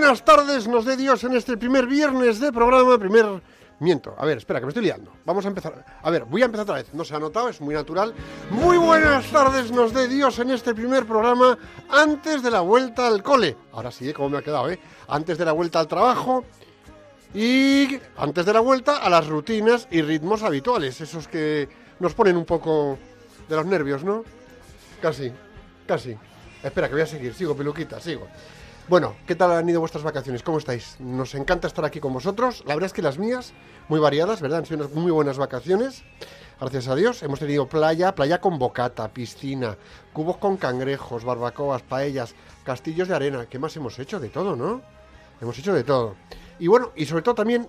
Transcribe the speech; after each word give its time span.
buenas 0.00 0.24
tardes, 0.24 0.68
nos 0.68 0.84
dé 0.84 0.96
Dios 0.96 1.24
en 1.24 1.34
este 1.34 1.56
primer 1.56 1.88
viernes 1.88 2.38
de 2.38 2.52
programa, 2.52 2.96
primer... 2.98 3.42
Miento, 3.80 4.14
a 4.16 4.24
ver, 4.24 4.38
espera, 4.38 4.60
que 4.60 4.66
me 4.66 4.70
estoy 4.70 4.84
liando. 4.84 5.12
Vamos 5.24 5.44
a 5.44 5.48
empezar. 5.48 5.84
A 6.00 6.10
ver, 6.10 6.24
voy 6.24 6.42
a 6.42 6.44
empezar 6.44 6.62
otra 6.62 6.76
vez. 6.76 6.94
No 6.94 7.04
se 7.04 7.16
ha 7.16 7.18
notado, 7.18 7.48
es 7.48 7.60
muy 7.60 7.74
natural. 7.74 8.14
Muy 8.50 8.78
buenas 8.78 9.26
tardes, 9.32 9.72
nos 9.72 9.92
dé 9.92 10.06
Dios 10.06 10.38
en 10.38 10.50
este 10.50 10.72
primer 10.72 11.04
programa 11.04 11.58
antes 11.90 12.44
de 12.44 12.50
la 12.52 12.60
vuelta 12.60 13.08
al 13.08 13.24
cole. 13.24 13.56
Ahora 13.72 13.90
sí, 13.90 14.08
¿eh? 14.08 14.14
¿cómo 14.14 14.28
me 14.28 14.38
ha 14.38 14.42
quedado, 14.42 14.70
eh? 14.70 14.78
Antes 15.08 15.36
de 15.36 15.44
la 15.44 15.50
vuelta 15.50 15.80
al 15.80 15.88
trabajo 15.88 16.44
y 17.34 17.98
antes 18.16 18.46
de 18.46 18.52
la 18.52 18.60
vuelta 18.60 18.98
a 18.98 19.10
las 19.10 19.26
rutinas 19.26 19.88
y 19.90 20.00
ritmos 20.02 20.44
habituales, 20.44 21.00
esos 21.00 21.26
que 21.26 21.68
nos 21.98 22.14
ponen 22.14 22.36
un 22.36 22.44
poco 22.44 22.98
de 23.48 23.56
los 23.56 23.66
nervios, 23.66 24.04
¿no? 24.04 24.22
Casi, 25.02 25.32
casi. 25.88 26.16
Espera, 26.62 26.86
que 26.86 26.94
voy 26.94 27.02
a 27.02 27.06
seguir, 27.06 27.34
sigo, 27.34 27.56
peluquita, 27.56 28.00
sigo. 28.00 28.28
Bueno, 28.88 29.16
¿qué 29.26 29.34
tal 29.34 29.52
han 29.52 29.68
ido 29.68 29.80
vuestras 29.80 30.02
vacaciones? 30.02 30.42
¿Cómo 30.42 30.56
estáis? 30.56 30.96
Nos 30.98 31.34
encanta 31.34 31.68
estar 31.68 31.84
aquí 31.84 32.00
con 32.00 32.14
vosotros. 32.14 32.62
La 32.64 32.74
verdad 32.74 32.86
es 32.86 32.94
que 32.94 33.02
las 33.02 33.18
mías, 33.18 33.52
muy 33.90 34.00
variadas, 34.00 34.40
¿verdad? 34.40 34.60
Han 34.60 34.64
sido 34.64 34.78
unas 34.78 34.94
muy 34.94 35.12
buenas 35.12 35.36
vacaciones. 35.36 36.04
Gracias 36.58 36.88
a 36.88 36.94
Dios. 36.94 37.22
Hemos 37.22 37.38
tenido 37.38 37.68
playa, 37.68 38.14
playa 38.14 38.40
con 38.40 38.58
bocata, 38.58 39.12
piscina, 39.12 39.76
cubos 40.14 40.38
con 40.38 40.56
cangrejos, 40.56 41.22
barbacoas, 41.22 41.82
paellas, 41.82 42.34
castillos 42.64 43.08
de 43.08 43.14
arena. 43.14 43.44
¿Qué 43.44 43.58
más 43.58 43.76
hemos 43.76 43.98
hecho? 43.98 44.18
De 44.18 44.30
todo, 44.30 44.56
¿no? 44.56 44.80
Hemos 45.38 45.58
hecho 45.58 45.74
de 45.74 45.84
todo. 45.84 46.16
Y 46.58 46.68
bueno, 46.68 46.92
y 46.96 47.04
sobre 47.04 47.20
todo 47.22 47.34
también 47.34 47.68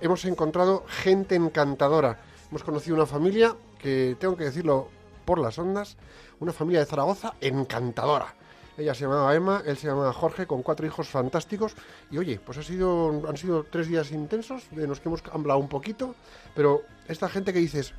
hemos 0.00 0.24
encontrado 0.24 0.84
gente 0.88 1.34
encantadora. 1.34 2.22
Hemos 2.48 2.64
conocido 2.64 2.96
una 2.96 3.04
familia 3.04 3.54
que, 3.78 4.16
tengo 4.18 4.34
que 4.34 4.44
decirlo 4.44 4.88
por 5.26 5.38
las 5.38 5.58
ondas, 5.58 5.98
una 6.40 6.54
familia 6.54 6.80
de 6.80 6.86
Zaragoza 6.86 7.34
encantadora. 7.42 8.34
Ella 8.76 8.94
se 8.94 9.02
llamaba 9.02 9.34
Emma, 9.34 9.62
él 9.64 9.76
se 9.76 9.86
llamaba 9.86 10.12
Jorge, 10.12 10.46
con 10.46 10.62
cuatro 10.62 10.86
hijos 10.86 11.08
fantásticos. 11.08 11.74
Y 12.10 12.18
oye, 12.18 12.40
pues 12.44 12.58
ha 12.58 12.62
sido, 12.62 13.22
han 13.28 13.36
sido 13.36 13.64
tres 13.64 13.88
días 13.88 14.10
intensos, 14.10 14.64
de 14.70 14.86
los 14.86 15.00
que 15.00 15.08
hemos 15.08 15.22
hablado 15.32 15.60
un 15.60 15.68
poquito. 15.68 16.14
Pero 16.54 16.82
esta 17.06 17.28
gente 17.28 17.52
que 17.52 17.60
dices, 17.60 17.94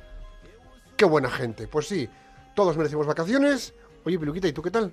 qué 0.96 1.04
buena 1.04 1.30
gente. 1.30 1.66
Pues 1.66 1.88
sí, 1.88 2.08
todos 2.54 2.76
merecemos 2.76 3.06
vacaciones. 3.06 3.74
Oye, 4.04 4.18
Peluquita, 4.18 4.48
¿y 4.48 4.52
tú 4.52 4.62
qué 4.62 4.70
tal? 4.70 4.92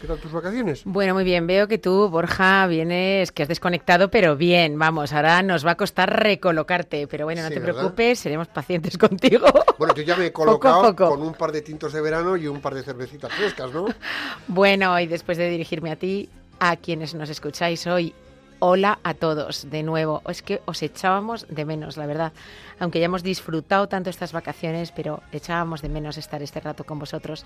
¿Qué 0.00 0.08
tal 0.08 0.18
tus 0.18 0.32
vacaciones? 0.32 0.82
Bueno, 0.84 1.14
muy 1.14 1.24
bien. 1.24 1.46
Veo 1.46 1.66
que 1.66 1.78
tú, 1.78 2.08
Borja, 2.10 2.66
vienes, 2.66 3.32
que 3.32 3.42
has 3.44 3.48
desconectado, 3.48 4.10
pero 4.10 4.36
bien. 4.36 4.78
Vamos, 4.78 5.12
ahora 5.14 5.42
nos 5.42 5.64
va 5.64 5.70
a 5.72 5.76
costar 5.76 6.22
recolocarte. 6.22 7.06
Pero 7.06 7.24
bueno, 7.24 7.40
no 7.42 7.48
Sí, 7.48 7.54
te 7.54 7.60
¿verdad? 7.60 7.74
preocupes, 7.80 8.18
seremos 8.18 8.48
pacientes 8.48 8.98
contigo. 8.98 9.46
Bueno, 9.78 9.94
yo 9.94 10.02
ya 10.02 10.16
me 10.16 10.26
he 10.26 10.30
Poco 10.30 10.44
colocado 10.60 10.82
poco. 10.94 11.08
con 11.10 11.22
un 11.22 11.32
par 11.34 11.52
de 11.52 11.62
tintos 11.62 11.92
de 11.94 12.02
verano 12.02 12.36
y 12.36 12.46
un 12.48 12.60
par 12.60 12.74
de 12.74 12.82
cervecitas 12.82 13.32
frescas, 13.32 13.72
¿no? 13.72 13.86
Bueno, 14.48 14.98
y 15.00 15.06
después 15.06 15.38
de 15.38 15.48
dirigirme 15.48 15.90
a 15.90 15.96
ti, 15.96 16.28
a 16.60 16.76
quienes 16.76 17.14
nos 17.14 17.30
escucháis 17.30 17.86
hoy, 17.86 18.14
hola 18.58 18.98
a 19.04 19.14
todos 19.14 19.70
de 19.70 19.82
nuevo. 19.82 20.20
Es 20.28 20.42
que 20.42 20.60
os 20.66 20.82
echábamos 20.82 21.46
de 21.48 21.64
menos, 21.64 21.96
la 21.96 22.04
verdad. 22.06 22.32
Aunque 22.78 22.98
ya 22.98 23.06
hemos 23.06 23.22
disfrutado 23.22 23.88
tanto 23.88 24.10
estas 24.10 24.32
vacaciones, 24.32 24.92
pero 24.92 25.22
echábamos 25.32 25.80
de 25.80 25.88
menos 25.88 26.18
estar 26.18 26.42
este 26.42 26.60
rato 26.60 26.84
con 26.84 26.98
vosotros. 26.98 27.44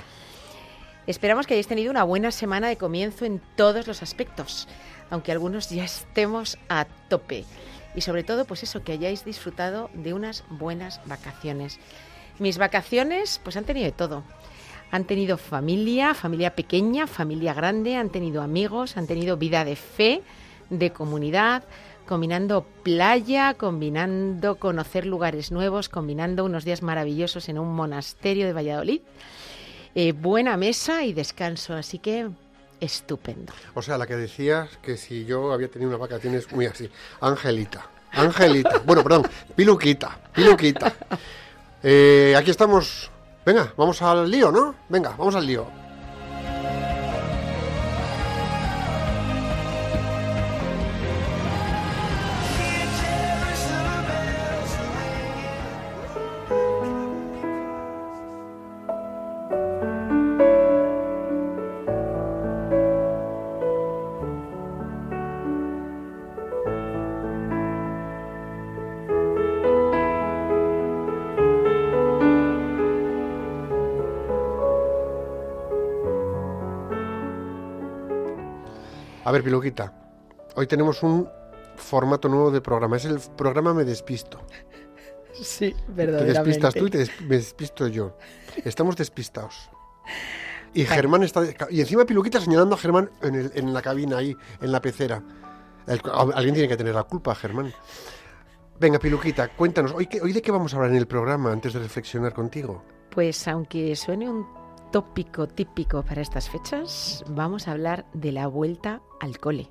Esperamos 1.09 1.47
que 1.47 1.55
hayáis 1.55 1.67
tenido 1.67 1.91
una 1.91 2.05
buena 2.05 2.31
semana 2.31 2.69
de 2.69 2.77
comienzo 2.77 3.25
en 3.25 3.41
todos 3.57 3.87
los 3.87 4.03
aspectos, 4.03 4.69
aunque 5.09 5.33
algunos 5.33 5.71
ya 5.71 5.83
estemos 5.83 6.59
a 6.69 6.85
tope. 7.09 7.47
Y 7.95 8.03
sobre 8.03 8.25
todo, 8.25 8.45
pues 8.45 8.63
eso, 8.63 8.85
que 8.85 8.93
hayáis 8.93 9.25
disfrutado 9.25 9.89
de 9.95 10.13
unas 10.13 10.45
buenas 10.51 11.01
vacaciones. 11.07 11.81
Mis 12.39 12.59
vacaciones, 12.59 13.41
pues 13.43 13.57
han 13.57 13.65
tenido 13.65 13.87
de 13.87 13.93
todo. 13.93 14.23
Han 14.91 15.07
tenido 15.07 15.39
familia, 15.39 16.13
familia 16.13 16.55
pequeña, 16.55 17.07
familia 17.07 17.55
grande, 17.55 17.97
han 17.97 18.11
tenido 18.11 18.43
amigos, 18.43 18.99
han 18.99 19.07
tenido 19.07 19.39
vida 19.39 19.65
de 19.65 19.77
fe, 19.77 20.21
de 20.69 20.93
comunidad, 20.93 21.65
combinando 22.07 22.67
playa, 22.83 23.55
combinando 23.55 24.57
conocer 24.57 25.07
lugares 25.07 25.53
nuevos, 25.53 25.89
combinando 25.89 26.45
unos 26.45 26.67
días 26.67 26.83
maravillosos 26.83 27.49
en 27.49 27.59
un 27.59 27.75
monasterio 27.75 28.47
de 28.47 28.53
Valladolid. 28.53 29.01
Eh, 30.01 30.13
buena 30.13 30.57
mesa 30.57 31.03
y 31.03 31.13
descanso, 31.13 31.75
así 31.75 31.99
que 31.99 32.29
estupendo. 32.79 33.53
O 33.75 33.83
sea, 33.83 33.99
la 33.99 34.07
que 34.07 34.15
decías 34.15 34.69
que 34.81 34.97
si 34.97 35.25
yo 35.25 35.51
había 35.53 35.67
tenido 35.67 35.89
unas 35.89 35.99
vacaciones 35.99 36.53
muy 36.53 36.67
así. 36.67 36.89
Angelita. 37.21 37.85
Angelita. 38.13 38.81
Bueno, 38.87 39.03
perdón. 39.03 39.29
Piluquita. 39.57 40.17
Piluquita. 40.33 40.95
Eh, 41.83 42.33
aquí 42.39 42.53
estamos. 42.53 43.11
Venga, 43.45 43.75
vamos 43.77 44.01
al 44.01 44.31
lío, 44.31 44.53
¿no? 44.53 44.73
Venga, 44.89 45.17
vamos 45.19 45.35
al 45.35 45.45
lío. 45.45 45.67
Ver, 79.39 79.45
Piluquita. 79.45 79.93
Hoy 80.57 80.67
tenemos 80.67 81.03
un 81.03 81.29
formato 81.77 82.29
nuevo 82.29 82.51
de 82.51 82.61
programa. 82.61 82.97
Es 82.97 83.05
el 83.05 83.19
programa 83.37 83.75
Me 83.75 83.85
Despisto. 83.85 84.41
Sí, 85.41 85.75
Te 85.95 86.07
despistas 86.07 86.75
tú 86.75 86.87
y 86.87 86.91
te 86.91 86.99
des- 86.99 87.21
me 87.21 87.37
despisto 87.37 87.87
yo. 87.87 88.17
Estamos 88.65 88.97
despistados. 88.97 89.71
Y 90.75 90.85
Germán 90.85 91.23
está... 91.23 91.43
Y 91.71 91.81
encima 91.81 92.05
Piluquita 92.05 92.41
señalando 92.41 92.75
a 92.75 92.79
Germán 92.79 93.11
en, 93.23 93.35
el- 93.37 93.53
en 93.55 93.73
la 93.73 93.81
cabina 93.81 94.19
ahí, 94.19 94.37
en 94.61 94.73
la 94.73 94.81
pecera. 94.81 95.23
El- 95.87 96.01
alguien 96.35 96.55
tiene 96.55 96.69
que 96.69 96.77
tener 96.77 96.95
la 96.95 97.05
culpa, 97.05 97.35
Germán. 97.37 97.73
Venga, 98.81 98.99
Piluquita, 98.99 99.49
cuéntanos. 99.49 99.93
¿hoy, 99.93 100.07
qué- 100.07 100.21
¿Hoy 100.21 100.33
de 100.33 100.43
qué 100.43 100.51
vamos 100.51 100.73
a 100.73 100.77
hablar 100.77 100.91
en 100.91 100.97
el 100.99 101.07
programa 101.07 101.53
antes 101.53 101.73
de 101.73 101.79
reflexionar 101.81 102.33
contigo? 102.33 102.83
Pues 103.11 103.47
aunque 103.49 103.95
suene 103.97 104.29
un 104.29 104.47
tópico 104.91 105.47
típico 105.47 106.03
para 106.03 106.23
estas 106.23 106.49
fechas, 106.49 107.25
vamos 107.29 107.69
a 107.69 107.73
hablar 107.73 108.07
de 108.13 108.33
la 108.33 108.47
vuelta 108.47 109.03
al 109.21 109.39
cole. 109.39 109.71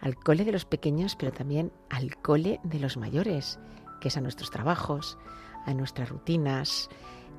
Al 0.00 0.16
cole 0.16 0.44
de 0.44 0.52
los 0.52 0.64
pequeños, 0.64 1.16
pero 1.16 1.32
también 1.32 1.72
al 1.90 2.16
cole 2.16 2.60
de 2.62 2.80
los 2.80 2.96
mayores, 2.96 3.58
que 4.00 4.08
es 4.08 4.16
a 4.16 4.20
nuestros 4.20 4.50
trabajos, 4.50 5.18
a 5.66 5.74
nuestras 5.74 6.08
rutinas, 6.08 6.88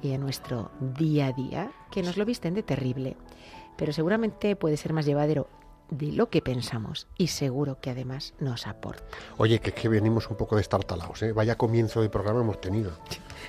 y 0.02 0.14
a 0.14 0.18
nuestro 0.18 0.72
día 0.80 1.28
a 1.28 1.32
día 1.34 1.72
que 1.92 2.04
nos 2.04 2.18
lo 2.18 2.26
visten 2.26 2.54
de 2.54 2.64
terrible, 2.64 3.18
pero 3.78 3.94
seguramente 3.94 4.56
puede 4.56 4.78
ser 4.78 4.94
más 4.94 5.06
llevadero 5.06 5.48
de 5.92 6.12
lo 6.12 6.30
que 6.30 6.42
pensamos 6.42 7.06
y 7.18 7.28
seguro 7.28 7.78
que 7.80 7.92
además 7.92 8.34
nos 8.40 8.66
aporta. 8.66 9.04
Oye, 9.38 9.60
que 9.60 9.70
es 9.70 9.76
que 9.76 9.88
venimos 9.90 10.28
un 10.30 10.38
poco 10.38 10.56
destartalados, 10.56 11.22
¿eh? 11.22 11.32
Vaya 11.34 11.56
comienzo 11.56 12.02
de 12.02 12.10
programa 12.10 12.42
hemos 12.42 12.60
tenido. 12.60 12.92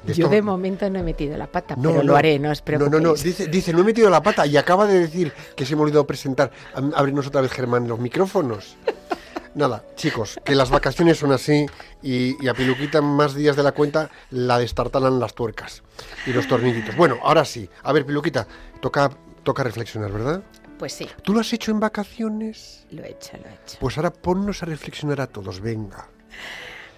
De 0.04 0.14
Yo 0.14 0.24
esto- 0.24 0.34
de 0.34 0.42
momento 0.42 0.90
no 0.90 0.98
he 0.98 1.02
metido 1.04 1.36
la 1.38 1.46
pata, 1.46 1.76
No, 1.76 1.90
pero 1.90 1.96
no. 1.98 2.02
lo 2.12 2.16
haré, 2.16 2.36
no 2.38 2.50
os 2.50 2.58
No, 2.60 2.64
preocupéis. 2.64 3.02
no, 3.02 3.08
no, 3.10 3.14
dice, 3.14 3.46
dice, 3.46 3.72
no 3.72 3.80
he 3.80 3.84
metido 3.84 4.10
la 4.10 4.20
pata 4.22 4.44
y 4.46 4.56
acaba 4.56 4.84
de 4.86 4.98
decir 4.98 5.32
que 5.54 5.64
se 5.64 5.76
me 5.76 5.80
ha 5.80 5.84
olvidado 5.84 6.06
presentar. 6.06 6.50
Abrirnos 6.96 7.28
otra 7.28 7.40
vez, 7.40 7.52
Germán, 7.52 7.86
los 7.86 8.00
micrófonos. 8.00 8.76
Nada, 9.54 9.84
chicos, 9.94 10.40
que 10.44 10.54
las 10.56 10.70
vacaciones 10.70 11.18
son 11.18 11.30
así 11.30 11.66
y, 12.02 12.42
y 12.44 12.48
a 12.48 12.54
Piluquita 12.54 13.00
más 13.02 13.34
días 13.34 13.54
de 13.54 13.62
la 13.62 13.72
cuenta 13.72 14.10
la 14.30 14.58
destartalan 14.58 15.20
las 15.20 15.34
tuercas 15.34 15.82
y 16.26 16.32
los 16.32 16.48
tornillitos. 16.48 16.96
Bueno, 16.96 17.18
ahora 17.22 17.44
sí. 17.44 17.68
A 17.84 17.92
ver, 17.92 18.04
Piluquita, 18.06 18.48
toca, 18.80 19.10
toca 19.44 19.62
reflexionar, 19.62 20.10
¿verdad? 20.10 20.42
Pues 20.82 20.94
sí, 20.94 21.06
¿Tú 21.22 21.32
lo 21.32 21.38
has 21.38 21.52
hecho 21.52 21.70
en 21.70 21.78
vacaciones? 21.78 22.88
lo 22.90 23.04
he 23.04 23.12
hecho, 23.12 23.36
lo 23.36 23.48
he 23.48 23.54
hecho. 23.54 23.76
Pues 23.78 23.96
ahora 23.96 24.12
ponnos 24.12 24.64
a 24.64 24.66
reflexionar 24.66 25.20
a 25.20 25.28
todos, 25.28 25.60
venga. 25.60 26.08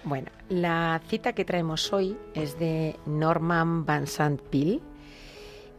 Bueno, 0.03 0.31
la 0.49 0.99
cita 1.07 1.33
que 1.33 1.45
traemos 1.45 1.93
hoy 1.93 2.17
es 2.33 2.57
de 2.57 2.95
Norman 3.05 3.85
Van 3.85 4.07
Sant 4.07 4.41
Peale, 4.41 4.81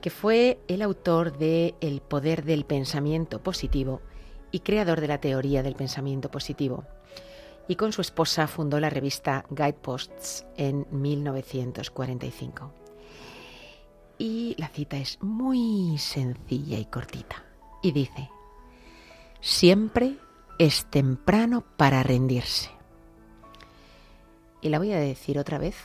que 0.01 0.11
fue 0.11 0.61
el 0.69 0.83
autor 0.83 1.37
de 1.37 1.75
El 1.81 2.01
poder 2.01 2.45
del 2.45 2.65
pensamiento 2.65 3.43
positivo 3.43 4.01
y 4.53 4.61
creador 4.61 5.01
de 5.01 5.09
la 5.09 5.19
teoría 5.21 5.65
del 5.65 5.75
pensamiento 5.75 6.31
positivo. 6.31 6.85
Y 7.67 7.75
con 7.75 7.93
su 7.93 8.03
esposa 8.03 8.47
fundó 8.47 8.79
la 8.79 8.89
revista 8.89 9.47
Guideposts 9.51 10.47
en 10.57 10.87
1945. 10.93 12.73
Y 14.19 14.55
la 14.59 14.69
cita 14.69 14.97
es 14.97 15.21
muy 15.21 15.99
sencilla 15.99 16.79
y 16.79 16.85
cortita. 16.85 17.46
Y 17.87 17.93
dice, 17.93 18.29
siempre 19.41 20.17
es 20.59 20.87
temprano 20.87 21.63
para 21.77 22.03
rendirse. 22.03 22.69
Y 24.61 24.71
la 24.71 24.79
voy 24.79 24.93
a 24.93 24.99
decir 24.99 25.39
otra 25.39 25.59
vez 25.59 25.77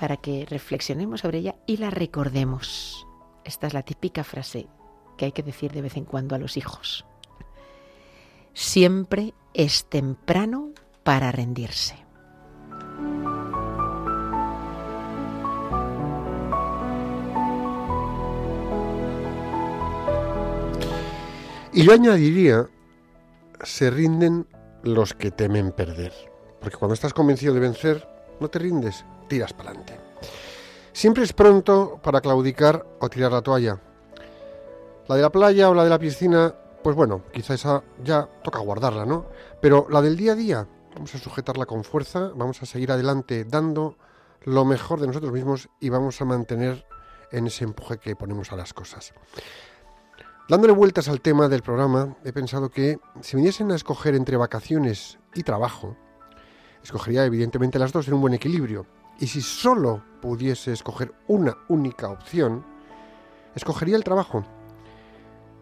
para 0.00 0.16
que 0.16 0.46
reflexionemos 0.46 1.20
sobre 1.20 1.40
ella 1.40 1.56
y 1.66 1.76
la 1.76 1.90
recordemos. 1.90 3.06
Esta 3.44 3.66
es 3.66 3.74
la 3.74 3.82
típica 3.82 4.24
frase 4.24 4.68
que 5.18 5.26
hay 5.26 5.32
que 5.32 5.42
decir 5.42 5.72
de 5.72 5.82
vez 5.82 5.98
en 5.98 6.06
cuando 6.06 6.34
a 6.34 6.38
los 6.38 6.56
hijos. 6.56 7.04
Siempre 8.54 9.34
es 9.52 9.84
temprano 9.84 10.70
para 11.02 11.30
rendirse. 11.30 11.96
Y 21.74 21.84
yo 21.84 21.94
añadiría, 21.94 22.68
se 23.62 23.90
rinden 23.90 24.46
los 24.82 25.14
que 25.14 25.30
temen 25.30 25.72
perder. 25.72 26.12
Porque 26.60 26.76
cuando 26.76 26.92
estás 26.92 27.14
convencido 27.14 27.54
de 27.54 27.60
vencer, 27.60 28.06
no 28.40 28.48
te 28.48 28.58
rindes, 28.58 29.06
tiras 29.26 29.54
para 29.54 29.70
adelante. 29.70 29.98
Siempre 30.92 31.24
es 31.24 31.32
pronto 31.32 31.98
para 32.02 32.20
claudicar 32.20 32.84
o 33.00 33.08
tirar 33.08 33.32
la 33.32 33.40
toalla. 33.40 33.80
La 35.08 35.16
de 35.16 35.22
la 35.22 35.30
playa 35.30 35.70
o 35.70 35.74
la 35.74 35.84
de 35.84 35.90
la 35.90 35.98
piscina, 35.98 36.54
pues 36.82 36.94
bueno, 36.94 37.22
quizá 37.32 37.54
esa 37.54 37.82
ya 38.04 38.28
toca 38.44 38.58
guardarla, 38.58 39.06
¿no? 39.06 39.26
Pero 39.62 39.86
la 39.88 40.02
del 40.02 40.18
día 40.18 40.32
a 40.32 40.36
día, 40.36 40.68
vamos 40.94 41.14
a 41.14 41.18
sujetarla 41.18 41.64
con 41.64 41.84
fuerza, 41.84 42.32
vamos 42.34 42.62
a 42.62 42.66
seguir 42.66 42.92
adelante 42.92 43.46
dando 43.46 43.96
lo 44.42 44.66
mejor 44.66 45.00
de 45.00 45.06
nosotros 45.06 45.32
mismos 45.32 45.70
y 45.80 45.88
vamos 45.88 46.20
a 46.20 46.26
mantener 46.26 46.84
en 47.30 47.46
ese 47.46 47.64
empuje 47.64 47.96
que 47.96 48.14
ponemos 48.14 48.52
a 48.52 48.56
las 48.56 48.74
cosas. 48.74 49.14
Dándole 50.48 50.72
vueltas 50.72 51.08
al 51.08 51.20
tema 51.20 51.48
del 51.48 51.62
programa, 51.62 52.16
he 52.24 52.32
pensado 52.32 52.68
que 52.68 52.98
si 53.20 53.36
viniesen 53.36 53.70
a 53.70 53.76
escoger 53.76 54.16
entre 54.16 54.36
vacaciones 54.36 55.18
y 55.34 55.44
trabajo, 55.44 55.96
escogería 56.82 57.24
evidentemente 57.24 57.78
las 57.78 57.92
dos 57.92 58.08
en 58.08 58.14
un 58.14 58.22
buen 58.22 58.34
equilibrio. 58.34 58.84
Y 59.20 59.28
si 59.28 59.40
solo 59.40 60.02
pudiese 60.20 60.72
escoger 60.72 61.12
una 61.28 61.56
única 61.68 62.08
opción, 62.08 62.64
escogería 63.54 63.94
el 63.94 64.02
trabajo. 64.02 64.44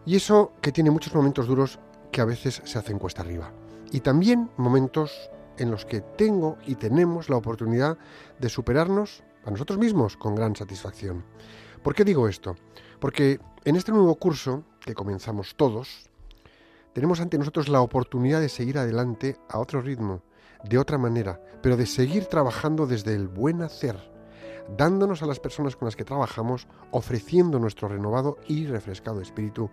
Y 0.05 0.15
eso 0.15 0.51
que 0.61 0.71
tiene 0.71 0.89
muchos 0.89 1.13
momentos 1.13 1.47
duros 1.47 1.79
que 2.11 2.21
a 2.21 2.25
veces 2.25 2.61
se 2.65 2.79
hacen 2.79 2.97
cuesta 2.97 3.21
arriba. 3.21 3.51
Y 3.91 3.99
también 3.99 4.49
momentos 4.57 5.29
en 5.57 5.69
los 5.69 5.85
que 5.85 6.01
tengo 6.01 6.57
y 6.65 6.73
tenemos 6.73 7.29
la 7.29 7.37
oportunidad 7.37 7.99
de 8.39 8.49
superarnos 8.49 9.23
a 9.45 9.51
nosotros 9.51 9.77
mismos 9.77 10.17
con 10.17 10.33
gran 10.33 10.55
satisfacción. 10.55 11.23
¿Por 11.83 11.93
qué 11.93 12.03
digo 12.03 12.27
esto? 12.27 12.55
Porque 12.99 13.39
en 13.63 13.75
este 13.75 13.91
nuevo 13.91 14.15
curso 14.15 14.63
que 14.81 14.93
comenzamos 14.93 15.55
todos, 15.55 16.09
tenemos 16.93 17.21
ante 17.21 17.37
nosotros 17.37 17.69
la 17.69 17.81
oportunidad 17.81 18.41
de 18.41 18.49
seguir 18.49 18.77
adelante 18.77 19.37
a 19.49 19.59
otro 19.59 19.81
ritmo, 19.81 20.21
de 20.63 20.77
otra 20.77 20.97
manera, 20.97 21.41
pero 21.61 21.77
de 21.77 21.85
seguir 21.85 22.25
trabajando 22.25 22.85
desde 22.85 23.15
el 23.15 23.27
buen 23.27 23.61
hacer, 23.61 23.97
dándonos 24.77 25.23
a 25.23 25.25
las 25.25 25.39
personas 25.39 25.75
con 25.75 25.85
las 25.85 25.95
que 25.95 26.03
trabajamos, 26.03 26.67
ofreciendo 26.91 27.59
nuestro 27.59 27.87
renovado 27.87 28.37
y 28.47 28.65
refrescado 28.65 29.21
espíritu, 29.21 29.69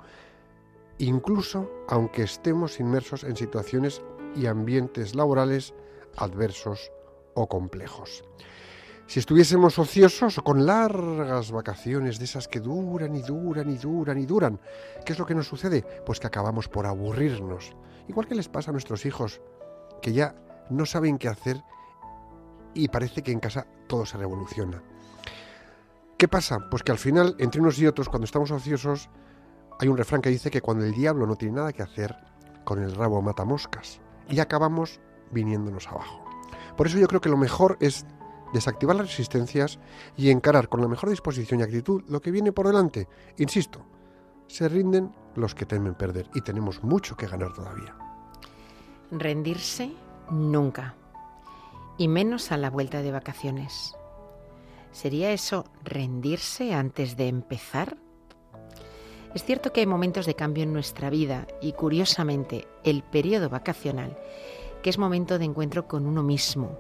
incluso 0.98 1.70
aunque 1.88 2.22
estemos 2.22 2.78
inmersos 2.80 3.24
en 3.24 3.36
situaciones 3.36 4.02
y 4.36 4.46
ambientes 4.46 5.14
laborales 5.14 5.74
adversos 6.16 6.92
o 7.34 7.48
complejos. 7.48 8.24
Si 9.08 9.20
estuviésemos 9.20 9.78
ociosos 9.78 10.36
o 10.36 10.44
con 10.44 10.66
largas 10.66 11.50
vacaciones 11.50 12.18
de 12.18 12.26
esas 12.26 12.46
que 12.46 12.60
duran 12.60 13.16
y 13.16 13.22
duran 13.22 13.70
y 13.70 13.78
duran 13.78 14.18
y 14.18 14.26
duran, 14.26 14.60
¿qué 15.06 15.14
es 15.14 15.18
lo 15.18 15.24
que 15.24 15.34
nos 15.34 15.48
sucede? 15.48 15.82
Pues 16.04 16.20
que 16.20 16.26
acabamos 16.26 16.68
por 16.68 16.84
aburrirnos. 16.84 17.74
Igual 18.06 18.28
que 18.28 18.34
les 18.34 18.50
pasa 18.50 18.70
a 18.70 18.72
nuestros 18.72 19.06
hijos, 19.06 19.40
que 20.02 20.12
ya 20.12 20.34
no 20.68 20.84
saben 20.84 21.16
qué 21.16 21.28
hacer 21.28 21.56
y 22.74 22.88
parece 22.88 23.22
que 23.22 23.32
en 23.32 23.40
casa 23.40 23.66
todo 23.86 24.04
se 24.04 24.18
revoluciona. 24.18 24.82
¿Qué 26.18 26.28
pasa? 26.28 26.68
Pues 26.70 26.82
que 26.82 26.92
al 26.92 26.98
final, 26.98 27.34
entre 27.38 27.62
unos 27.62 27.78
y 27.78 27.86
otros, 27.86 28.10
cuando 28.10 28.26
estamos 28.26 28.50
ociosos, 28.50 29.08
hay 29.80 29.88
un 29.88 29.96
refrán 29.96 30.20
que 30.20 30.28
dice 30.28 30.50
que 30.50 30.60
cuando 30.60 30.84
el 30.84 30.92
diablo 30.92 31.26
no 31.26 31.36
tiene 31.36 31.54
nada 31.54 31.72
que 31.72 31.82
hacer, 31.82 32.14
con 32.62 32.82
el 32.82 32.94
rabo 32.94 33.22
mata 33.22 33.46
moscas. 33.46 34.02
Y 34.28 34.40
acabamos 34.40 35.00
viniéndonos 35.30 35.88
abajo. 35.88 36.22
Por 36.76 36.88
eso 36.88 36.98
yo 36.98 37.08
creo 37.08 37.22
que 37.22 37.30
lo 37.30 37.38
mejor 37.38 37.78
es 37.80 38.04
desactivar 38.52 38.96
las 38.96 39.08
resistencias 39.08 39.78
y 40.16 40.30
encarar 40.30 40.68
con 40.68 40.80
la 40.80 40.88
mejor 40.88 41.10
disposición 41.10 41.60
y 41.60 41.62
actitud 41.62 42.02
lo 42.08 42.20
que 42.20 42.30
viene 42.30 42.52
por 42.52 42.66
delante. 42.66 43.08
Insisto, 43.36 43.84
se 44.46 44.68
rinden 44.68 45.12
los 45.34 45.54
que 45.54 45.66
temen 45.66 45.94
perder 45.94 46.28
y 46.34 46.40
tenemos 46.40 46.82
mucho 46.82 47.16
que 47.16 47.26
ganar 47.26 47.52
todavía. 47.52 47.96
Rendirse 49.10 49.92
nunca. 50.30 50.94
Y 51.96 52.08
menos 52.08 52.52
a 52.52 52.56
la 52.56 52.70
vuelta 52.70 53.02
de 53.02 53.12
vacaciones. 53.12 53.96
¿Sería 54.92 55.32
eso 55.32 55.64
rendirse 55.84 56.74
antes 56.74 57.16
de 57.16 57.28
empezar? 57.28 57.96
Es 59.34 59.44
cierto 59.44 59.72
que 59.72 59.80
hay 59.80 59.86
momentos 59.86 60.26
de 60.26 60.34
cambio 60.34 60.64
en 60.64 60.72
nuestra 60.72 61.10
vida 61.10 61.46
y 61.60 61.72
curiosamente 61.72 62.66
el 62.84 63.02
periodo 63.02 63.50
vacacional, 63.50 64.16
que 64.82 64.90
es 64.90 64.98
momento 64.98 65.38
de 65.38 65.44
encuentro 65.44 65.86
con 65.86 66.06
uno 66.06 66.22
mismo, 66.22 66.78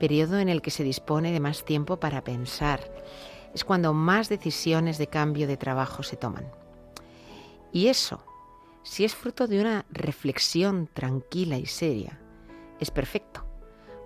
periodo 0.00 0.40
en 0.40 0.48
el 0.48 0.62
que 0.62 0.72
se 0.72 0.82
dispone 0.82 1.30
de 1.30 1.38
más 1.38 1.64
tiempo 1.64 2.00
para 2.00 2.24
pensar, 2.24 2.80
es 3.54 3.64
cuando 3.64 3.92
más 3.92 4.28
decisiones 4.28 4.98
de 4.98 5.06
cambio 5.06 5.46
de 5.46 5.56
trabajo 5.56 6.02
se 6.02 6.16
toman. 6.16 6.50
Y 7.72 7.86
eso, 7.86 8.24
si 8.82 9.04
es 9.04 9.14
fruto 9.14 9.46
de 9.46 9.60
una 9.60 9.86
reflexión 9.90 10.88
tranquila 10.92 11.58
y 11.58 11.66
seria, 11.66 12.18
es 12.80 12.90
perfecto, 12.90 13.44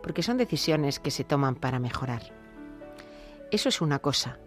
porque 0.03 0.23
son 0.23 0.37
decisiones 0.37 0.99
que 0.99 1.11
se 1.11 1.25
toman 1.25 1.55
para 1.55 1.79
mejorar. 1.79 2.23
Eso 3.51 3.69
es 3.69 3.81
una 3.81 4.01
cosa, 4.01 4.39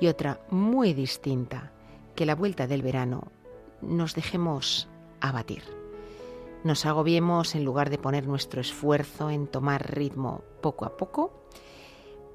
y 0.00 0.08
otra 0.08 0.40
muy 0.50 0.92
distinta, 0.92 1.72
que 2.16 2.26
la 2.26 2.34
vuelta 2.34 2.66
del 2.66 2.82
verano 2.82 3.30
nos 3.80 4.14
dejemos 4.14 4.88
abatir. 5.20 5.79
Nos 6.62 6.84
agobiemos 6.84 7.54
en 7.54 7.64
lugar 7.64 7.88
de 7.88 7.96
poner 7.96 8.26
nuestro 8.26 8.60
esfuerzo 8.60 9.30
en 9.30 9.46
tomar 9.46 9.94
ritmo 9.94 10.42
poco 10.60 10.84
a 10.84 10.98
poco 10.98 11.32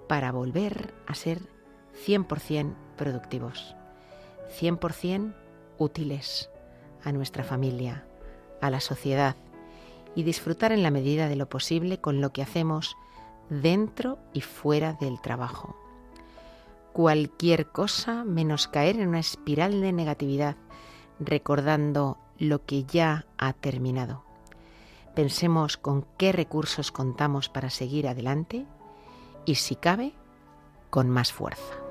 para 0.08 0.32
volver 0.32 0.96
a 1.06 1.14
ser 1.14 1.42
100% 2.08 2.74
productivos, 2.98 3.76
100% 4.60 5.36
útiles 5.78 6.50
a 7.04 7.12
nuestra 7.12 7.44
familia, 7.44 8.08
a 8.62 8.72
la 8.72 8.80
sociedad 8.80 9.36
y 10.16 10.24
disfrutar 10.24 10.72
en 10.72 10.82
la 10.82 10.90
medida 10.90 11.28
de 11.28 11.36
lo 11.36 11.48
posible 11.48 12.00
con 12.00 12.20
lo 12.20 12.32
que 12.32 12.42
hacemos 12.42 12.98
dentro 13.50 14.18
y 14.34 14.42
fuera 14.42 14.94
del 14.94 15.22
trabajo. 15.22 15.76
Cualquier 16.94 17.68
cosa 17.68 18.24
menos 18.24 18.68
caer 18.68 19.00
en 19.00 19.10
una 19.10 19.20
espiral 19.20 19.82
de 19.82 19.92
negatividad 19.92 20.56
recordando 21.20 22.18
lo 22.38 22.66
que 22.66 22.84
ya 22.84 23.26
ha 23.38 23.54
terminado. 23.54 24.24
Pensemos 25.16 25.78
con 25.78 26.06
qué 26.18 26.32
recursos 26.32 26.92
contamos 26.92 27.50
para 27.50 27.70
seguir 27.70 28.08
adelante 28.08 28.66
y 29.46 29.56
si 29.56 29.76
cabe, 29.76 30.14
con 30.90 31.10
más 31.10 31.32
fuerza. 31.32 31.85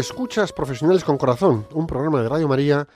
Escuchas 0.00 0.52
Profesionales 0.54 1.04
con 1.04 1.18
Corazón, 1.18 1.66
un 1.74 1.86
programa 1.86 2.22
de 2.22 2.30
Radio 2.30 2.48
María 2.48 2.88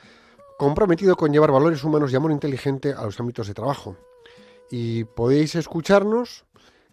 comprometido 0.56 1.16
con 1.16 1.32
llevar 1.32 1.52
valores 1.52 1.84
humanos 1.84 2.10
y 2.10 2.16
amor 2.16 2.32
inteligente 2.32 2.94
a 2.94 3.02
los 3.02 3.20
ámbitos 3.20 3.46
de 3.46 3.52
trabajo. 3.52 3.98
Y 4.70 5.04
podéis 5.04 5.54
escucharnos 5.54 6.46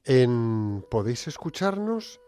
en 0.03 0.85
podéis 0.91 1.29
escucharnos 1.29 2.19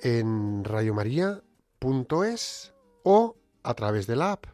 en 0.00 0.64
radiomaria.es 0.64 2.72
o 3.02 3.36
a 3.62 3.74
través 3.74 4.06
de 4.06 4.16
la 4.16 4.32
app. 4.32 4.46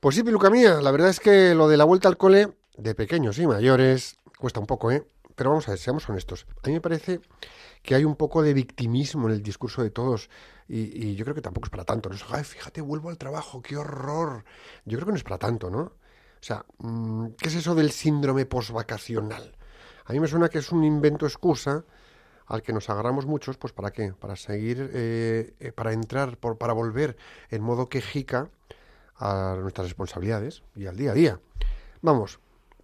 Pues 0.00 0.16
sí, 0.16 0.22
piluca 0.22 0.48
mía, 0.48 0.80
la 0.80 0.90
verdad 0.90 1.10
es 1.10 1.20
que 1.20 1.54
lo 1.54 1.68
de 1.68 1.76
la 1.76 1.84
vuelta 1.84 2.08
al 2.08 2.16
cole 2.16 2.56
de 2.78 2.94
pequeños 2.94 3.38
y 3.38 3.46
mayores 3.46 4.16
cuesta 4.38 4.60
un 4.60 4.66
poco, 4.66 4.90
¿eh? 4.90 5.06
Pero 5.36 5.50
vamos 5.50 5.68
a 5.68 5.72
ver, 5.72 5.78
seamos 5.78 6.08
honestos. 6.08 6.46
A 6.62 6.68
mí 6.68 6.72
me 6.72 6.80
parece 6.80 7.20
que 7.88 7.94
hay 7.94 8.04
un 8.04 8.16
poco 8.16 8.42
de 8.42 8.52
victimismo 8.52 9.28
en 9.28 9.36
el 9.36 9.42
discurso 9.42 9.82
de 9.82 9.88
todos 9.88 10.28
y, 10.68 11.06
y 11.06 11.14
yo 11.14 11.24
creo 11.24 11.34
que 11.34 11.40
tampoco 11.40 11.68
es 11.68 11.70
para 11.70 11.86
tanto. 11.86 12.10
¿no? 12.10 12.14
Es, 12.14 12.24
Ay, 12.28 12.44
fíjate, 12.44 12.82
vuelvo 12.82 13.08
al 13.08 13.16
trabajo, 13.16 13.62
qué 13.62 13.78
horror. 13.78 14.44
Yo 14.84 14.98
creo 14.98 15.06
que 15.06 15.12
no 15.12 15.16
es 15.16 15.24
para 15.24 15.38
tanto, 15.38 15.70
¿no? 15.70 15.80
O 15.80 15.92
sea, 16.38 16.66
mm, 16.80 17.28
¿qué 17.38 17.48
es 17.48 17.54
eso 17.54 17.74
del 17.74 17.90
síndrome 17.90 18.44
posvacacional? 18.44 19.56
A 20.04 20.12
mí 20.12 20.20
me 20.20 20.28
suena 20.28 20.50
que 20.50 20.58
es 20.58 20.70
un 20.70 20.84
invento 20.84 21.24
excusa 21.24 21.82
al 22.44 22.60
que 22.60 22.74
nos 22.74 22.90
agarramos 22.90 23.24
muchos, 23.24 23.56
pues 23.56 23.72
¿para 23.72 23.90
qué? 23.90 24.12
Para 24.12 24.36
seguir, 24.36 24.90
eh, 24.92 25.54
eh, 25.58 25.72
para 25.72 25.94
entrar, 25.94 26.36
por, 26.36 26.58
para 26.58 26.74
volver 26.74 27.16
en 27.48 27.62
modo 27.62 27.88
quejica 27.88 28.50
a 29.16 29.56
nuestras 29.62 29.86
responsabilidades 29.86 30.62
y 30.76 30.84
al 30.84 30.96
día 30.98 31.12
a 31.12 31.14
día. 31.14 31.40
Vamos, 32.02 32.38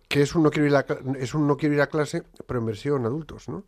que 0.08 0.23
es 0.23 0.34
un 0.34 0.44
no 0.44 0.50
quiero 0.50 0.66
ir 0.66 0.75
a, 0.75 0.87
es 1.18 1.34
un 1.34 1.46
no 1.46 1.58
quiero 1.58 1.75
ir 1.75 1.82
a 1.82 1.88
clase, 1.88 2.23
pero 2.46 2.61
en 2.61 2.64
versión 2.64 3.04
adultos, 3.04 3.50
¿no? 3.50 3.64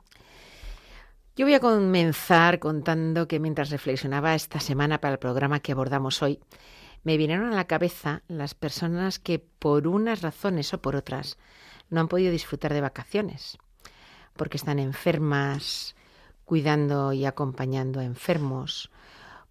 Yo 1.36 1.44
voy 1.44 1.52
a 1.52 1.60
comenzar 1.60 2.58
contando 2.58 3.28
que 3.28 3.38
mientras 3.38 3.68
reflexionaba 3.68 4.34
esta 4.34 4.58
semana 4.58 5.02
para 5.02 5.12
el 5.12 5.18
programa 5.18 5.60
que 5.60 5.72
abordamos 5.72 6.22
hoy, 6.22 6.40
me 7.04 7.18
vinieron 7.18 7.52
a 7.52 7.54
la 7.54 7.66
cabeza 7.66 8.22
las 8.26 8.54
personas 8.54 9.18
que 9.18 9.38
por 9.38 9.86
unas 9.86 10.22
razones 10.22 10.72
o 10.72 10.80
por 10.80 10.96
otras 10.96 11.36
no 11.90 12.00
han 12.00 12.08
podido 12.08 12.32
disfrutar 12.32 12.72
de 12.72 12.80
vacaciones, 12.80 13.58
porque 14.34 14.56
están 14.56 14.78
enfermas, 14.78 15.94
cuidando 16.46 17.12
y 17.12 17.26
acompañando 17.26 18.00
a 18.00 18.04
enfermos, 18.04 18.90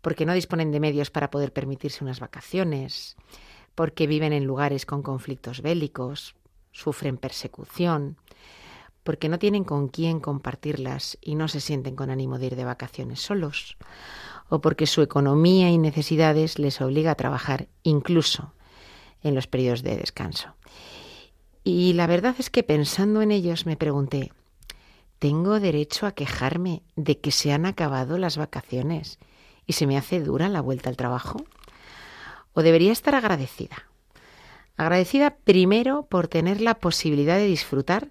porque 0.01 0.25
no 0.25 0.33
disponen 0.33 0.71
de 0.71 0.79
medios 0.79 1.11
para 1.11 1.29
poder 1.29 1.53
permitirse 1.53 2.03
unas 2.03 2.19
vacaciones, 2.19 3.15
porque 3.75 4.07
viven 4.07 4.33
en 4.33 4.45
lugares 4.45 4.87
con 4.87 5.03
conflictos 5.03 5.61
bélicos, 5.61 6.33
sufren 6.71 7.17
persecución, 7.17 8.17
porque 9.05 9.29
no 9.29 9.37
tienen 9.37 9.63
con 9.63 9.87
quién 9.87 10.19
compartirlas 10.19 11.19
y 11.21 11.35
no 11.35 11.47
se 11.47 11.61
sienten 11.61 11.95
con 11.95 12.09
ánimo 12.09 12.39
de 12.39 12.47
ir 12.47 12.55
de 12.55 12.65
vacaciones 12.65 13.21
solos, 13.21 13.77
o 14.49 14.61
porque 14.61 14.87
su 14.87 15.03
economía 15.03 15.69
y 15.69 15.77
necesidades 15.77 16.57
les 16.57 16.81
obliga 16.81 17.11
a 17.11 17.15
trabajar 17.15 17.67
incluso 17.83 18.51
en 19.21 19.35
los 19.35 19.45
periodos 19.45 19.83
de 19.83 19.95
descanso. 19.95 20.55
Y 21.63 21.93
la 21.93 22.07
verdad 22.07 22.33
es 22.39 22.49
que 22.49 22.63
pensando 22.63 23.21
en 23.21 23.31
ellos 23.31 23.67
me 23.67 23.77
pregunté, 23.77 24.33
¿tengo 25.19 25.59
derecho 25.59 26.07
a 26.07 26.13
quejarme 26.13 26.81
de 26.95 27.19
que 27.19 27.29
se 27.29 27.53
han 27.53 27.67
acabado 27.67 28.17
las 28.17 28.37
vacaciones 28.37 29.19
y 29.67 29.73
se 29.73 29.85
me 29.85 29.99
hace 29.99 30.19
dura 30.19 30.49
la 30.49 30.61
vuelta 30.61 30.89
al 30.89 30.97
trabajo? 30.97 31.45
¿O 32.53 32.63
debería 32.63 32.91
estar 32.91 33.13
agradecida? 33.13 33.85
Agradecida 34.77 35.35
primero 35.35 36.07
por 36.07 36.27
tener 36.27 36.59
la 36.59 36.73
posibilidad 36.73 37.37
de 37.37 37.45
disfrutar 37.45 38.09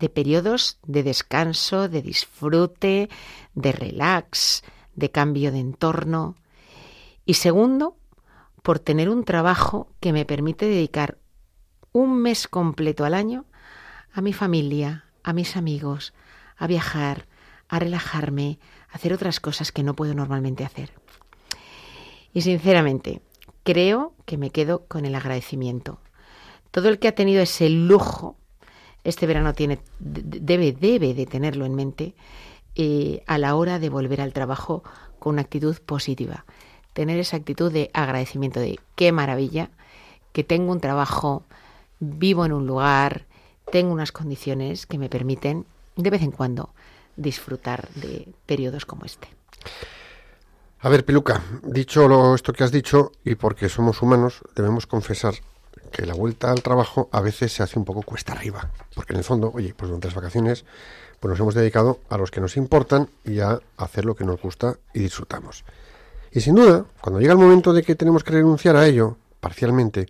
de 0.00 0.08
periodos 0.08 0.78
de 0.86 1.02
descanso, 1.02 1.88
de 1.88 2.02
disfrute, 2.02 3.08
de 3.54 3.72
relax, 3.72 4.62
de 4.96 5.10
cambio 5.10 5.52
de 5.52 5.60
entorno. 5.60 6.36
Y 7.24 7.34
segundo, 7.34 7.96
por 8.62 8.78
tener 8.78 9.08
un 9.08 9.24
trabajo 9.24 9.88
que 10.00 10.12
me 10.12 10.24
permite 10.24 10.66
dedicar 10.66 11.18
un 11.92 12.20
mes 12.20 12.48
completo 12.48 13.04
al 13.04 13.14
año 13.14 13.44
a 14.12 14.20
mi 14.22 14.32
familia, 14.32 15.04
a 15.22 15.32
mis 15.32 15.56
amigos, 15.56 16.14
a 16.56 16.66
viajar, 16.66 17.26
a 17.68 17.78
relajarme, 17.78 18.58
a 18.90 18.96
hacer 18.96 19.12
otras 19.12 19.38
cosas 19.38 19.70
que 19.70 19.82
no 19.82 19.94
puedo 19.94 20.14
normalmente 20.14 20.64
hacer. 20.64 20.92
Y 22.32 22.40
sinceramente, 22.40 23.20
creo 23.62 24.14
que 24.24 24.36
me 24.36 24.50
quedo 24.50 24.86
con 24.86 25.04
el 25.04 25.14
agradecimiento. 25.14 26.00
Todo 26.70 26.88
el 26.88 26.98
que 26.98 27.08
ha 27.08 27.14
tenido 27.14 27.42
ese 27.42 27.68
lujo, 27.68 28.39
este 29.04 29.26
verano 29.26 29.54
tiene, 29.54 29.78
debe, 29.98 30.72
debe 30.72 31.14
de 31.14 31.26
tenerlo 31.26 31.64
en 31.64 31.74
mente 31.74 32.14
eh, 32.76 33.22
a 33.26 33.38
la 33.38 33.54
hora 33.56 33.78
de 33.78 33.88
volver 33.88 34.20
al 34.20 34.32
trabajo 34.32 34.82
con 35.18 35.34
una 35.34 35.42
actitud 35.42 35.76
positiva. 35.84 36.44
Tener 36.92 37.18
esa 37.18 37.36
actitud 37.36 37.72
de 37.72 37.90
agradecimiento 37.94 38.60
de 38.60 38.78
qué 38.96 39.12
maravilla, 39.12 39.70
que 40.32 40.44
tengo 40.44 40.72
un 40.72 40.80
trabajo, 40.80 41.44
vivo 41.98 42.44
en 42.44 42.52
un 42.52 42.66
lugar, 42.66 43.26
tengo 43.70 43.92
unas 43.92 44.12
condiciones 44.12 44.86
que 44.86 44.98
me 44.98 45.08
permiten 45.08 45.66
de 45.96 46.10
vez 46.10 46.22
en 46.22 46.30
cuando 46.30 46.70
disfrutar 47.16 47.88
de 47.94 48.28
periodos 48.46 48.86
como 48.86 49.04
este. 49.04 49.28
A 50.80 50.88
ver, 50.88 51.04
Piluca, 51.04 51.42
dicho 51.62 52.08
lo, 52.08 52.34
esto 52.34 52.52
que 52.52 52.64
has 52.64 52.72
dicho, 52.72 53.12
y 53.24 53.34
porque 53.34 53.68
somos 53.68 54.00
humanos, 54.00 54.40
debemos 54.56 54.86
confesar 54.86 55.34
que 55.90 56.06
la 56.06 56.14
vuelta 56.14 56.50
al 56.50 56.62
trabajo 56.62 57.08
a 57.12 57.20
veces 57.20 57.52
se 57.52 57.62
hace 57.62 57.78
un 57.78 57.84
poco 57.84 58.02
cuesta 58.02 58.32
arriba. 58.32 58.70
Porque 58.94 59.12
en 59.12 59.18
el 59.18 59.24
fondo, 59.24 59.50
oye, 59.54 59.74
pues 59.76 59.88
durante 59.88 60.08
las 60.08 60.14
vacaciones 60.14 60.64
pues 61.20 61.30
nos 61.30 61.40
hemos 61.40 61.54
dedicado 61.54 62.00
a 62.08 62.16
los 62.16 62.30
que 62.30 62.40
nos 62.40 62.56
importan 62.56 63.08
y 63.24 63.40
a 63.40 63.60
hacer 63.76 64.06
lo 64.06 64.14
que 64.14 64.24
nos 64.24 64.40
gusta 64.40 64.78
y 64.94 65.00
disfrutamos. 65.00 65.64
Y 66.32 66.40
sin 66.40 66.54
duda, 66.54 66.86
cuando 67.00 67.20
llega 67.20 67.32
el 67.32 67.38
momento 67.38 67.72
de 67.72 67.82
que 67.82 67.94
tenemos 67.94 68.24
que 68.24 68.32
renunciar 68.32 68.76
a 68.76 68.86
ello, 68.86 69.18
parcialmente, 69.40 70.08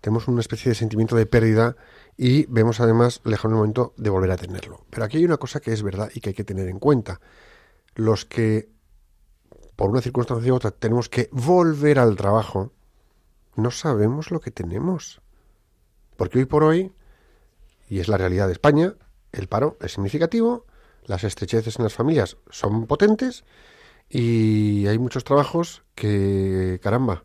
tenemos 0.00 0.26
una 0.26 0.40
especie 0.40 0.70
de 0.70 0.74
sentimiento 0.74 1.14
de 1.14 1.26
pérdida 1.26 1.76
y 2.16 2.46
vemos 2.46 2.80
además 2.80 3.20
lejano 3.24 3.54
el 3.54 3.58
momento 3.58 3.94
de 3.96 4.10
volver 4.10 4.32
a 4.32 4.36
tenerlo. 4.36 4.84
Pero 4.90 5.04
aquí 5.04 5.18
hay 5.18 5.24
una 5.24 5.36
cosa 5.36 5.60
que 5.60 5.72
es 5.72 5.82
verdad 5.82 6.10
y 6.12 6.20
que 6.20 6.30
hay 6.30 6.34
que 6.34 6.44
tener 6.44 6.68
en 6.68 6.80
cuenta. 6.80 7.20
Los 7.94 8.24
que 8.24 8.68
por 9.76 9.90
una 9.90 10.00
circunstancia 10.00 10.52
u 10.52 10.56
otra 10.56 10.72
tenemos 10.72 11.08
que 11.08 11.28
volver 11.30 12.00
al 12.00 12.16
trabajo, 12.16 12.72
no 13.58 13.70
sabemos 13.70 14.30
lo 14.30 14.40
que 14.40 14.50
tenemos. 14.50 15.20
Porque 16.16 16.38
hoy 16.38 16.44
por 16.46 16.64
hoy, 16.64 16.92
y 17.88 18.00
es 18.00 18.08
la 18.08 18.16
realidad 18.16 18.46
de 18.46 18.52
España, 18.52 18.94
el 19.32 19.48
paro 19.48 19.76
es 19.80 19.92
significativo, 19.92 20.66
las 21.04 21.24
estrecheces 21.24 21.78
en 21.78 21.84
las 21.84 21.94
familias 21.94 22.36
son 22.50 22.86
potentes 22.86 23.44
y 24.08 24.86
hay 24.86 24.98
muchos 24.98 25.24
trabajos 25.24 25.82
que, 25.94 26.80
caramba, 26.82 27.24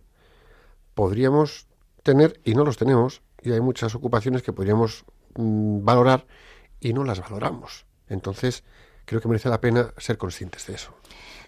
podríamos 0.93 1.67
tener 2.03 2.39
y 2.43 2.55
no 2.55 2.65
los 2.65 2.77
tenemos, 2.77 3.21
y 3.41 3.51
hay 3.51 3.61
muchas 3.61 3.95
ocupaciones 3.95 4.41
que 4.41 4.53
podríamos 4.53 5.05
mm, 5.35 5.83
valorar 5.83 6.25
y 6.79 6.93
no 6.93 7.03
las 7.03 7.19
valoramos. 7.19 7.85
Entonces, 8.07 8.63
creo 9.05 9.21
que 9.21 9.27
merece 9.27 9.49
la 9.49 9.61
pena 9.61 9.93
ser 9.97 10.17
conscientes 10.17 10.67
de 10.67 10.75
eso. 10.75 10.93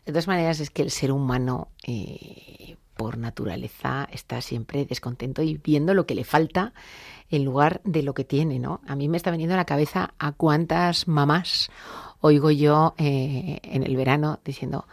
De 0.06 0.12
todas 0.12 0.27
maneras, 0.27 0.60
es 0.60 0.70
que 0.70 0.82
el 0.82 0.92
ser 0.92 1.12
humano, 1.12 1.70
eh, 1.86 2.77
por 2.96 3.18
naturaleza, 3.18 4.08
está 4.12 4.42
siempre 4.42 4.86
descontento 4.86 5.42
y 5.42 5.58
viendo 5.58 5.94
lo 5.94 6.06
que 6.06 6.16
le 6.16 6.24
falta 6.24 6.74
en 7.30 7.44
lugar 7.44 7.82
de 7.84 8.04
lo 8.04 8.14
que 8.14 8.24
tiene, 8.24 8.60
¿no? 8.60 8.82
A 8.88 8.96
mí 8.96 9.08
me 9.08 9.18
está 9.18 9.32
viniendo 9.32 9.56
a 9.56 9.58
la 9.58 9.66
cabeza 9.66 10.14
a 10.20 10.32
cuántas 10.32 11.08
mamás 11.08 11.70
oigo 12.22 12.52
yo 12.52 12.96
eh, 12.98 13.60
en 13.64 13.84
el 13.84 13.96
verano 13.96 14.40
diciendo, 14.44 14.86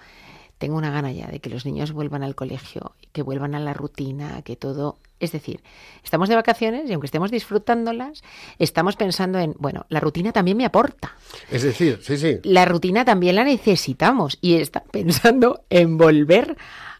tengo 0.58 0.76
una 0.76 0.90
gana 0.90 1.10
ya 1.10 1.26
de 1.26 1.40
que 1.40 1.50
los 1.50 1.66
niños 1.66 1.92
vuelvan 1.92 2.22
al 2.22 2.34
colegio, 2.34 2.92
que 3.12 3.22
vuelvan 3.22 3.54
a 3.54 3.60
la 3.60 3.74
rutina, 3.74 4.42
que 4.42 4.54
todo... 4.56 4.98
Es 5.18 5.32
decir, 5.32 5.60
estamos 6.04 6.28
de 6.28 6.34
vacaciones 6.34 6.88
y 6.88 6.92
aunque 6.92 7.06
estemos 7.06 7.30
disfrutándolas, 7.30 8.22
estamos 8.58 8.96
pensando 8.96 9.38
en, 9.38 9.54
bueno, 9.58 9.86
la 9.88 10.00
rutina 10.00 10.32
también 10.32 10.56
me 10.56 10.64
aporta. 10.64 11.16
Es 11.50 11.62
decir, 11.62 12.00
sí, 12.02 12.16
sí. 12.16 12.38
La 12.42 12.64
rutina 12.64 13.04
también 13.04 13.36
la 13.36 13.44
necesitamos 13.44 14.38
y 14.40 14.54
está 14.54 14.82
pensando 14.82 15.64
en 15.70 15.96
volver 15.96 16.56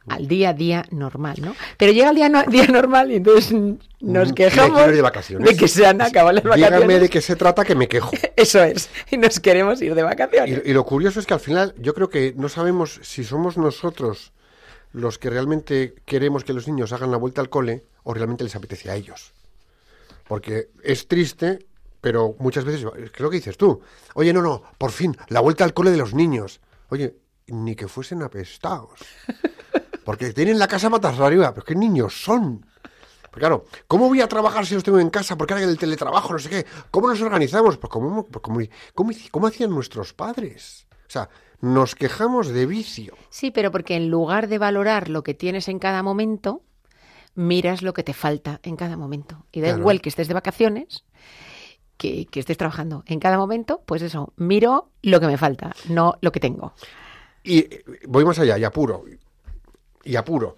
al 0.09 0.27
día 0.27 0.51
a 0.51 0.53
día 0.55 0.85
normal, 0.91 1.37
¿no? 1.41 1.55
Pero 1.77 1.93
llega 1.93 2.11
el 2.11 2.17
día, 2.17 2.29
no- 2.29 2.43
día 2.49 2.67
normal 2.67 3.11
y 3.13 3.17
entonces 3.17 3.53
mm, 3.53 3.73
nos 4.01 4.29
Me 4.29 4.35
quejamos 4.35 4.87
de 4.87 5.01
vacaciones. 5.03 5.49
de 5.49 5.57
que 5.57 5.69
se 5.69 5.87
han 5.87 6.01
acabado 6.03 6.33
las 6.33 6.45
vacaciones. 6.45 6.73
Dígame 6.79 6.99
de 6.99 7.09
qué 7.09 7.21
se 7.21 7.37
trata 7.37 7.65
que 7.65 7.75
me 7.75 7.89
quejo. 7.89 8.11
Eso 8.37 8.63
es, 8.63 8.91
y 9.11 9.17
nos 9.17 9.39
queremos 9.41 9.81
ir 9.83 9.95
de 9.95 10.03
vacaciones. 10.03 10.63
Y, 10.65 10.71
y 10.71 10.73
lo 10.73 10.85
curioso 10.85 11.21
es 11.21 11.27
que 11.27 11.35
al 11.35 11.41
final 11.41 11.75
yo 11.79 11.95
creo 11.95 12.09
que 12.11 12.35
no 12.37 12.49
sabemos 12.49 12.99
si 13.03 13.23
somos 13.25 13.57
nosotros 13.57 14.33
los 14.93 15.19
que 15.19 15.31
realmente 15.31 15.95
queremos 16.05 16.45
que 16.45 16.53
los 16.53 16.67
niños 16.69 16.93
hagan 16.93 17.11
la 17.11 17.17
vuelta 17.17 17.41
al 17.41 17.49
cole 17.49 17.85
o 18.03 18.13
realmente 18.13 18.45
les 18.45 18.55
apetece 18.57 18.91
a 18.91 18.97
ellos. 18.97 19.33
Porque 20.29 20.69
es 20.83 21.09
triste, 21.09 21.67
pero 22.01 22.35
muchas 22.39 22.65
veces, 22.65 22.85
es 23.03 23.11
que 23.11 23.23
lo 23.23 23.31
que 23.31 23.37
dices 23.37 23.57
tú, 23.57 23.81
oye, 24.15 24.33
no, 24.33 24.43
no, 24.43 24.63
por 24.79 24.91
fin, 24.91 25.17
la 25.29 25.41
vuelta 25.41 25.65
al 25.65 25.73
cole 25.75 25.91
de 25.93 25.97
los 25.97 26.13
niños. 26.15 26.61
Oye, 26.91 27.17
ni 27.47 27.75
que 27.75 27.89
fuesen 27.89 28.23
apestados. 28.23 29.01
Porque 30.05 30.33
tienen 30.33 30.59
la 30.59 30.69
casa 30.69 30.91
patas 30.91 31.19
arriba, 31.21 31.53
pero 31.55 31.65
¿qué 31.65 31.75
niños 31.75 32.15
son? 32.23 32.67
Pues 33.31 33.41
claro, 33.41 33.65
¿cómo 33.87 34.09
voy 34.09 34.21
a 34.21 34.29
trabajar 34.29 34.67
si 34.67 34.75
los 34.75 34.85
tengo 34.85 34.99
en 34.99 35.09
casa? 35.11 35.37
Porque 35.37 35.55
ahora 35.55 35.65
hay 35.65 35.71
el 35.73 35.79
teletrabajo, 35.79 36.33
no 36.33 36.39
sé 36.39 36.51
qué. 36.51 36.67
¿Cómo 36.91 37.09
nos 37.09 37.21
organizamos? 37.23 37.79
Pues 37.79 37.91
como, 37.91 38.27
pues 38.27 38.43
como, 38.43 38.61
como, 38.95 39.11
como 39.31 39.47
hacían 39.47 39.71
nuestros 39.71 40.13
padres. 40.13 40.87
O 41.09 41.11
sea, 41.13 41.29
nos 41.61 41.95
quejamos 41.95 42.49
de 42.49 42.67
vicio. 42.67 43.15
Sí, 43.31 43.51
pero 43.51 43.71
porque 43.71 43.97
en 43.97 44.11
lugar 44.11 44.49
de 44.49 44.59
valorar 44.59 45.09
lo 45.09 45.23
que 45.23 45.33
tienes 45.35 45.69
en 45.69 45.79
cada 45.79 46.03
momento, 46.03 46.63
miras 47.35 47.81
lo 47.83 47.95
que 47.95 48.03
te 48.03 48.13
falta 48.13 48.61
en 48.65 48.77
cada 48.77 48.97
momento. 48.99 49.47
Y 49.53 49.61
da 49.61 49.69
Claro. 49.69 49.81
igual 49.81 50.01
que 50.03 50.11
estés 50.11 50.29
de 50.29 50.35
vacaciones, 50.35 51.05
que, 51.97 52.27
que 52.27 52.41
estés 52.41 52.59
trabajando. 52.59 53.03
En 53.07 53.19
cada 53.21 53.39
momento, 53.39 53.83
pues 53.87 54.03
eso, 54.03 54.35
miro 54.37 54.91
lo 55.01 55.21
que 55.21 55.27
me 55.27 55.39
falta, 55.39 55.75
no 55.89 56.17
lo 56.21 56.33
que 56.33 56.41
tengo. 56.41 56.75
Y 57.45 57.59
eh, 57.61 57.85
voy 58.07 58.25
más 58.27 58.39
allá, 58.39 58.59
y 58.59 58.65
apuro. 58.65 59.05
Y 60.05 60.17
apuro. 60.17 60.57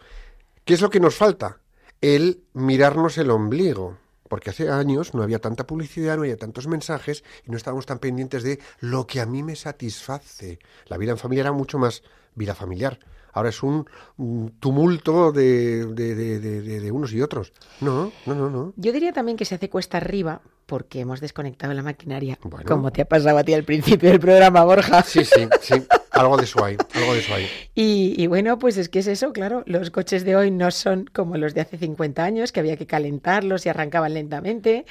¿Qué 0.64 0.74
es 0.74 0.80
lo 0.80 0.90
que 0.90 1.00
nos 1.00 1.14
falta? 1.16 1.58
El 2.00 2.42
mirarnos 2.54 3.18
el 3.18 3.30
ombligo. 3.30 3.98
Porque 4.28 4.50
hace 4.50 4.70
años 4.70 5.14
no 5.14 5.22
había 5.22 5.38
tanta 5.38 5.66
publicidad, 5.66 6.16
no 6.16 6.22
había 6.22 6.36
tantos 6.38 6.66
mensajes 6.66 7.22
y 7.46 7.50
no 7.50 7.56
estábamos 7.58 7.84
tan 7.86 7.98
pendientes 7.98 8.42
de 8.42 8.58
lo 8.80 9.06
que 9.06 9.20
a 9.20 9.26
mí 9.26 9.42
me 9.42 9.54
satisface. 9.54 10.58
La 10.86 10.96
vida 10.96 11.12
en 11.12 11.18
familia 11.18 11.42
era 11.42 11.52
mucho 11.52 11.78
más 11.78 12.02
vida 12.34 12.54
familiar. 12.54 12.98
Ahora 13.32 13.50
es 13.50 13.62
un, 13.62 13.86
un 14.16 14.54
tumulto 14.60 15.30
de, 15.30 15.86
de- 15.86 16.14
de- 16.14 16.40
de- 16.80 16.90
unos 16.92 17.12
y 17.12 17.20
otros. 17.20 17.52
No, 17.80 18.12
no, 18.26 18.34
no, 18.34 18.48
no. 18.48 18.72
Yo 18.76 18.92
diría 18.92 19.12
también 19.12 19.36
que 19.36 19.44
se 19.44 19.56
hace 19.56 19.68
cuesta 19.68 19.98
arriba 19.98 20.40
porque 20.66 21.00
hemos 21.00 21.20
desconectado 21.20 21.74
la 21.74 21.82
maquinaria, 21.82 22.38
Bueno. 22.42 22.64
como 22.66 22.90
te 22.92 23.02
ha 23.02 23.04
pasado 23.04 23.36
a 23.38 23.44
ti 23.44 23.52
al 23.52 23.64
principio 23.64 24.08
del 24.10 24.20
programa, 24.20 24.64
Borja. 24.64 25.02
Sí, 25.02 25.24
sí, 25.24 25.46
sí. 25.60 25.74
Algo 26.14 26.36
de 26.36 26.44
eso 26.44 26.64
hay, 26.64 26.76
algo 26.94 27.12
de 27.12 27.18
eso 27.18 27.34
hay. 27.34 27.48
Y, 27.74 28.14
y 28.16 28.26
bueno, 28.28 28.58
pues 28.58 28.76
es 28.76 28.88
que 28.88 29.00
es 29.00 29.08
eso, 29.08 29.32
claro, 29.32 29.64
los 29.66 29.90
coches 29.90 30.24
de 30.24 30.36
hoy 30.36 30.50
no 30.50 30.70
son 30.70 31.10
como 31.12 31.36
los 31.36 31.54
de 31.54 31.60
hace 31.60 31.76
50 31.76 32.22
años, 32.22 32.52
que 32.52 32.60
había 32.60 32.76
que 32.76 32.86
calentarlos 32.86 33.66
y 33.66 33.68
arrancaban 33.68 34.14
lentamente, 34.14 34.86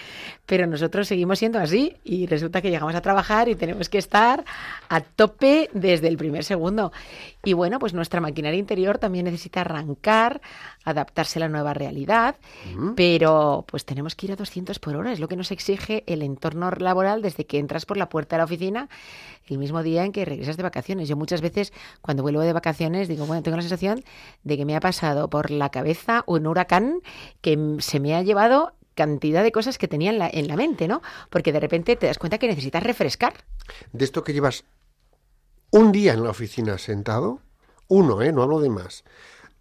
pero 0.46 0.68
nosotros 0.68 1.08
seguimos 1.08 1.39
siendo 1.39 1.60
así 1.60 1.96
y 2.03 2.27
resulta 2.27 2.62
que 2.62 2.70
llegamos 2.70 2.96
a 2.96 3.01
trabajar 3.01 3.48
y 3.48 3.56
tenemos 3.56 3.88
que 3.88 3.98
estar 3.98 4.44
a 4.89 5.01
tope 5.01 5.70
desde 5.74 6.10
el 6.10 6.18
primer 6.18 6.44
segundo. 6.44 6.92
Y 7.44 7.53
bueno, 7.53 7.80
pues 7.80 7.94
nuestra 7.94 8.22
maquinaria 8.22 8.60
interior 8.60 8.98
también 8.98 9.25
necesita 9.25 9.62
arrancar, 9.62 10.42
adaptarse 10.84 11.39
a 11.39 11.42
la 11.42 11.50
nueva 11.50 11.74
realidad, 11.74 12.36
pero 12.96 13.65
pues 13.68 13.86
tenemos 13.86 14.15
que 14.15 14.27
ir 14.27 14.32
a 14.34 14.36
200 14.36 14.80
por 14.80 14.96
hora, 14.96 15.13
es 15.13 15.20
lo 15.20 15.27
que 15.27 15.36
nos 15.36 15.51
exige 15.51 16.03
el 16.08 16.22
entorno 16.22 16.70
laboral 16.72 17.22
desde 17.22 17.46
que 17.46 17.60
entras 17.60 17.86
por 17.86 17.98
la 17.98 18.10
puerta 18.10 18.36
de 18.36 18.39
la 18.39 18.44
oficina 18.46 18.89
el 19.47 19.57
mismo 19.57 19.83
día 19.83 20.05
en 20.05 20.12
que 20.12 20.25
regresas 20.25 20.57
de 20.57 20.63
vacaciones. 20.63 21.07
Yo 21.07 21.15
muchas 21.15 21.41
veces 21.41 21.73
cuando 22.01 22.23
vuelvo 22.23 22.41
de 22.41 22.53
vacaciones 22.53 23.07
digo, 23.07 23.25
bueno, 23.25 23.43
tengo 23.43 23.57
la 23.57 23.63
sensación 23.63 24.03
de 24.43 24.57
que 24.57 24.65
me 24.65 24.75
ha 24.75 24.79
pasado 24.79 25.29
por 25.29 25.51
la 25.51 25.69
cabeza 25.69 26.23
un 26.27 26.47
huracán 26.47 27.01
que 27.41 27.77
se 27.79 28.00
me 28.00 28.15
ha 28.15 28.21
llevado 28.21 28.73
cantidad 28.95 29.43
de 29.43 29.51
cosas 29.51 29.77
que 29.77 29.88
tenía 29.88 30.12
en 30.12 30.19
la, 30.19 30.29
en 30.31 30.47
la 30.47 30.55
mente, 30.55 30.88
¿no? 30.88 31.01
Porque 31.29 31.51
de 31.51 31.59
repente 31.59 31.95
te 31.95 32.07
das 32.07 32.19
cuenta 32.19 32.38
que 32.38 32.47
necesitas 32.47 32.83
refrescar. 32.83 33.33
de 33.91 34.05
esto 34.05 34.23
que 34.23 34.33
llevas 34.33 34.65
un 35.71 35.91
día 35.91 36.13
en 36.13 36.23
la 36.23 36.29
oficina 36.29 36.77
sentado, 36.77 37.39
uno, 37.88 38.21
¿eh? 38.21 38.31
No 38.31 38.43
hablo 38.43 38.59
de 38.59 38.69
más. 38.69 39.03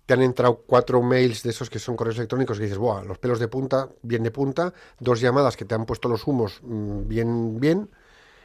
Te 0.04 0.14
han 0.14 0.22
entrado 0.22 0.62
cuatro 0.66 1.00
mails 1.00 1.42
de 1.42 1.50
esos 1.50 1.70
que 1.70 1.78
son 1.78 1.96
correos 1.96 2.18
electrónicos 2.18 2.58
que 2.58 2.64
dices, 2.64 2.78
Buah, 2.78 3.04
los 3.04 3.18
pelos 3.18 3.38
de 3.38 3.48
punta, 3.48 3.88
bien 4.02 4.22
de 4.22 4.30
punta, 4.30 4.74
dos 5.00 5.20
llamadas 5.20 5.56
que 5.56 5.64
te 5.64 5.74
han 5.74 5.86
puesto 5.86 6.08
los 6.08 6.26
humos 6.26 6.60
mm, 6.62 7.08
bien, 7.08 7.60
bien, 7.60 7.90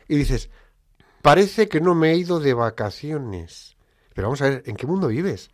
y 0.07 0.15
dices, 0.15 0.49
parece 1.27 1.67
que 1.67 1.81
no 1.81 1.93
me 1.93 2.11
he 2.11 2.15
ido 2.15 2.39
de 2.39 2.53
vacaciones. 2.53 3.75
Pero 4.13 4.29
vamos 4.29 4.41
a 4.41 4.45
ver, 4.45 4.63
¿en 4.65 4.77
qué 4.77 4.87
mundo 4.87 5.09
vives? 5.09 5.49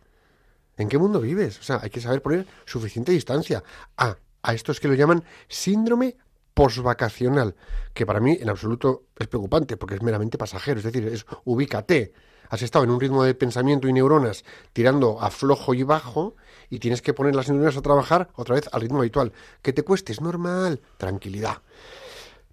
¿En 0.76 0.88
qué 0.88 0.98
mundo 0.98 1.20
vives? 1.20 1.58
O 1.58 1.64
sea, 1.64 1.80
hay 1.82 1.90
que 1.90 2.00
saber 2.00 2.22
poner 2.22 2.46
suficiente 2.64 3.10
distancia. 3.10 3.64
Ah, 3.96 4.16
a 4.40 4.54
estos 4.54 4.78
que 4.78 4.86
lo 4.86 4.94
llaman 4.94 5.24
síndrome 5.48 6.16
posvacacional, 6.54 7.56
que 7.92 8.06
para 8.06 8.20
mí 8.20 8.38
en 8.40 8.50
absoluto 8.50 9.06
es 9.18 9.26
preocupante, 9.26 9.76
porque 9.76 9.96
es 9.96 10.02
meramente 10.02 10.38
pasajero, 10.38 10.78
es 10.78 10.84
decir, 10.84 11.08
es 11.08 11.26
ubícate. 11.42 12.12
Has 12.50 12.62
estado 12.62 12.84
en 12.84 12.92
un 12.92 13.00
ritmo 13.00 13.24
de 13.24 13.34
pensamiento 13.34 13.88
y 13.88 13.92
neuronas 13.92 14.44
tirando 14.72 15.20
a 15.20 15.28
flojo 15.32 15.74
y 15.74 15.82
bajo 15.82 16.36
y 16.70 16.78
tienes 16.78 17.02
que 17.02 17.14
poner 17.14 17.34
las 17.34 17.48
neuronas 17.48 17.76
a 17.76 17.82
trabajar 17.82 18.28
otra 18.36 18.54
vez 18.54 18.68
al 18.70 18.82
ritmo 18.82 19.00
habitual. 19.00 19.32
Que 19.60 19.72
te 19.72 19.82
cueste, 19.82 20.12
es 20.12 20.20
normal. 20.20 20.82
Tranquilidad. 20.98 21.62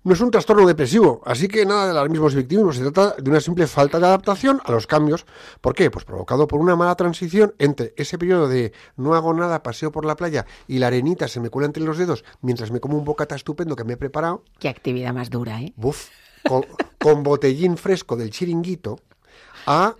No 0.03 0.13
es 0.13 0.21
un 0.21 0.31
trastorno 0.31 0.65
depresivo, 0.65 1.21
así 1.25 1.47
que 1.47 1.63
nada 1.63 1.85
de 1.85 1.91
alarmismos 1.91 2.33
y 2.33 2.37
victimismo, 2.37 2.73
se 2.73 2.81
trata 2.81 3.21
de 3.21 3.29
una 3.29 3.39
simple 3.39 3.67
falta 3.67 3.99
de 3.99 4.07
adaptación 4.07 4.59
a 4.65 4.71
los 4.71 4.87
cambios. 4.87 5.27
¿Por 5.61 5.75
qué? 5.75 5.91
Pues 5.91 6.05
provocado 6.05 6.47
por 6.47 6.59
una 6.59 6.75
mala 6.75 6.95
transición 6.95 7.53
entre 7.59 7.93
ese 7.97 8.17
periodo 8.17 8.47
de 8.47 8.73
no 8.97 9.13
hago 9.13 9.31
nada, 9.35 9.61
paseo 9.61 9.91
por 9.91 10.05
la 10.05 10.15
playa 10.15 10.47
y 10.67 10.79
la 10.79 10.87
arenita 10.87 11.27
se 11.27 11.39
me 11.39 11.51
cuela 11.51 11.67
entre 11.67 11.83
los 11.83 11.99
dedos 11.99 12.23
mientras 12.41 12.71
me 12.71 12.79
como 12.79 12.97
un 12.97 13.05
bocata 13.05 13.35
estupendo 13.35 13.75
que 13.75 13.83
me 13.83 13.93
he 13.93 13.97
preparado, 13.97 14.43
Qué 14.57 14.69
actividad 14.69 15.13
más 15.13 15.29
dura, 15.29 15.61
¿eh? 15.61 15.71
buf, 15.75 16.09
con, 16.47 16.65
con 16.97 17.21
botellín 17.21 17.77
fresco 17.77 18.15
del 18.15 18.31
chiringuito, 18.31 18.97
a 19.67 19.95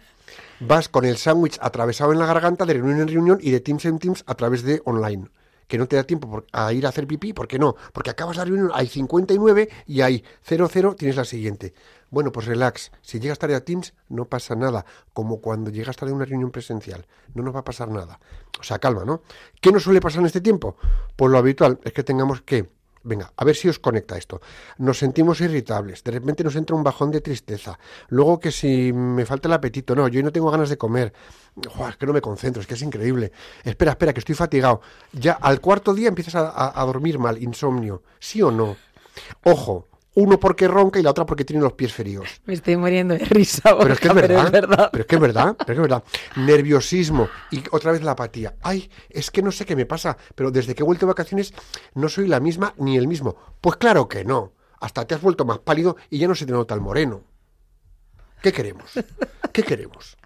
vas 0.62 0.90
con 0.90 1.06
el 1.06 1.18
sándwich 1.18 1.60
atravesado 1.62 2.12
en 2.12 2.18
la 2.18 2.26
garganta 2.26 2.66
de 2.66 2.74
reunión 2.74 3.02
en 3.02 3.08
reunión 3.08 3.38
y 3.40 3.52
de 3.52 3.60
Teams 3.60 3.86
en 3.86 4.00
Teams 4.00 4.24
a 4.26 4.34
través 4.34 4.64
de 4.64 4.82
online. 4.86 5.30
Que 5.72 5.78
no 5.78 5.88
te 5.88 5.96
da 5.96 6.04
tiempo 6.04 6.44
a 6.52 6.74
ir 6.74 6.86
a 6.86 6.90
hacer 6.90 7.08
pipí, 7.08 7.32
¿por 7.32 7.48
qué 7.48 7.58
no? 7.58 7.78
Porque 7.94 8.10
acabas 8.10 8.36
la 8.36 8.44
reunión, 8.44 8.72
hay 8.74 8.88
59 8.88 9.70
y 9.88 10.02
hay 10.02 10.22
00, 10.44 10.96
tienes 10.96 11.16
la 11.16 11.24
siguiente. 11.24 11.74
Bueno, 12.10 12.34
pues 12.34 12.46
relax. 12.46 12.92
Si 13.02 13.22
llegas 13.22 13.40
tarde 13.40 13.56
a 13.56 13.64
Teams, 13.64 13.94
no 14.10 14.26
pasa 14.26 14.54
nada. 14.54 14.86
Como 15.14 15.40
cuando 15.40 15.72
llegas 15.72 15.96
tarde 15.96 16.12
a 16.12 16.16
una 16.16 16.26
reunión 16.26 16.52
presencial. 16.52 17.08
No 17.34 17.42
nos 17.42 17.56
va 17.56 17.62
a 17.62 17.64
pasar 17.64 17.88
nada. 17.88 18.20
O 18.60 18.64
sea, 18.64 18.80
calma, 18.80 19.06
¿no? 19.06 19.22
¿Qué 19.62 19.72
nos 19.72 19.84
suele 19.84 20.02
pasar 20.02 20.20
en 20.20 20.26
este 20.26 20.42
tiempo? 20.42 20.76
Pues 21.16 21.32
lo 21.32 21.38
habitual 21.38 21.80
es 21.86 21.94
que 21.94 22.04
tengamos 22.04 22.42
que 22.42 22.70
Venga, 23.04 23.34
a 23.36 23.46
ver 23.46 23.56
si 23.56 23.68
os 23.68 23.80
conecta 23.80 24.18
esto. 24.18 24.42
Nos 24.78 25.00
sentimos 25.00 25.42
irritables, 25.42 26.04
de 26.04 26.12
repente 26.12 26.44
nos 26.44 26.56
entra 26.56 26.76
un 26.76 26.84
bajón 26.84 27.12
de 27.12 27.22
tristeza. 27.22 27.80
Luego 28.10 28.40
que 28.40 28.52
si 28.52 28.94
me 28.94 29.26
falta 29.26 29.48
el 29.48 29.54
apetito, 29.54 29.96
no, 29.96 30.08
yo 30.08 30.22
no 30.22 30.32
tengo 30.32 30.52
ganas 30.52 30.70
de 30.70 30.78
comer. 30.78 31.14
Es 31.90 31.98
que 31.98 32.06
no 32.06 32.14
me 32.14 32.22
concentro, 32.22 32.62
es 32.62 32.68
que 32.68 32.76
es 32.76 32.82
increíble. 32.82 33.32
Espera, 33.64 33.92
espera, 33.92 34.14
que 34.14 34.20
estoy 34.20 34.36
fatigado. 34.36 34.82
Ya 35.12 35.34
al 35.34 35.60
cuarto 35.60 35.94
día 35.94 36.08
empiezas 36.10 36.36
a 36.36 36.86
dormir 36.86 37.18
mal, 37.20 37.42
insomnio. 37.42 38.04
¿Sí 38.20 38.42
o 38.42 38.52
no? 38.52 38.78
Ojo, 39.44 39.88
uno 40.14 40.40
porque 40.40 40.68
ronca 40.68 41.00
y 41.00 41.04
la 41.04 41.12
otra 41.12 41.26
porque 41.26 41.46
tiene 41.46 41.62
los 41.62 41.74
pies 41.74 41.94
feridos. 41.94 42.42
Me 42.46 42.54
estoy 42.54 42.76
muriendo 42.78 43.14
de 43.14 43.26
risa. 43.26 43.78
Pero 43.78 43.94
es 43.94 44.00
que 44.00 44.08
es 44.10 44.14
verdad, 44.14 44.46
es 44.46 44.52
verdad. 44.52 44.90
Pero 44.92 45.02
es 45.02 45.08
que 45.08 45.16
es 45.16 45.22
verdad, 45.22 45.56
pero 45.58 45.62
es 45.62 45.66
que 45.66 45.72
es 45.74 45.90
verdad. 45.90 46.04
Nerviosismo 46.36 47.30
y 47.50 47.64
otra 47.72 47.92
vez 47.92 48.04
la 48.04 48.12
apatía. 48.12 48.56
Ay, 48.62 48.90
es 49.10 49.32
que 49.32 49.42
no 49.42 49.52
sé 49.52 49.66
qué 49.66 49.76
me 49.76 49.86
pasa, 49.86 50.18
pero 50.36 50.52
desde 50.52 50.76
que 50.76 50.84
he 50.84 50.86
vuelto 50.86 51.06
de 51.06 51.12
vacaciones 51.12 51.54
no 51.94 52.10
soy 52.10 52.28
la 52.28 52.40
misma 52.40 52.74
ni 52.78 52.98
el 52.98 53.08
mismo. 53.08 53.36
Pues 53.62 53.78
claro 53.78 54.08
que 54.08 54.26
no. 54.26 54.54
Hasta 54.80 55.06
te 55.06 55.16
has 55.16 55.22
vuelto 55.22 55.46
más 55.46 55.60
pálido 55.60 55.96
y 56.10 56.18
ya 56.18 56.28
no 56.28 56.36
se 56.36 56.46
te 56.46 56.52
nota 56.52 56.74
el 56.74 56.82
moreno. 56.82 57.22
¿Qué 58.42 58.52
queremos? 58.52 58.92
¿Qué 59.54 59.64
queremos? 59.64 60.18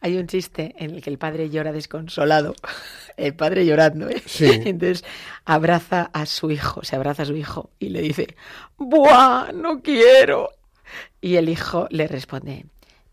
Hay 0.00 0.16
un 0.16 0.26
chiste 0.26 0.74
en 0.78 0.90
el 0.94 1.02
que 1.02 1.10
el 1.10 1.18
padre 1.18 1.50
llora 1.50 1.72
desconsolado. 1.72 2.54
El 3.16 3.34
padre 3.34 3.66
llorando, 3.66 4.08
¿eh? 4.08 4.22
Sí. 4.26 4.46
Entonces 4.64 5.04
abraza 5.44 6.08
a 6.12 6.24
su 6.24 6.52
hijo, 6.52 6.84
se 6.84 6.94
abraza 6.94 7.24
a 7.24 7.26
su 7.26 7.34
hijo 7.34 7.70
y 7.80 7.88
le 7.88 8.00
dice, 8.00 8.36
¡Buah! 8.76 9.50
No 9.52 9.82
quiero. 9.82 10.50
Y 11.20 11.34
el 11.34 11.48
hijo 11.48 11.88
le 11.90 12.06
responde, 12.06 12.66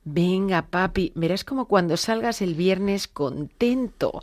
Venga, 0.08 0.68
papi, 0.70 1.12
verás 1.16 1.44
como 1.44 1.68
cuando 1.68 1.98
salgas 1.98 2.44
el 2.44 2.54
viernes 2.54 3.08
contento. 3.08 4.22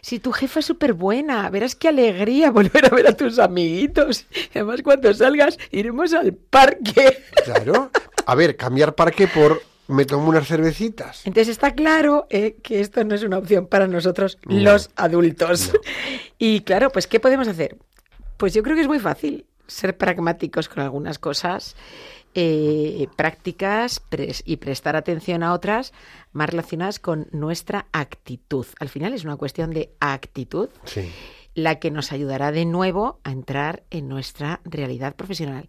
Si 0.00 0.18
tu 0.18 0.32
jefa 0.32 0.58
es 0.58 0.66
súper 0.66 0.92
buena, 0.92 1.48
verás 1.50 1.76
qué 1.76 1.86
alegría 1.86 2.50
volver 2.50 2.86
a 2.86 2.88
ver 2.88 3.06
a 3.06 3.16
tus 3.16 3.38
amiguitos. 3.38 4.26
Y 4.52 4.58
además, 4.58 4.82
cuando 4.82 5.14
salgas, 5.14 5.56
iremos 5.70 6.12
al 6.14 6.34
parque. 6.34 7.22
Claro. 7.44 7.92
A 8.26 8.34
ver, 8.34 8.56
cambiar 8.56 8.96
parque 8.96 9.28
por 9.28 9.62
me 9.90 10.04
tomo 10.04 10.28
unas 10.28 10.46
cervecitas. 10.48 11.26
Entonces 11.26 11.48
está 11.48 11.72
claro 11.74 12.26
eh, 12.30 12.56
que 12.62 12.80
esto 12.80 13.02
no 13.04 13.14
es 13.14 13.22
una 13.22 13.38
opción 13.38 13.66
para 13.66 13.86
nosotros 13.86 14.38
los 14.42 14.90
adultos. 14.96 15.72
Y 16.38 16.62
claro, 16.62 16.90
pues 16.90 17.06
¿qué 17.06 17.20
podemos 17.20 17.48
hacer? 17.48 17.76
Pues 18.38 18.54
yo 18.54 18.62
creo 18.62 18.74
que 18.74 18.80
es 18.82 18.88
muy 18.88 18.98
fácil 18.98 19.44
ser 19.66 19.96
pragmáticos 19.98 20.68
con 20.70 20.82
algunas 20.82 21.18
cosas, 21.18 21.76
eh, 22.34 23.06
prácticas 23.16 24.00
pres- 24.10 24.42
y 24.46 24.56
prestar 24.56 24.96
atención 24.96 25.42
a 25.42 25.52
otras 25.52 25.92
más 26.32 26.48
relacionadas 26.48 26.98
con 26.98 27.26
nuestra 27.32 27.86
actitud. 27.92 28.66
Al 28.78 28.88
final 28.88 29.12
es 29.12 29.24
una 29.24 29.36
cuestión 29.36 29.70
de 29.70 29.90
actitud 30.00 30.70
Sí. 30.84 31.10
la 31.54 31.78
que 31.78 31.90
nos 31.90 32.12
ayudará 32.12 32.52
de 32.52 32.64
nuevo 32.64 33.20
a 33.24 33.32
entrar 33.32 33.82
en 33.90 34.08
nuestra 34.08 34.60
realidad 34.64 35.14
profesional 35.16 35.66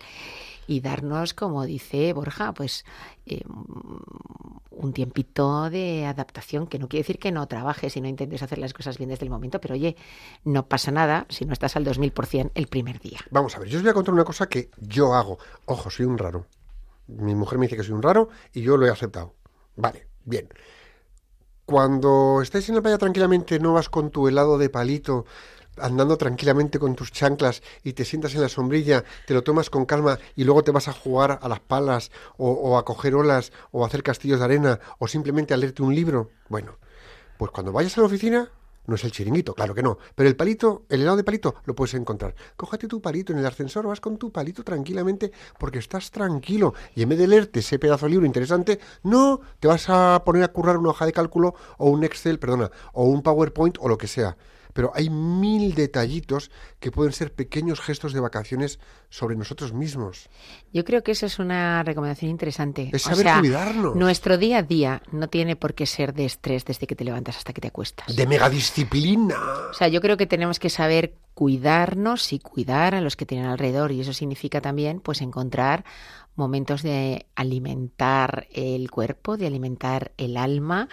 y 0.72 0.80
darnos, 0.80 1.34
como 1.34 1.66
dice 1.66 2.14
Borja, 2.14 2.54
pues 2.54 2.86
eh, 3.26 3.44
un 4.70 4.94
tiempito 4.94 5.70
de 5.70 6.06
adaptación, 6.06 6.66
que 6.66 6.80
no 6.80 6.88
quiere 6.88 7.02
decir 7.02 7.20
que 7.20 7.32
no 7.32 7.46
trabajes 7.48 7.98
y 7.98 8.02
no 8.02 8.08
intentes 8.08 8.42
hacer 8.42 8.58
las 8.58 8.74
cosas 8.74 8.98
bien 8.98 9.10
desde 9.10 9.26
el 9.26 9.30
momento, 9.30 9.60
pero 9.60 9.74
oye, 9.74 9.98
no 10.46 10.68
pasa 10.68 10.92
nada 10.92 11.26
si 11.28 11.44
no 11.44 11.52
estás 11.52 11.76
al 11.76 11.86
2000% 11.86 12.52
el 12.56 12.68
primer 12.68 13.00
día. 13.02 13.20
Vamos 13.32 13.54
a 13.56 13.60
ver, 13.60 13.68
yo 13.68 13.78
os 13.80 13.84
voy 13.84 13.92
a 13.92 13.94
contar 13.94 14.14
una 14.14 14.24
cosa 14.24 14.48
que 14.48 14.72
yo 14.80 15.14
hago. 15.14 15.40
Ojo, 15.66 15.90
soy 15.90 16.06
un 16.06 16.18
raro. 16.18 16.46
Mi 17.08 17.36
mujer 17.36 17.60
me 17.60 17.66
dice 17.66 17.76
que 17.76 17.84
soy 17.84 17.94
un 17.94 18.02
raro 18.02 18.30
y 18.54 18.62
yo 18.62 18.78
lo 18.78 18.88
he 18.88 18.90
aceptado. 18.90 19.36
Vale, 19.76 20.08
bien. 20.24 20.48
Cuando 21.66 22.42
estáis 22.42 22.70
en 22.70 22.76
la 22.76 22.82
playa 22.82 22.98
tranquilamente, 22.98 23.60
no 23.60 23.74
vas 23.74 23.90
con 23.90 24.10
tu 24.10 24.30
helado 24.30 24.58
de 24.58 24.70
palito 24.70 25.26
andando 25.82 26.18
tranquilamente 26.18 26.80
con 26.80 26.96
tus 26.96 27.12
chanclas 27.12 27.62
y 27.84 27.94
te 27.94 28.06
sientas 28.06 28.36
en 28.36 28.42
la 28.42 28.50
sombrilla, 28.50 29.04
te 29.28 29.34
lo 29.34 29.44
tomas 29.44 29.70
con 29.70 29.86
calma 29.86 30.20
y 30.36 30.44
luego 30.44 30.64
te 30.64 30.72
vas 30.72 30.88
a 30.88 30.94
jugar 30.94 31.40
a 31.42 31.50
las 31.50 31.60
palas 31.60 32.12
o, 32.38 32.52
o 32.52 32.78
a 32.78 32.86
coger 32.86 33.16
olas 33.16 33.52
o 33.72 33.84
a 33.84 33.88
hacer 33.88 34.04
castillos 34.04 34.40
de 34.40 34.46
arena 34.46 34.80
o 35.00 35.08
simplemente 35.08 35.54
a 35.54 35.58
leerte 35.58 35.84
un 35.84 35.96
libro. 35.96 36.30
Bueno, 36.50 36.78
pues 37.38 37.52
cuando 37.52 37.72
vayas 37.72 37.98
a 37.98 38.02
la 38.02 38.08
oficina, 38.08 38.52
no 38.88 38.96
es 38.96 39.04
el 39.04 39.12
chiringuito, 39.12 39.54
claro 39.54 39.76
que 39.76 39.84
no, 39.84 39.98
pero 40.16 40.28
el 40.28 40.36
palito, 40.36 40.86
el 40.90 41.02
helado 41.02 41.18
de 41.18 41.24
palito, 41.24 41.56
lo 41.66 41.76
puedes 41.76 41.94
encontrar. 41.94 42.36
Cógete 42.56 42.88
tu 42.88 43.02
palito 43.02 43.32
en 43.32 43.40
el 43.40 43.46
ascensor, 43.46 43.88
vas 43.88 44.02
con 44.02 44.18
tu 44.18 44.32
palito 44.32 44.64
tranquilamente 44.64 45.32
porque 45.60 45.80
estás 45.80 46.12
tranquilo 46.12 46.74
y 46.96 47.04
en 47.04 47.10
vez 47.10 47.20
de 47.20 47.28
leerte 47.28 47.60
ese 47.60 47.80
pedazo 47.80 48.06
de 48.06 48.12
libro 48.12 48.26
interesante, 48.26 48.80
no, 49.04 49.40
te 49.60 49.68
vas 49.68 49.86
a 49.90 50.24
poner 50.26 50.44
a 50.44 50.50
currar 50.50 50.78
una 50.78 50.90
hoja 50.90 51.06
de 51.06 51.14
cálculo 51.14 51.56
o 51.78 51.90
un 51.90 52.04
Excel, 52.04 52.40
perdona, 52.40 52.72
o 52.94 53.06
un 53.06 53.22
PowerPoint 53.22 53.78
o 53.80 53.88
lo 53.88 53.98
que 53.98 54.08
sea. 54.08 54.36
Pero 54.74 54.92
hay 54.96 55.10
mil 55.10 55.76
detallitos 55.76 56.52
que 56.80 56.92
pueden 56.92 57.14
ser 57.14 57.34
pequeños 57.34 57.80
gestos 57.80 58.14
de 58.14 58.20
vacaciones 58.20 58.80
sobre 59.10 59.36
nosotros 59.36 59.74
mismos. 59.74 60.30
Yo 60.74 60.86
creo 60.86 61.04
que 61.04 61.12
esa 61.12 61.26
es 61.26 61.40
una 61.40 61.84
recomendación 61.84 62.32
interesante. 62.32 62.90
Es 62.94 63.06
O 63.06 63.10
saber 63.10 63.24
sea, 63.24 63.40
cuidarnos. 63.40 63.96
Nuestro 63.96 64.38
día 64.38 64.60
a 64.60 64.64
día 64.64 65.02
no 65.12 65.28
tiene 65.28 65.56
por 65.56 65.74
qué 65.74 65.86
ser 65.86 66.14
de 66.14 66.26
estrés 66.26 66.66
desde 66.66 66.88
que 66.88 66.96
te 66.96 67.04
levantas 67.04 67.38
hasta 67.38 67.54
que 67.54 67.62
te 67.62 67.68
acuestas. 67.68 68.16
De 68.16 68.26
megadisciplina. 68.26 69.36
O 69.70 69.74
sea, 69.74 69.88
yo 69.88 70.02
creo 70.02 70.18
que 70.18 70.28
tenemos 70.28 70.60
que 70.60 70.70
saber 70.70 71.16
cuidarnos 71.34 72.34
y 72.34 72.40
cuidar 72.40 72.94
a 72.94 73.02
los 73.02 73.16
que 73.16 73.26
tienen 73.26 73.48
alrededor 73.48 73.92
y 73.92 74.02
eso 74.02 74.14
significa 74.14 74.62
también 74.62 75.00
pues 75.00 75.22
encontrar 75.22 75.86
momentos 76.36 76.82
de 76.82 77.26
alimentar 77.36 78.48
el 78.54 78.90
cuerpo, 78.90 79.38
de 79.38 79.48
alimentar 79.48 80.12
el 80.18 80.38
alma. 80.38 80.88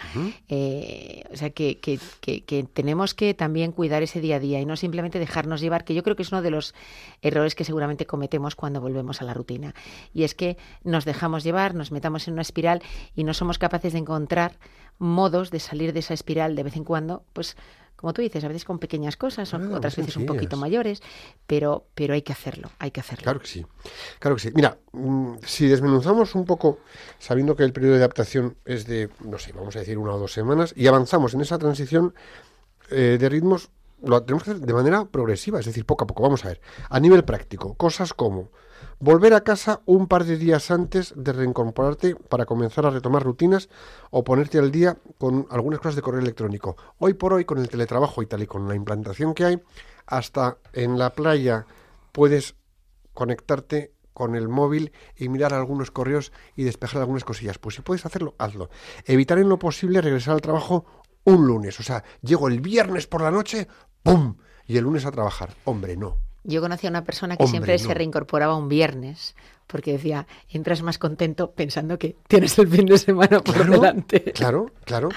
eh, 0.47 1.23
o 1.31 1.37
sea, 1.37 1.49
que, 1.51 1.79
que- 1.79 1.99
que- 2.21 2.43
que 2.43 2.63
tenemos 2.63 3.13
que 3.13 3.33
también 3.33 3.71
cuidar 3.71 4.03
ese 4.03 4.19
día 4.21 4.35
a 4.37 4.39
día 4.39 4.59
y 4.59 4.65
no 4.65 4.75
simplemente 4.75 5.19
dejarnos 5.19 5.61
llevar, 5.61 5.85
que 5.85 5.93
yo 5.93 6.03
creo 6.03 6.15
que 6.15 6.23
es 6.23 6.31
uno 6.31 6.41
de 6.41 6.51
los 6.51 6.73
errores 7.21 7.55
que 7.55 7.63
seguramente 7.63 8.05
cometemos 8.05 8.55
cuando 8.55 8.81
volvemos 8.81 9.21
a 9.21 9.25
la 9.25 9.33
rutina. 9.33 9.73
Y 10.13 10.23
es 10.23 10.35
que 10.35 10.57
nos 10.83 11.05
dejamos 11.05 11.43
llevar, 11.43 11.73
nos 11.75 11.91
metamos 11.91 12.27
en 12.27 12.33
una 12.33 12.41
espiral 12.41 12.81
y 13.15 13.23
no 13.23 13.33
somos 13.33 13.57
capaces 13.57 13.93
de 13.93 13.99
encontrar 13.99 14.57
modos 14.97 15.49
de 15.51 15.59
salir 15.59 15.93
de 15.93 15.99
esa 15.99 16.13
espiral 16.13 16.55
de 16.55 16.63
vez 16.63 16.75
en 16.75 16.83
cuando, 16.83 17.23
pues 17.33 17.55
como 17.99 18.13
tú 18.13 18.21
dices, 18.21 18.41
a 18.45 18.47
veces 18.47 18.63
con 18.63 18.79
pequeñas 18.79 19.17
cosas, 19.17 19.53
otras 19.53 19.93
veces 19.97 20.15
un 20.15 20.25
poquito 20.25 20.55
mayores, 20.55 21.01
pero, 21.45 21.83
pero 21.95 22.13
hay 22.13 22.21
que 22.21 22.31
hacerlo, 22.31 22.71
hay 22.79 22.91
que 22.91 23.01
hacerlo. 23.01 23.23
Claro 23.23 23.41
que 23.41 23.47
sí, 23.47 23.65
claro 24.19 24.37
que 24.37 24.43
sí. 24.43 24.51
Mira, 24.55 24.77
mm, 24.93 25.33
si 25.45 25.67
desmenuzamos 25.67 26.33
un 26.33 26.45
poco, 26.45 26.79
sabiendo 27.17 27.57
que 27.57 27.65
el 27.65 27.73
periodo 27.73 27.95
de 27.95 27.99
adaptación 27.99 28.55
es 28.63 28.85
de, 28.85 29.09
no 29.25 29.37
sé, 29.37 29.51
vamos 29.51 29.75
a 29.75 29.79
decir 29.79 29.97
una 29.97 30.13
o 30.13 30.17
dos 30.17 30.31
semanas, 30.31 30.73
y 30.77 30.87
avanzamos 30.87 31.33
en 31.33 31.41
esa 31.41 31.57
transición 31.57 32.13
eh, 32.89 33.17
de 33.19 33.27
ritmos, 33.27 33.69
lo 34.01 34.23
tenemos 34.23 34.43
que 34.43 34.51
hacer 34.51 34.65
de 34.65 34.73
manera 34.73 35.03
progresiva, 35.03 35.59
es 35.59 35.65
decir, 35.65 35.85
poco 35.85 36.05
a 36.05 36.07
poco. 36.07 36.23
Vamos 36.23 36.45
a 36.45 36.47
ver, 36.47 36.61
a 36.89 37.01
nivel 37.01 37.25
práctico, 37.25 37.73
cosas 37.73 38.13
como 38.13 38.49
volver 38.99 39.33
a 39.33 39.41
casa 39.41 39.81
un 39.85 40.07
par 40.07 40.25
de 40.25 40.37
días 40.37 40.71
antes 40.71 41.13
de 41.15 41.31
reincorporarte 41.31 42.15
para 42.15 42.45
comenzar 42.45 42.85
a 42.85 42.89
retomar 42.89 43.23
rutinas 43.23 43.69
o 44.11 44.23
ponerte 44.23 44.59
al 44.59 44.71
día 44.71 44.97
con 45.17 45.47
algunas 45.49 45.79
cosas 45.79 45.95
de 45.95 46.01
correo 46.01 46.21
electrónico. 46.21 46.75
Hoy 46.97 47.13
por 47.13 47.33
hoy, 47.33 47.45
con 47.45 47.59
el 47.59 47.69
teletrabajo 47.69 48.21
y 48.21 48.25
tal 48.25 48.43
y 48.43 48.47
con 48.47 48.67
la 48.67 48.75
implantación 48.75 49.33
que 49.33 49.45
hay, 49.45 49.61
hasta 50.05 50.57
en 50.73 50.97
la 50.97 51.13
playa 51.13 51.65
puedes 52.11 52.55
conectarte 53.13 53.93
con 54.13 54.35
el 54.35 54.49
móvil 54.49 54.91
y 55.15 55.29
mirar 55.29 55.53
algunos 55.53 55.91
correos 55.91 56.33
y 56.57 56.63
despejar 56.63 57.01
algunas 57.01 57.23
cosillas. 57.23 57.57
Pues 57.57 57.75
si 57.75 57.81
puedes 57.81 58.05
hacerlo, 58.05 58.35
hazlo. 58.37 58.69
Evitar 59.05 59.39
en 59.39 59.47
lo 59.47 59.59
posible 59.59 60.01
regresar 60.01 60.33
al 60.33 60.41
trabajo 60.41 60.85
un 61.23 61.47
lunes. 61.47 61.79
O 61.79 61.83
sea, 61.83 62.03
llego 62.21 62.49
el 62.49 62.59
viernes 62.59 63.07
por 63.07 63.21
la 63.21 63.31
noche, 63.31 63.67
¡pum! 64.03 64.35
Y 64.65 64.77
el 64.77 64.83
lunes 64.83 65.05
a 65.05 65.11
trabajar. 65.11 65.55
Hombre, 65.63 65.95
no. 65.95 66.28
Yo 66.49 66.61
conocí 66.61 66.87
a 66.87 66.89
una 66.89 67.03
persona 67.03 67.37
que 67.37 67.43
Hombre, 67.43 67.51
siempre 67.51 67.73
no. 67.73 67.79
se 67.79 67.93
reincorporaba 67.93 68.55
un 68.55 68.69
viernes, 68.69 69.35
porque 69.67 69.91
decía, 69.93 70.25
entras 70.49 70.81
más 70.81 70.97
contento 70.97 71.51
pensando 71.51 71.99
que 71.99 72.15
tienes 72.27 72.57
el 72.57 72.67
fin 72.67 72.87
de 72.87 72.97
semana 72.97 73.39
por 73.39 73.53
Claro, 73.55 73.71
delante. 73.71 74.23
Claro, 74.33 74.71
claro. 74.83 75.09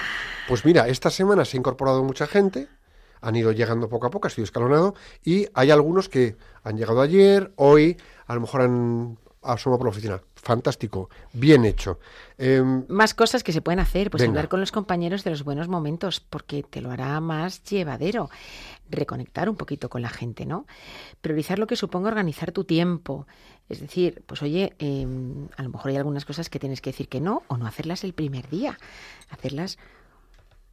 Pues 0.47 0.65
mira, 0.65 0.89
esta 0.89 1.09
semana 1.11 1.45
se 1.45 1.57
ha 1.57 1.61
incorporado 1.61 2.05
mucha 2.05 2.27
gente, 2.27 2.69
han 3.23 3.35
ido 3.37 3.53
llegando 3.53 3.89
poco 3.89 4.07
a 4.07 4.11
poco, 4.11 4.27
ha 4.27 4.31
sido 4.31 4.45
escalonado, 4.45 4.95
y 5.25 5.47
hay 5.55 5.71
algunos 5.71 6.09
que 6.09 6.37
han 6.65 6.77
llegado 6.77 7.01
ayer, 7.01 7.53
hoy, 7.57 7.97
a 8.27 8.35
lo 8.35 8.43
mejor 8.43 8.61
han 8.63 9.19
asomado 9.43 9.79
por 9.79 9.87
la 9.87 9.91
oficina. 9.91 10.21
Fantástico, 10.43 11.09
bien 11.33 11.65
hecho. 11.65 12.01
Em, 12.37 12.85
Más 12.89 13.15
cosas 13.15 13.45
que 13.45 13.53
se 13.53 13.63
pueden 13.63 13.79
hacer, 13.79 14.11
pues 14.11 14.23
Venga. 14.23 14.33
hablar 14.33 14.49
con 14.49 14.59
los 14.59 14.73
compañeros 14.73 15.23
de 15.23 15.31
los 15.31 15.45
buenos 15.45 15.69
momentos, 15.69 16.19
porque 16.19 16.65
te 16.65 16.81
lo 16.81 16.91
hará 16.91 17.21
más 17.21 17.63
llevadero. 17.63 18.29
Reconectar 18.91 19.49
un 19.49 19.55
poquito 19.55 19.89
con 19.89 20.03
la 20.03 20.09
gente, 20.09 20.45
¿no? 20.45 20.67
Priorizar 21.21 21.61
lo 21.61 21.69
que 21.69 21.77
suponga 21.77 22.09
organizar 22.09 22.51
tu 22.51 22.65
tiempo. 22.65 23.29
Es 23.69 23.79
decir, 23.81 24.25
pues 24.27 24.43
oye, 24.43 24.75
eh, 24.81 25.07
a 25.57 25.63
lo 25.63 25.69
mejor 25.69 25.93
hay 25.93 25.97
algunas 25.97 26.25
cosas 26.25 26.51
que 26.51 26.59
tienes 26.59 26.81
que 26.81 26.91
decir 26.91 27.09
que 27.09 27.21
no, 27.21 27.45
o 27.47 27.57
no 27.57 27.67
hacerlas 27.67 28.03
el 28.03 28.13
primer 28.13 28.49
día. 28.51 28.79
Hacerlas 29.31 29.79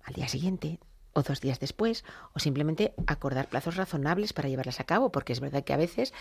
al 0.03 0.15
día 0.15 0.27
siguiente 0.27 0.79
o 1.19 1.23
dos 1.23 1.41
días 1.41 1.59
después, 1.59 2.03
o 2.33 2.39
simplemente 2.39 2.93
acordar 3.07 3.47
plazos 3.47 3.75
razonables 3.75 4.33
para 4.33 4.49
llevarlas 4.49 4.79
a 4.79 4.85
cabo, 4.85 5.11
porque 5.11 5.33
es 5.33 5.39
verdad 5.39 5.63
que 5.63 5.73
a 5.73 5.77
veces 5.77 6.13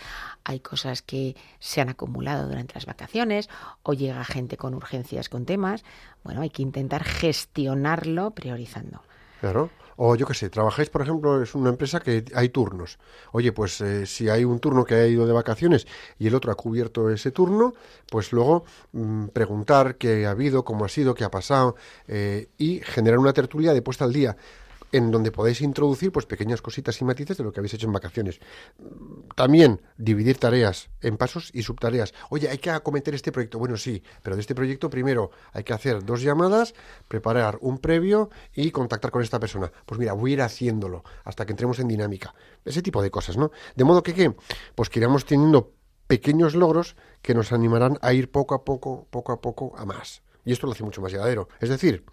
hay 0.43 0.59
cosas 0.59 1.01
que 1.01 1.35
se 1.59 1.81
han 1.81 1.89
acumulado 1.89 2.47
durante 2.47 2.75
las 2.75 2.85
vacaciones 2.85 3.49
o 3.83 3.93
llega 3.93 4.23
gente 4.23 4.57
con 4.57 4.73
urgencias 4.73 5.29
con 5.29 5.45
temas. 5.45 5.83
Bueno, 6.23 6.41
hay 6.41 6.49
que 6.49 6.61
intentar 6.61 7.03
gestionarlo 7.03 8.31
priorizando. 8.31 9.01
Claro. 9.39 9.69
O 10.01 10.15
yo 10.15 10.25
qué 10.25 10.33
sé, 10.33 10.49
trabajáis, 10.49 10.89
por 10.89 11.01
ejemplo, 11.01 11.43
es 11.43 11.55
una 11.55 11.71
empresa 11.71 11.99
que 11.99 12.23
hay 12.33 12.47
turnos. 12.47 12.99
Oye, 13.33 13.51
pues 13.51 13.81
eh, 13.81 14.05
si 14.05 14.29
hay 14.29 14.45
un 14.45 14.59
turno 14.59 14.85
que 14.85 14.95
ha 14.95 15.05
ido 15.05 15.27
de 15.27 15.33
vacaciones 15.33 15.87
y 16.17 16.27
el 16.27 16.35
otro 16.35 16.53
ha 16.53 16.55
cubierto 16.55 17.09
ese 17.09 17.31
turno, 17.31 17.73
pues 18.09 18.31
luego 18.31 18.63
mm, 18.93 19.27
preguntar 19.27 19.97
qué 19.97 20.25
ha 20.25 20.31
habido, 20.31 20.63
cómo 20.63 20.85
ha 20.85 20.87
sido, 20.87 21.15
qué 21.15 21.25
ha 21.25 21.29
pasado 21.31 21.75
eh, 22.07 22.47
y 22.57 22.79
generar 22.79 23.19
una 23.19 23.33
tertulia 23.33 23.73
de 23.73 23.81
puesta 23.81 24.05
al 24.05 24.13
día 24.13 24.37
en 24.91 25.11
donde 25.11 25.31
podéis 25.31 25.61
introducir 25.61 26.11
pues 26.11 26.25
pequeñas 26.25 26.61
cositas 26.61 26.99
y 27.01 27.05
matices 27.05 27.37
de 27.37 27.43
lo 27.43 27.51
que 27.51 27.59
habéis 27.59 27.73
hecho 27.73 27.87
en 27.87 27.93
vacaciones. 27.93 28.39
También 29.35 29.81
dividir 29.97 30.37
tareas 30.37 30.89
en 31.01 31.17
pasos 31.17 31.51
y 31.53 31.63
subtareas. 31.63 32.13
Oye, 32.29 32.49
hay 32.49 32.57
que 32.57 32.69
acometer 32.69 33.13
este 33.15 33.31
proyecto. 33.31 33.59
Bueno, 33.59 33.77
sí, 33.77 34.03
pero 34.23 34.35
de 34.35 34.41
este 34.41 34.55
proyecto 34.55 34.89
primero 34.89 35.31
hay 35.53 35.63
que 35.63 35.73
hacer 35.73 36.03
dos 36.03 36.21
llamadas, 36.21 36.73
preparar 37.07 37.57
un 37.61 37.77
previo 37.77 38.29
y 38.53 38.71
contactar 38.71 39.11
con 39.11 39.21
esta 39.21 39.39
persona. 39.39 39.71
Pues 39.85 39.99
mira, 39.99 40.13
voy 40.13 40.31
a 40.31 40.33
ir 40.33 40.41
haciéndolo 40.41 41.03
hasta 41.23 41.45
que 41.45 41.53
entremos 41.53 41.79
en 41.79 41.87
dinámica. 41.87 42.33
Ese 42.65 42.81
tipo 42.81 43.01
de 43.01 43.11
cosas, 43.11 43.37
¿no? 43.37 43.51
De 43.75 43.83
modo 43.83 44.03
que, 44.03 44.13
¿qué? 44.13 44.33
Pues 44.75 44.89
que 44.89 44.99
iremos 44.99 45.25
teniendo 45.25 45.73
pequeños 46.07 46.55
logros 46.55 46.95
que 47.21 47.35
nos 47.35 47.51
animarán 47.51 47.99
a 48.01 48.13
ir 48.13 48.31
poco 48.31 48.55
a 48.55 48.65
poco, 48.65 49.07
poco 49.11 49.31
a 49.31 49.41
poco 49.41 49.73
a 49.77 49.85
más. 49.85 50.23
Y 50.43 50.51
esto 50.51 50.65
lo 50.65 50.73
hace 50.73 50.83
mucho 50.83 51.01
más 51.01 51.11
llevadero. 51.11 51.49
Es 51.59 51.69
decir, 51.69 52.03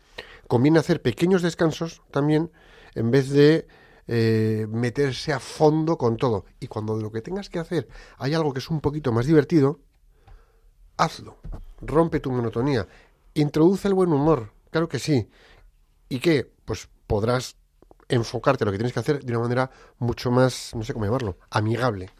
conviene 0.46 0.78
hacer 0.78 1.00
pequeños 1.00 1.40
descansos 1.40 2.02
también 2.10 2.50
en 2.96 3.11
vez 3.11 3.30
de 3.30 3.68
eh, 4.09 4.66
meterse 4.68 5.32
a 5.32 5.38
fondo 5.38 5.96
con 5.96 6.16
todo. 6.16 6.46
Y 6.59 6.66
cuando 6.66 6.96
de 6.96 7.02
lo 7.02 7.12
que 7.12 7.22
tengas 7.22 7.48
que 7.48 7.59
hacer 7.59 7.87
hay 8.18 8.35
algo 8.35 8.52
que 8.52 8.59
es 8.59 8.70
un 8.70 8.80
poquito 8.80 9.12
más 9.12 9.26
divertido, 9.26 9.80
hazlo. 10.96 11.37
Rompe 11.80 12.20
tu 12.20 12.32
monotonía. 12.32 12.88
Introduce 13.35 13.87
el 13.87 13.94
buen 13.94 14.12
humor. 14.12 14.52
Claro 14.70 14.88
que 14.88 14.98
sí. 14.98 15.28
¿Y 16.09 16.18
qué? 16.20 16.50
Pues 16.64 16.88
podrás 17.06 17.56
enfocarte 18.09 18.64
a 18.64 18.66
lo 18.66 18.72
que 18.72 18.78
tienes 18.78 18.92
que 18.92 19.00
hacer 19.00 19.22
de 19.22 19.32
una 19.32 19.42
manera 19.42 19.70
mucho 19.98 20.30
más, 20.30 20.74
no 20.74 20.82
sé 20.85 20.92
cómo 20.92 21.04
llamarlo, 21.04 21.38
amigable. 21.50 22.11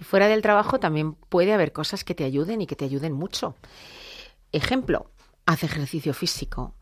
Y 0.00 0.04
fuera 0.04 0.26
del 0.26 0.42
trabajo 0.42 0.80
también 0.80 1.14
puede 1.14 1.52
haber 1.52 1.72
cosas 1.72 2.02
que 2.02 2.14
te 2.14 2.24
ayuden 2.24 2.60
y 2.60 2.66
que 2.66 2.76
te 2.76 2.86
ayuden 2.86 3.12
mucho. 3.12 3.54
Ejemplo, 4.50 5.10
haz 5.46 5.62
ejercicio 5.62 6.14
físico, 6.14 6.74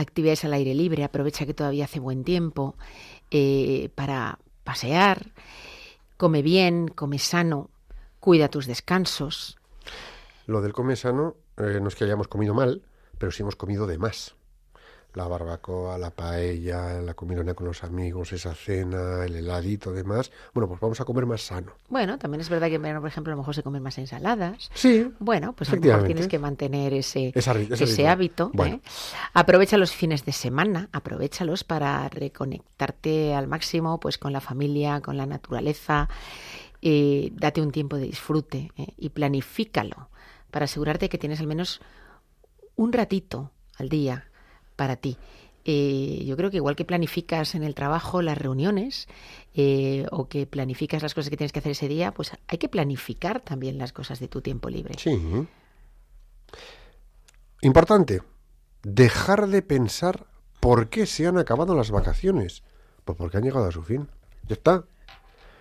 actividades 0.00 0.44
al 0.44 0.52
aire 0.52 0.74
libre, 0.74 1.04
aprovecha 1.04 1.46
que 1.46 1.54
todavía 1.54 1.84
hace 1.84 2.00
buen 2.00 2.24
tiempo 2.24 2.76
eh, 3.30 3.90
para 3.94 4.38
pasear, 4.64 5.32
come 6.16 6.42
bien, 6.42 6.88
come 6.88 7.18
sano, 7.18 7.70
cuida 8.20 8.48
tus 8.48 8.66
descansos. 8.66 9.58
Lo 10.46 10.62
del 10.62 10.72
come 10.72 10.96
sano 10.96 11.36
eh, 11.56 11.78
no 11.80 11.88
es 11.88 11.94
que 11.94 12.04
hayamos 12.04 12.28
comido 12.28 12.54
mal, 12.54 12.82
pero 13.18 13.32
sí 13.32 13.42
hemos 13.42 13.56
comido 13.56 13.86
de 13.86 13.98
más. 13.98 14.37
La 15.18 15.26
barbacoa, 15.26 15.98
la 15.98 16.10
paella, 16.10 17.00
la 17.00 17.12
comilona 17.14 17.54
con 17.54 17.66
los 17.66 17.82
amigos, 17.82 18.32
esa 18.32 18.54
cena, 18.54 19.24
el 19.24 19.34
heladito, 19.34 19.90
demás. 19.92 20.30
Bueno, 20.54 20.68
pues 20.68 20.78
vamos 20.78 21.00
a 21.00 21.04
comer 21.04 21.26
más 21.26 21.42
sano. 21.42 21.72
Bueno, 21.88 22.20
también 22.20 22.40
es 22.40 22.48
verdad 22.48 22.68
que 22.68 22.76
en 22.76 22.82
verano, 22.82 23.00
por 23.00 23.08
ejemplo, 23.08 23.32
a 23.32 23.34
lo 23.34 23.42
mejor 23.42 23.52
se 23.52 23.64
comen 23.64 23.82
más 23.82 23.98
ensaladas. 23.98 24.70
Sí. 24.74 25.10
Bueno, 25.18 25.54
pues 25.54 25.70
a 25.70 25.74
lo 25.74 25.80
mejor 25.80 26.04
tienes 26.04 26.28
que 26.28 26.38
mantener 26.38 26.94
ese, 26.94 27.32
Esa 27.34 27.52
ese 27.58 28.06
hábito. 28.06 28.52
Bueno. 28.54 28.76
¿eh? 28.76 28.80
Aprovecha 29.34 29.76
los 29.76 29.90
fines 29.90 30.24
de 30.24 30.30
semana, 30.30 30.88
aprovechalos 30.92 31.64
para 31.64 32.08
reconectarte 32.10 33.34
al 33.34 33.48
máximo 33.48 33.98
pues 33.98 34.18
con 34.18 34.32
la 34.32 34.40
familia, 34.40 35.00
con 35.00 35.16
la 35.16 35.26
naturaleza. 35.26 36.08
eh, 36.80 37.32
date 37.32 37.60
un 37.60 37.72
tiempo 37.72 37.96
de 37.96 38.04
disfrute 38.04 38.70
¿eh? 38.76 38.94
y 38.96 39.08
planifícalo 39.08 40.10
para 40.52 40.66
asegurarte 40.66 41.08
que 41.08 41.18
tienes 41.18 41.40
al 41.40 41.48
menos 41.48 41.80
un 42.76 42.92
ratito 42.92 43.50
al 43.78 43.88
día 43.88 44.27
para 44.78 44.96
ti. 44.96 45.18
eh, 45.64 46.24
yo 46.24 46.34
creo 46.38 46.50
que 46.50 46.56
igual 46.56 46.76
que 46.76 46.86
planificas 46.86 47.54
en 47.54 47.62
el 47.62 47.74
trabajo 47.74 48.22
las 48.22 48.38
reuniones 48.38 49.06
eh, 49.54 50.06
o 50.10 50.26
que 50.28 50.46
planificas 50.46 51.02
las 51.02 51.12
cosas 51.12 51.28
que 51.28 51.36
tienes 51.36 51.52
que 51.52 51.58
hacer 51.58 51.72
ese 51.72 51.88
día, 51.88 52.14
pues 52.14 52.32
hay 52.46 52.56
que 52.56 52.70
planificar 52.70 53.40
también 53.40 53.76
las 53.76 53.92
cosas 53.92 54.18
de 54.20 54.28
tu 54.28 54.40
tiempo 54.40 54.70
libre. 54.70 54.94
Sí. 54.96 55.20
Importante, 57.60 58.22
dejar 58.82 59.48
de 59.48 59.60
pensar 59.60 60.26
por 60.60 60.88
qué 60.88 61.04
se 61.04 61.26
han 61.26 61.36
acabado 61.36 61.74
las 61.74 61.90
vacaciones. 61.90 62.62
Pues 63.04 63.18
porque 63.18 63.36
han 63.36 63.42
llegado 63.42 63.66
a 63.66 63.72
su 63.72 63.82
fin. 63.82 64.08
Ya 64.46 64.54
está. 64.54 64.84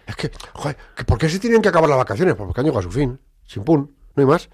Es 0.06 0.16
que, 0.16 0.32
joder, 0.54 0.78
¿por 1.06 1.18
qué 1.18 1.28
se 1.28 1.40
tienen 1.40 1.62
que 1.62 1.70
acabar 1.70 1.90
las 1.90 1.98
vacaciones? 1.98 2.36
Pues 2.36 2.46
porque 2.46 2.62
han 2.62 2.66
llegado 2.66 2.80
a 2.80 2.84
su 2.84 2.92
fin. 2.92 3.20
Sin 3.46 3.64
pun, 3.64 3.96
no 4.16 4.22
hay 4.22 4.28
más. 4.28 4.50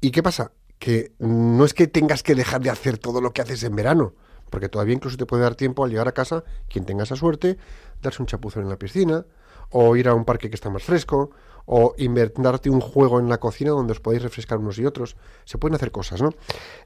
¿Y 0.00 0.10
qué 0.10 0.22
pasa? 0.22 0.52
Que 0.80 1.12
no 1.20 1.64
es 1.64 1.72
que 1.72 1.86
tengas 1.86 2.24
que 2.24 2.34
dejar 2.34 2.60
de 2.60 2.70
hacer 2.70 2.98
todo 2.98 3.20
lo 3.20 3.32
que 3.32 3.42
haces 3.42 3.62
en 3.62 3.76
verano, 3.76 4.14
porque 4.50 4.68
todavía 4.68 4.94
incluso 4.94 5.16
te 5.16 5.26
puede 5.26 5.44
dar 5.44 5.54
tiempo 5.54 5.84
al 5.84 5.90
llegar 5.90 6.08
a 6.08 6.12
casa, 6.12 6.42
quien 6.68 6.84
tenga 6.84 7.04
esa 7.04 7.14
suerte, 7.14 7.58
darse 8.02 8.20
un 8.20 8.26
chapuzón 8.26 8.64
en 8.64 8.68
la 8.68 8.78
piscina, 8.78 9.24
o 9.68 9.94
ir 9.94 10.08
a 10.08 10.14
un 10.14 10.24
parque 10.24 10.50
que 10.50 10.56
está 10.56 10.68
más 10.68 10.82
fresco, 10.82 11.30
o 11.66 11.94
inventarte 11.98 12.68
un 12.68 12.80
juego 12.80 13.20
en 13.20 13.28
la 13.28 13.38
cocina 13.38 13.70
donde 13.70 13.92
os 13.92 14.00
podéis 14.00 14.24
refrescar 14.24 14.58
unos 14.58 14.78
y 14.78 14.86
otros. 14.86 15.16
Se 15.44 15.56
pueden 15.56 15.76
hacer 15.76 15.92
cosas, 15.92 16.20
¿no? 16.20 16.34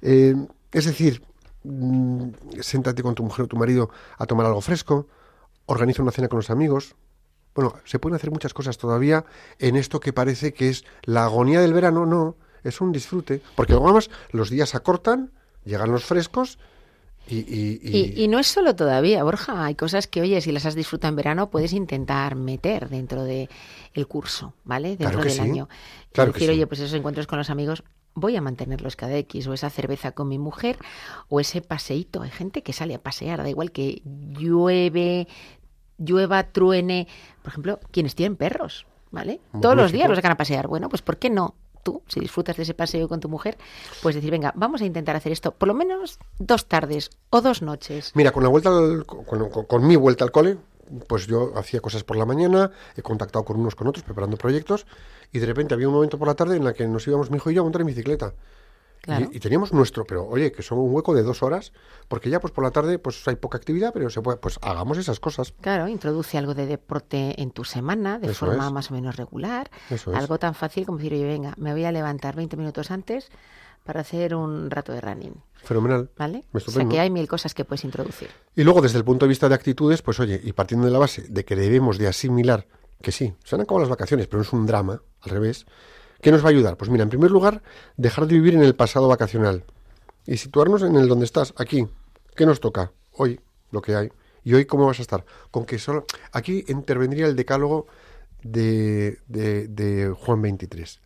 Eh, 0.03 0.35
es 0.73 0.85
decir, 0.85 1.23
mm, 1.63 2.29
siéntate 2.61 3.03
con 3.03 3.15
tu 3.15 3.23
mujer 3.23 3.47
o 3.47 3.49
tu 3.49 3.57
marido 3.57 3.89
a 4.19 4.27
tomar 4.27 4.45
algo 4.45 4.61
fresco, 4.61 5.07
organiza 5.67 6.03
una 6.03 6.13
cena 6.13 6.29
con 6.29 6.39
los 6.39 6.51
amigos. 6.51 6.97
Bueno, 7.55 7.75
se 7.85 7.99
pueden 7.99 8.17
hacer 8.17 8.31
muchas 8.31 8.53
cosas 8.53 8.77
todavía 8.77 9.25
en 9.59 9.77
esto 9.77 10.01
que 10.01 10.13
parece 10.13 10.53
que 10.53 10.69
es 10.69 10.85
la 11.05 11.25
agonía 11.25 11.61
del 11.61 11.73
verano, 11.73 12.05
no, 12.05 12.37
es 12.65 12.81
un 12.81 12.91
disfrute, 12.93 13.41
porque 13.55 13.75
además 13.75 14.11
los 14.31 14.51
días 14.51 14.75
acortan, 14.75 15.31
llegan 15.65 15.93
los 15.93 16.05
frescos 16.05 16.59
y... 17.29 17.37
y- 17.39 17.81
y- 17.83 18.23
Y, 18.25 18.29
no 18.29 18.39
es 18.39 18.47
solo 18.47 18.75
todavía, 18.77 19.23
Borja. 19.25 19.65
Hay 19.65 19.75
cosas 19.77 20.07
que, 20.07 20.21
oye, 20.21 20.41
si 20.41 20.53
las 20.53 20.67
has 20.67 20.75
disfrutado 20.75 21.11
en 21.11 21.17
verano, 21.17 21.51
puedes 21.51 21.73
intentar 21.73 22.35
meter 22.35 22.89
dentro 22.89 23.25
de 23.25 23.49
el 23.95 24.07
curso, 24.07 24.55
¿vale? 24.65 24.89
Dentro 24.97 25.09
Claro 25.09 25.23
que 25.23 25.29
del 25.29 25.37
sí. 25.37 25.41
año. 25.41 25.69
Claro 26.13 26.33
que 26.33 26.41
decir, 26.41 26.49
sí. 26.51 26.55
oye, 26.57 26.67
pues 26.67 26.81
esos 26.81 26.93
encuentros 26.95 27.27
con 27.27 27.39
los 27.39 27.49
amigos, 27.49 27.83
voy 28.15 28.37
a 28.37 28.41
mantenerlos 28.43 28.95
cada 28.97 29.17
X, 29.17 29.47
o 29.47 29.55
esa 29.55 29.71
cerveza 29.71 30.13
con 30.13 30.29
mi 30.29 30.39
mujer, 30.39 30.77
o 31.29 31.41
ese 31.41 31.63
paseíto. 31.63 32.21
Hay 32.23 32.31
gente 32.31 32.63
que 32.63 32.73
sale 32.75 32.95
a 32.95 33.03
pasear, 33.03 33.43
da 33.43 33.49
igual 33.49 33.73
que 33.73 34.03
llueve, 34.05 35.27
llueva, 35.99 36.45
truene. 36.45 37.09
Por 37.43 37.53
ejemplo, 37.53 37.81
quienes 37.91 38.15
tienen 38.15 38.37
perros, 38.37 38.87
¿vale? 39.11 39.41
Muy 39.53 39.63
Todos 39.63 39.77
los 39.77 39.93
días 39.93 40.09
los 40.09 40.17
sacan 40.19 40.33
a 40.33 40.37
pasear. 40.37 40.69
Bueno, 40.69 40.89
pues 40.89 41.03
¿por 41.03 41.17
qué 41.17 41.31
no? 41.31 41.55
Tú, 41.85 42.03
si 42.09 42.19
disfrutas 42.19 42.57
de 42.57 42.65
ese 42.65 42.75
paseo 42.75 43.09
con 43.09 43.21
tu 43.21 43.29
mujer, 43.29 43.57
pues 44.03 44.15
decir, 44.17 44.31
venga, 44.31 44.53
vamos 44.57 44.81
a 44.81 44.85
intentar 44.87 45.15
hacer 45.15 45.31
esto 45.33 45.53
por 45.53 45.69
lo 45.69 45.75
menos 45.75 46.19
dos 46.39 46.67
tardes 46.67 47.11
o 47.31 47.41
dos 47.43 47.63
noches. 47.63 48.11
Mira, 48.15 48.33
con 48.33 48.43
la 48.43 48.49
vuelta 48.49 48.71
al- 48.71 49.05
con, 49.07 49.51
con- 49.51 49.87
mi 49.87 49.95
vuelta 49.97 50.25
al 50.25 50.33
cole, 50.33 50.57
pues 51.09 51.27
yo 51.27 51.53
hacía 51.57 51.81
cosas 51.81 52.03
por 52.03 52.17
la 52.17 52.25
mañana, 52.27 52.71
he 52.97 53.03
contactado 53.03 53.45
con 53.45 53.61
unos 53.61 53.75
con 53.75 53.87
otros 53.87 54.03
preparando 54.03 54.37
proyectos 54.37 54.87
y 55.33 55.39
de 55.39 55.47
repente 55.47 55.75
había 55.75 55.89
un 55.89 55.95
momento 55.95 56.19
por 56.19 56.27
la 56.29 56.35
tarde 56.35 56.57
en 56.57 56.65
la 56.65 56.73
que 56.73 56.87
nos 56.89 57.07
íbamos 57.07 57.31
mi 57.31 57.37
hijo 57.37 57.51
y 57.51 57.55
yo 57.55 57.61
a 57.61 57.65
montar 57.65 57.83
en 57.83 57.87
bicicleta. 57.89 58.33
Claro. 59.05 59.29
Y, 59.31 59.37
y 59.37 59.41
teníamos 59.41 59.71
nuestro, 59.75 60.07
pero 60.07 60.27
oye, 60.27 60.51
que 60.51 60.63
son 60.63 60.79
un 60.79 60.95
hueco 60.95 61.15
de 61.15 61.23
dos 61.23 61.43
horas, 61.43 61.73
porque 62.09 62.31
ya 62.31 62.41
pues 62.41 62.53
por 62.55 62.65
la 62.65 62.71
tarde 62.71 62.99
pues 62.99 63.27
hay 63.29 63.37
poca 63.37 63.59
actividad, 63.59 63.93
pero 63.93 64.09
se 64.09 64.23
puede, 64.23 64.39
pues 64.39 64.59
hagamos 64.63 64.97
esas 64.97 65.21
cosas. 65.21 65.53
Claro, 65.61 65.89
introduce 65.89 66.39
algo 66.39 66.55
de 66.55 66.65
deporte 66.65 67.41
en 67.43 67.51
tu 67.51 67.65
semana 67.65 68.19
de 68.19 68.29
Eso 68.31 68.47
forma 68.47 68.67
es. 68.69 68.73
más 68.73 68.91
o 68.91 68.95
menos 68.95 69.17
regular. 69.17 69.71
Eso 69.91 70.11
es. 70.11 70.17
Algo 70.17 70.39
tan 70.39 70.55
fácil 70.55 70.87
como 70.87 70.97
decir, 70.97 71.13
oye, 71.13 71.25
venga, 71.27 71.53
me 71.59 71.73
voy 71.73 71.85
a 71.85 71.93
levantar 71.93 72.35
20 72.35 72.57
minutos 72.57 72.91
antes 72.91 73.29
para 73.85 74.01
hacer 74.01 74.35
un 74.35 74.71
rato 74.71 74.93
de 74.93 75.03
running, 75.03 75.35
Fenomenal. 75.57 76.09
¿vale? 76.17 76.45
O 76.55 76.59
sea 76.61 76.89
que 76.89 76.99
hay 77.01 77.11
mil 77.11 77.29
cosas 77.29 77.53
que 77.53 77.67
puedes 77.67 77.85
introducir. 77.85 78.31
Y 78.57 78.65
luego, 78.65 78.81
desde 78.81 78.97
el 78.97 79.05
punto 79.05 79.27
de 79.27 79.29
vista 79.29 79.47
de 79.51 79.55
actitudes, 79.55 80.01
pues 80.01 80.19
oye, 80.21 80.41
y 80.43 80.55
partiendo 80.55 80.87
de 80.87 80.93
la 80.93 80.99
base 80.99 81.27
de 81.29 81.45
que 81.45 81.55
debemos 81.55 81.99
de 81.99 82.09
asimilar 82.09 82.67
que 83.03 83.13
sí, 83.13 83.35
se 83.45 83.55
han 83.55 83.61
acabado 83.61 83.81
las 83.81 83.91
vacaciones, 83.91 84.27
pero 84.27 84.39
no 84.39 84.45
es 84.45 84.53
un 84.55 84.65
drama, 84.65 85.03
al 85.21 85.31
revés, 85.31 85.67
¿qué 86.25 86.33
nos 86.33 86.43
va 86.43 86.47
a 86.47 86.53
ayudar? 86.53 86.79
Pues 86.79 86.91
mira, 86.91 87.03
en 87.03 87.11
primer 87.11 87.31
lugar, 87.31 87.63
dejar 87.99 88.27
de 88.27 88.35
vivir 88.37 88.55
en 88.55 88.63
el 88.63 88.75
pasado 88.75 89.09
vacacional 89.09 89.63
y 90.27 90.39
situarnos 90.39 90.83
en 90.83 90.97
el 90.97 91.07
donde 91.07 91.27
estás, 91.27 91.53
aquí. 91.59 91.87
¿Qué 92.35 92.47
nos 92.47 92.61
toca? 92.61 92.93
Hoy, 93.13 93.41
lo 93.71 93.83
que 93.83 93.95
hay. 93.95 94.11
¿Y 94.43 94.55
hoy 94.55 94.65
cómo 94.65 94.87
vas 94.87 94.99
a 95.01 95.03
estar? 95.03 95.27
Con 95.51 95.67
que. 95.67 95.79
Aquí 96.33 96.65
intervendría 96.69 97.27
el 97.27 97.37
decálogo 97.37 97.87
de, 98.43 99.19
de, 99.29 99.69
de 99.69 100.15
Juan 100.19 100.41
23, 100.41 101.03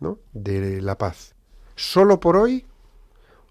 ¿no? 0.00 0.18
De 0.32 0.80
la 0.80 0.98
paz. 0.98 1.36
Solo 1.76 2.18
por 2.18 2.36
hoy 2.36 2.66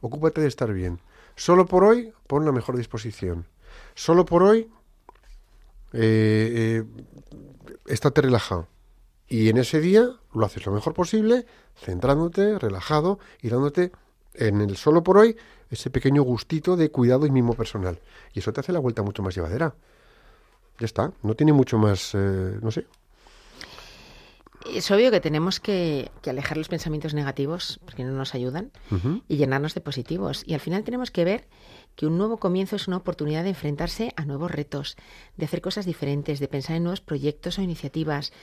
ocúpate 0.02 0.42
de 0.42 0.48
estar 0.48 0.74
bien. 0.74 1.00
Solo 1.38 1.66
por 1.66 1.86
hoy, 1.86 2.12
pon 2.28 2.44
la 2.44 2.52
mejor 2.52 2.76
disposición. 2.76 3.48
Solo 3.94 4.26
por 4.26 4.44
hoy, 4.44 4.70
eh, 5.94 6.84
eh, 6.84 6.84
estate 7.88 8.22
relajado. 8.22 8.68
Y 9.28 9.50
en 9.50 9.58
ese 9.58 9.80
día 9.80 10.10
lo 10.34 10.46
haces 10.46 10.66
lo 10.66 10.72
mejor 10.72 10.94
posible, 10.94 11.46
centrándote, 11.76 12.60
relajado 12.60 13.20
y 13.42 13.50
dándote 13.50 13.92
en 14.34 14.62
el 14.62 14.78
solo 14.78 15.04
por 15.04 15.18
hoy 15.18 15.38
ese 15.70 15.90
pequeño 15.90 16.22
gustito 16.24 16.76
de 16.76 16.92
cuidado 16.92 17.26
y 17.26 17.32
mimo 17.32 17.54
personal. 17.54 18.00
Y 18.34 18.40
eso 18.40 18.54
te 18.54 18.60
hace 18.60 18.72
la 18.72 18.80
vuelta 18.80 19.02
mucho 19.02 19.24
más 19.24 19.36
llevadera. 19.36 19.76
Ya 20.80 20.86
está, 20.86 21.12
no 21.24 21.36
tiene 21.36 21.54
mucho 21.54 21.78
más, 21.78 22.12
eh, 22.14 22.60
no 22.62 22.70
sé. 22.72 22.86
Es 24.66 24.90
obvio 24.90 25.12
que 25.12 25.22
tenemos 25.22 25.60
que, 25.60 26.12
que 26.22 26.32
alejar 26.32 26.58
los 26.58 26.70
pensamientos 26.70 27.14
negativos 27.14 27.80
porque 27.86 28.04
no 28.04 28.12
nos 28.12 28.34
ayudan 28.34 28.72
y 29.28 29.38
llenarnos 29.38 29.76
de 29.76 29.82
positivos. 29.82 30.44
Y 30.46 30.56
al 30.56 30.60
final 30.60 30.84
tenemos 30.84 31.12
que 31.12 31.24
ver 31.24 31.48
que 31.96 32.08
un 32.08 32.18
nuevo 32.18 32.38
comienzo 32.38 32.76
es 32.76 32.88
una 32.88 32.98
oportunidad 32.98 33.44
de 33.44 33.50
enfrentarse 33.50 34.12
a 34.16 34.26
nuevos 34.26 34.50
retos, 34.50 34.98
de 35.38 35.46
hacer 35.46 35.62
cosas 35.62 35.86
diferentes, 35.86 36.40
de 36.40 36.48
pensar 36.48 36.76
en 36.78 36.84
nuevos 36.84 37.02
proyectos 37.02 37.60
o 37.60 37.62
iniciativas. 37.62 38.34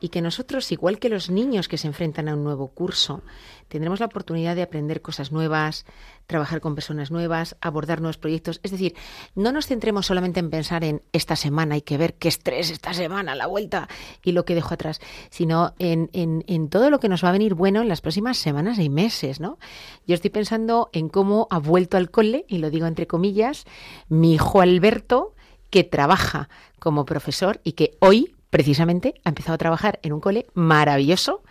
Y 0.00 0.10
que 0.10 0.22
nosotros, 0.22 0.70
igual 0.70 0.98
que 0.98 1.08
los 1.08 1.28
niños 1.28 1.66
que 1.66 1.76
se 1.78 1.88
enfrentan 1.88 2.28
a 2.28 2.34
un 2.34 2.44
nuevo 2.44 2.68
curso, 2.68 3.22
tendremos 3.66 3.98
la 4.00 4.06
oportunidad 4.06 4.54
de 4.54 4.62
aprender 4.62 5.02
cosas 5.02 5.32
nuevas, 5.32 5.86
trabajar 6.26 6.60
con 6.60 6.74
personas 6.76 7.10
nuevas, 7.10 7.56
abordar 7.60 8.00
nuevos 8.00 8.16
proyectos. 8.16 8.60
Es 8.62 8.70
decir, 8.70 8.94
no 9.34 9.50
nos 9.50 9.66
centremos 9.66 10.06
solamente 10.06 10.38
en 10.40 10.50
pensar 10.50 10.84
en 10.84 11.02
esta 11.12 11.34
semana, 11.36 11.74
hay 11.74 11.82
que 11.82 11.98
ver 11.98 12.14
qué 12.14 12.28
estrés 12.28 12.70
esta 12.70 12.94
semana, 12.94 13.34
la 13.34 13.46
vuelta 13.46 13.88
y 14.22 14.32
lo 14.32 14.44
que 14.44 14.54
dejo 14.54 14.74
atrás, 14.74 15.00
sino 15.30 15.74
en, 15.80 16.10
en- 16.12 16.44
en 16.46 16.68
todo 16.68 16.90
lo 16.90 17.00
que 17.00 17.08
nos 17.08 17.24
va 17.24 17.30
a 17.30 17.32
venir 17.32 17.54
bueno 17.54 17.82
en 17.82 17.88
las 17.88 18.00
próximas 18.00 18.38
semanas 18.38 18.78
y 18.78 18.88
meses, 18.88 19.40
¿no? 19.40 19.58
Yo 20.06 20.14
estoy 20.14 20.30
pensando 20.30 20.90
en 20.92 21.08
cómo 21.08 21.48
ha 21.50 21.58
vuelto 21.58 21.96
al 21.96 22.10
cole, 22.10 22.44
y 22.48 22.58
lo 22.58 22.70
digo 22.70 22.86
entre 22.86 23.06
comillas, 23.08 23.64
mi 24.08 24.34
hijo 24.34 24.60
Alberto, 24.60 25.34
que 25.70 25.82
trabaja 25.84 26.48
como 26.78 27.04
profesor 27.04 27.60
y 27.64 27.72
que 27.72 27.96
hoy, 28.00 28.34
precisamente, 28.50 29.14
ha 29.24 29.30
empezado 29.30 29.54
a 29.54 29.58
trabajar 29.58 29.98
en 30.02 30.12
un 30.12 30.20
cole 30.20 30.46
maravilloso, 30.54 31.42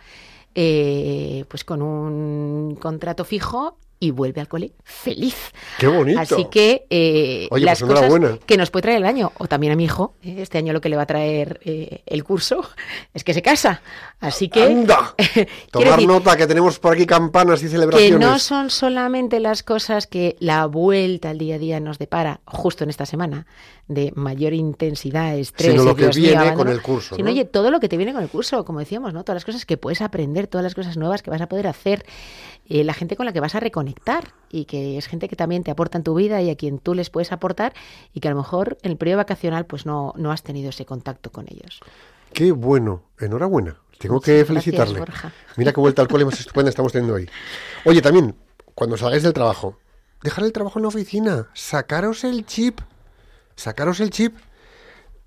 eh, 0.54 1.44
pues 1.48 1.64
con 1.64 1.82
un 1.82 2.76
contrato 2.76 3.24
fijo 3.24 3.78
y 4.00 4.10
vuelve 4.10 4.40
al 4.40 4.48
cole 4.48 4.72
feliz. 4.84 5.52
¡Qué 5.78 5.86
bonito! 5.88 6.20
Así 6.20 6.46
que 6.50 6.86
eh, 6.90 7.48
Oye, 7.50 7.64
las 7.64 7.80
pues 7.80 7.90
cosas 7.90 8.04
enhorabuena. 8.06 8.38
que 8.46 8.56
nos 8.56 8.70
puede 8.70 8.82
traer 8.82 8.98
el 8.98 9.06
año, 9.06 9.32
o 9.38 9.46
también 9.46 9.72
a 9.72 9.76
mi 9.76 9.84
hijo, 9.84 10.14
eh, 10.22 10.36
este 10.38 10.58
año 10.58 10.72
lo 10.72 10.80
que 10.80 10.88
le 10.88 10.96
va 10.96 11.02
a 11.02 11.06
traer 11.06 11.60
eh, 11.64 12.02
el 12.06 12.24
curso 12.24 12.68
es 13.14 13.24
que 13.24 13.34
se 13.34 13.42
casa. 13.42 13.82
Así 14.20 14.48
que 14.48 14.62
¡Anda! 14.62 15.14
Tomar 15.70 15.92
decir, 15.92 16.08
nota 16.08 16.36
que 16.36 16.46
tenemos 16.46 16.78
por 16.78 16.94
aquí 16.94 17.06
campanas 17.06 17.60
y 17.60 17.64
que 17.64 17.70
celebraciones. 17.70 18.20
no 18.20 18.38
son 18.38 18.70
solamente 18.70 19.40
las 19.40 19.62
cosas 19.62 20.06
que 20.06 20.36
la 20.40 20.66
vuelta 20.66 21.30
al 21.30 21.38
día 21.38 21.56
a 21.56 21.58
día 21.58 21.80
nos 21.80 21.98
depara 21.98 22.40
justo 22.44 22.84
en 22.84 22.90
esta 22.90 23.06
semana 23.06 23.46
de 23.88 24.12
mayor 24.14 24.52
intensidad, 24.52 25.36
estrés, 25.36 25.72
Sino 25.72 25.84
lo 25.84 25.96
que 25.96 26.02
Dios 26.02 26.16
mío, 26.16 26.26
viene 26.26 26.36
abandono, 26.42 26.64
con 26.64 26.68
el 26.68 26.82
curso, 26.82 27.16
Sino, 27.16 27.26
¿no? 27.26 27.32
oye, 27.32 27.44
todo 27.46 27.70
lo 27.70 27.80
que 27.80 27.88
te 27.88 27.96
viene 27.96 28.12
con 28.12 28.22
el 28.22 28.28
curso, 28.28 28.64
como 28.64 28.80
decíamos, 28.80 29.14
¿no? 29.14 29.24
Todas 29.24 29.36
las 29.36 29.44
cosas 29.46 29.64
que 29.64 29.78
puedes 29.78 30.02
aprender, 30.02 30.46
todas 30.46 30.62
las 30.62 30.74
cosas 30.74 30.98
nuevas 30.98 31.22
que 31.22 31.30
vas 31.30 31.40
a 31.40 31.48
poder 31.48 31.66
hacer, 31.66 32.04
eh, 32.68 32.84
la 32.84 32.94
gente 32.94 33.16
con 33.16 33.26
la 33.26 33.32
que 33.32 33.40
vas 33.40 33.54
a 33.54 33.60
reconectar 33.60 34.34
y 34.50 34.66
que 34.66 34.98
es 34.98 35.06
gente 35.06 35.28
que 35.28 35.36
también 35.36 35.64
te 35.64 35.70
aporta 35.70 35.98
en 35.98 36.04
tu 36.04 36.14
vida 36.14 36.42
y 36.42 36.50
a 36.50 36.56
quien 36.56 36.78
tú 36.78 36.94
les 36.94 37.10
puedes 37.10 37.32
aportar 37.32 37.72
y 38.12 38.20
que 38.20 38.28
a 38.28 38.30
lo 38.30 38.36
mejor 38.36 38.78
en 38.82 38.90
el 38.90 38.96
periodo 38.96 39.18
vacacional 39.18 39.66
pues 39.66 39.86
no, 39.86 40.12
no 40.16 40.32
has 40.32 40.42
tenido 40.42 40.70
ese 40.70 40.84
contacto 40.84 41.32
con 41.32 41.46
ellos. 41.48 41.80
Qué 42.32 42.52
bueno, 42.52 43.02
enhorabuena. 43.18 43.76
Tengo 43.98 44.16
Muchas 44.16 44.26
que 44.26 44.32
gracias, 44.32 44.48
felicitarle. 44.48 44.98
Borja. 44.98 45.32
Mira 45.56 45.72
qué 45.72 45.80
vuelta 45.80 46.02
al 46.02 46.08
cole 46.08 46.24
más 46.24 46.38
estupenda 46.38 46.68
estamos 46.68 46.92
teniendo 46.92 47.14
hoy. 47.14 47.28
Oye, 47.84 48.00
también, 48.00 48.36
cuando 48.74 48.96
salgáis 48.96 49.22
del 49.22 49.32
trabajo, 49.32 49.78
dejar 50.22 50.44
el 50.44 50.52
trabajo 50.52 50.78
en 50.78 50.82
la 50.82 50.88
oficina, 50.88 51.48
sacaros 51.54 52.22
el 52.24 52.46
chip, 52.46 52.80
sacaros 53.56 54.00
el 54.00 54.10
chip, 54.10 54.36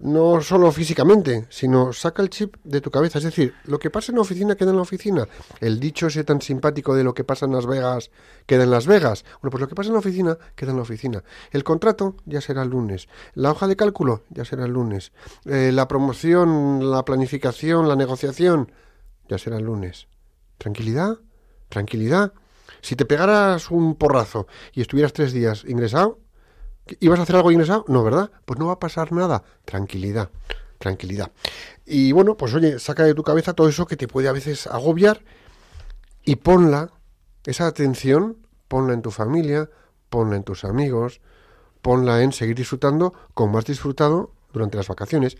no 0.01 0.41
solo 0.41 0.71
físicamente, 0.71 1.45
sino 1.49 1.93
saca 1.93 2.21
el 2.21 2.29
chip 2.29 2.55
de 2.63 2.81
tu 2.81 2.89
cabeza. 2.91 3.19
Es 3.19 3.23
decir, 3.23 3.53
lo 3.65 3.79
que 3.79 3.89
pasa 3.89 4.11
en 4.11 4.15
la 4.15 4.21
oficina 4.21 4.55
queda 4.55 4.71
en 4.71 4.75
la 4.75 4.81
oficina. 4.81 5.27
El 5.59 5.79
dicho 5.79 6.07
ese 6.07 6.23
tan 6.23 6.41
simpático 6.41 6.95
de 6.95 7.03
lo 7.03 7.13
que 7.13 7.23
pasa 7.23 7.45
en 7.45 7.53
Las 7.53 7.65
Vegas 7.65 8.11
queda 8.45 8.63
en 8.63 8.71
Las 8.71 8.87
Vegas. 8.87 9.23
Bueno, 9.41 9.51
pues 9.51 9.61
lo 9.61 9.67
que 9.67 9.75
pasa 9.75 9.87
en 9.87 9.93
la 9.93 9.99
oficina 9.99 10.37
queda 10.55 10.71
en 10.71 10.77
la 10.77 10.83
oficina. 10.83 11.23
El 11.51 11.63
contrato 11.63 12.15
ya 12.25 12.41
será 12.41 12.63
el 12.63 12.69
lunes. 12.69 13.07
La 13.33 13.51
hoja 13.51 13.67
de 13.67 13.75
cálculo 13.75 14.23
ya 14.29 14.45
será 14.45 14.65
el 14.65 14.71
lunes. 14.71 15.11
Eh, 15.45 15.71
la 15.71 15.87
promoción, 15.87 16.89
la 16.89 17.05
planificación, 17.05 17.87
la 17.87 17.95
negociación 17.95 18.71
ya 19.29 19.37
será 19.37 19.57
el 19.57 19.65
lunes. 19.65 20.07
Tranquilidad, 20.57 21.19
tranquilidad. 21.69 22.33
Si 22.81 22.95
te 22.95 23.05
pegaras 23.05 23.69
un 23.69 23.95
porrazo 23.95 24.47
y 24.73 24.81
estuvieras 24.81 25.13
tres 25.13 25.33
días 25.33 25.63
ingresado, 25.67 26.20
¿Ibas 26.99 27.19
a 27.19 27.23
hacer 27.23 27.35
algo 27.35 27.51
ingresado? 27.51 27.85
No, 27.87 28.03
¿verdad? 28.03 28.31
Pues 28.45 28.59
no 28.59 28.67
va 28.67 28.73
a 28.73 28.79
pasar 28.79 29.11
nada. 29.11 29.43
Tranquilidad, 29.65 30.29
tranquilidad. 30.77 31.31
Y 31.85 32.11
bueno, 32.11 32.37
pues 32.37 32.53
oye, 32.53 32.79
saca 32.79 33.03
de 33.03 33.13
tu 33.13 33.23
cabeza 33.23 33.53
todo 33.53 33.69
eso 33.69 33.85
que 33.85 33.97
te 33.97 34.07
puede 34.07 34.27
a 34.27 34.31
veces 34.31 34.67
agobiar 34.67 35.21
y 36.23 36.37
ponla, 36.37 36.91
esa 37.45 37.67
atención, 37.67 38.37
ponla 38.67 38.93
en 38.93 39.01
tu 39.01 39.11
familia, 39.11 39.69
ponla 40.09 40.35
en 40.35 40.43
tus 40.43 40.63
amigos, 40.63 41.21
ponla 41.81 42.21
en 42.21 42.31
seguir 42.31 42.55
disfrutando 42.55 43.13
como 43.33 43.57
has 43.57 43.65
disfrutado 43.65 44.31
durante 44.53 44.77
las 44.77 44.87
vacaciones. 44.87 45.37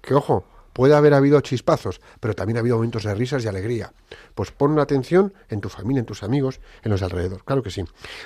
Que 0.00 0.14
ojo, 0.14 0.44
puede 0.76 0.94
haber 0.94 1.14
habido 1.14 1.40
chispazos, 1.40 2.02
pero 2.20 2.34
también 2.34 2.58
ha 2.58 2.60
habido 2.60 2.76
momentos 2.76 3.04
de 3.04 3.14
risas 3.14 3.42
y 3.42 3.48
alegría. 3.48 3.94
Pues 4.34 4.50
pon 4.50 4.78
atención 4.78 5.32
en 5.48 5.62
tu 5.62 5.70
familia, 5.70 6.00
en 6.00 6.04
tus 6.04 6.22
amigos, 6.22 6.60
en 6.82 6.90
los 6.90 7.00
de 7.00 7.06
alrededor. 7.06 7.42
Claro 7.44 7.62
que 7.62 7.70
sí. 7.70 7.82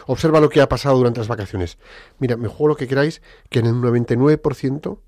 Observa 0.08 0.40
lo 0.40 0.48
que 0.48 0.60
ha 0.60 0.68
pasado 0.68 0.96
durante 0.96 1.20
las 1.20 1.28
vacaciones. 1.28 1.78
Mira, 2.18 2.36
me 2.36 2.48
juego 2.48 2.66
lo 2.66 2.76
que 2.76 2.88
queráis, 2.88 3.22
que 3.50 3.60
en 3.60 3.66
el 3.66 3.74
99% 3.74 4.98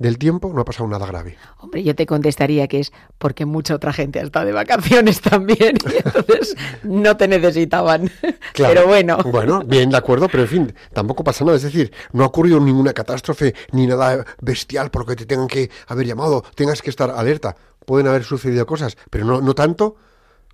del 0.00 0.16
tiempo 0.16 0.50
no 0.52 0.62
ha 0.62 0.64
pasado 0.64 0.88
nada 0.88 1.06
grave. 1.06 1.36
Hombre, 1.58 1.84
yo 1.84 1.94
te 1.94 2.06
contestaría 2.06 2.66
que 2.68 2.80
es 2.80 2.90
porque 3.18 3.44
mucha 3.44 3.74
otra 3.74 3.92
gente 3.92 4.18
ha 4.18 4.22
estado 4.22 4.46
de 4.46 4.52
vacaciones 4.52 5.20
también 5.20 5.76
y 5.84 5.96
entonces 5.96 6.56
no 6.82 7.16
te 7.16 7.28
necesitaban. 7.28 8.10
Claro. 8.52 8.74
Pero 8.74 8.86
bueno. 8.88 9.18
Bueno, 9.24 9.62
bien, 9.64 9.90
de 9.90 9.96
acuerdo, 9.96 10.28
pero 10.28 10.42
en 10.42 10.48
fin, 10.48 10.74
tampoco 10.92 11.22
pasa 11.22 11.44
nada. 11.44 11.56
Es 11.56 11.62
decir, 11.62 11.92
no 12.12 12.24
ha 12.24 12.26
ocurrido 12.26 12.58
ninguna 12.58 12.92
catástrofe 12.92 13.54
ni 13.70 13.86
nada 13.86 14.24
bestial 14.40 14.90
por 14.90 15.02
lo 15.02 15.06
que 15.06 15.16
te 15.16 15.26
tengan 15.26 15.46
que 15.46 15.70
haber 15.86 16.06
llamado, 16.06 16.42
tengas 16.54 16.82
que 16.82 16.90
estar 16.90 17.10
alerta. 17.10 17.54
Pueden 17.86 18.08
haber 18.08 18.24
sucedido 18.24 18.66
cosas, 18.66 18.96
pero 19.08 19.24
no, 19.24 19.40
no 19.40 19.54
tanto 19.54 19.96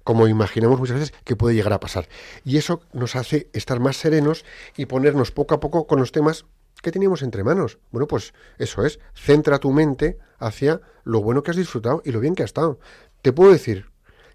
como 0.05 0.29
imaginamos 0.29 0.79
muchas 0.79 0.99
veces 0.99 1.15
que 1.25 1.37
puede 1.37 1.55
llegar 1.55 1.73
a 1.73 1.81
pasar. 1.81 2.09
Y 2.45 2.59
eso 2.59 2.83
nos 2.93 3.17
hace 3.17 3.49
estar 3.53 3.81
más 3.81 3.97
serenos 3.97 4.45
y 4.77 4.87
ponernos 4.87 5.31
poco 5.31 5.55
a 5.55 5.61
poco 5.61 5.87
con 5.87 6.01
los 6.01 6.13
temas 6.13 6.45
que 6.83 6.93
teníamos 6.93 7.23
entre 7.23 7.45
manos. 7.45 7.79
Bueno, 7.91 8.07
pues 8.07 8.33
eso 8.59 8.85
es, 8.85 8.99
centra 9.15 9.59
tu 9.59 9.73
mente 9.73 10.19
hacia 10.39 10.81
lo 11.05 11.23
bueno 11.23 11.43
que 11.43 11.51
has 11.51 11.57
disfrutado 11.57 12.03
y 12.05 12.12
lo 12.12 12.21
bien 12.21 12.35
que 12.35 12.43
ha 12.43 12.47
estado. 12.47 12.79
Te 13.23 13.33
puedo 13.33 13.53
decir 13.53 13.91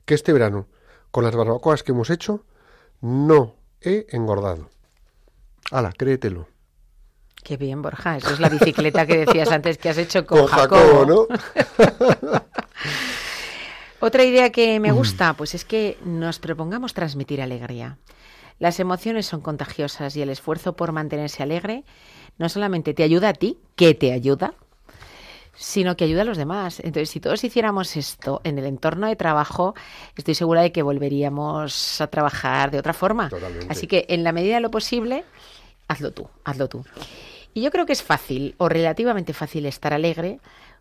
que 0.06 0.14
este 0.16 0.34
verano, 0.34 0.68
con 1.12 1.24
las 1.24 1.36
barbacoas 1.36 1.84
que 1.84 1.92
hemos 1.92 2.10
hecho, 2.10 2.44
no 3.02 3.56
he 3.82 4.08
engordado. 4.10 4.70
Hala, 5.72 5.92
créetelo. 5.98 6.48
Qué 7.44 7.58
bien, 7.58 7.82
Borja. 7.82 8.18
Eso 8.18 8.32
es 8.34 8.40
la 8.40 8.50
bicicleta 8.50 9.06
que 9.06 9.26
decías 9.26 9.52
antes 9.52 9.78
que 9.78 9.90
has 9.90 9.98
hecho 9.98 10.26
con, 10.26 10.40
Con 10.40 10.48
Jacobo, 10.48 11.06
¿no? 11.06 11.28
Otra 14.00 14.24
idea 14.24 14.52
que 14.52 14.80
Mm. 14.80 14.82
me 14.82 14.92
gusta, 14.92 15.34
pues 15.34 15.54
es 15.54 15.64
que 15.66 15.98
nos 16.04 16.40
propongamos 16.40 16.94
transmitir 16.94 17.42
alegría. 17.42 17.98
Las 18.60 18.80
emociones 18.80 19.26
son 19.26 19.42
contagiosas 19.42 20.16
y 20.16 20.22
el 20.22 20.30
esfuerzo 20.30 20.76
por 20.76 20.92
mantenerse 20.92 21.42
alegre 21.44 21.84
no 22.38 22.50
solamente 22.50 22.94
te 22.94 23.04
ayuda 23.04 23.30
a 23.30 23.34
ti, 23.34 23.58
que 23.76 23.94
te 23.94 24.12
ayuda, 24.12 24.54
sino 25.56 25.96
que 25.96 26.06
ayuda 26.06 26.24
a 26.24 26.26
los 26.26 26.38
demás. 26.38 26.80
Entonces, 26.80 27.10
si 27.10 27.20
todos 27.20 27.44
hiciéramos 27.44 27.96
esto 27.96 28.42
en 28.44 28.58
el 28.58 28.66
entorno 28.66 29.08
de 29.08 29.16
trabajo, 29.16 29.76
estoy 30.16 30.36
segura 30.36 30.62
de 30.62 30.72
que 30.72 30.82
volveríamos 30.82 32.02
a 32.02 32.08
trabajar 32.08 32.72
de 32.72 32.80
otra 32.80 32.94
forma. 32.94 33.30
Totalmente. 33.30 33.68
Así 33.70 33.88
que, 33.88 34.06
en 34.10 34.24
la 34.24 34.32
medida 34.32 34.56
de 34.56 34.62
lo 34.62 34.72
posible, 34.72 35.24
hazlo 35.88 36.12
tú, 36.12 36.28
hazlo 36.44 36.68
tú. 36.68 36.86
Y 37.54 37.62
yo 37.62 37.72
creo 37.72 37.86
que 37.86 37.94
es 37.94 38.02
fácil 38.02 38.56
o 38.58 38.70
relativamente 38.70 39.34
fácil 39.34 39.66
estar 39.66 39.94
alegre 39.94 40.40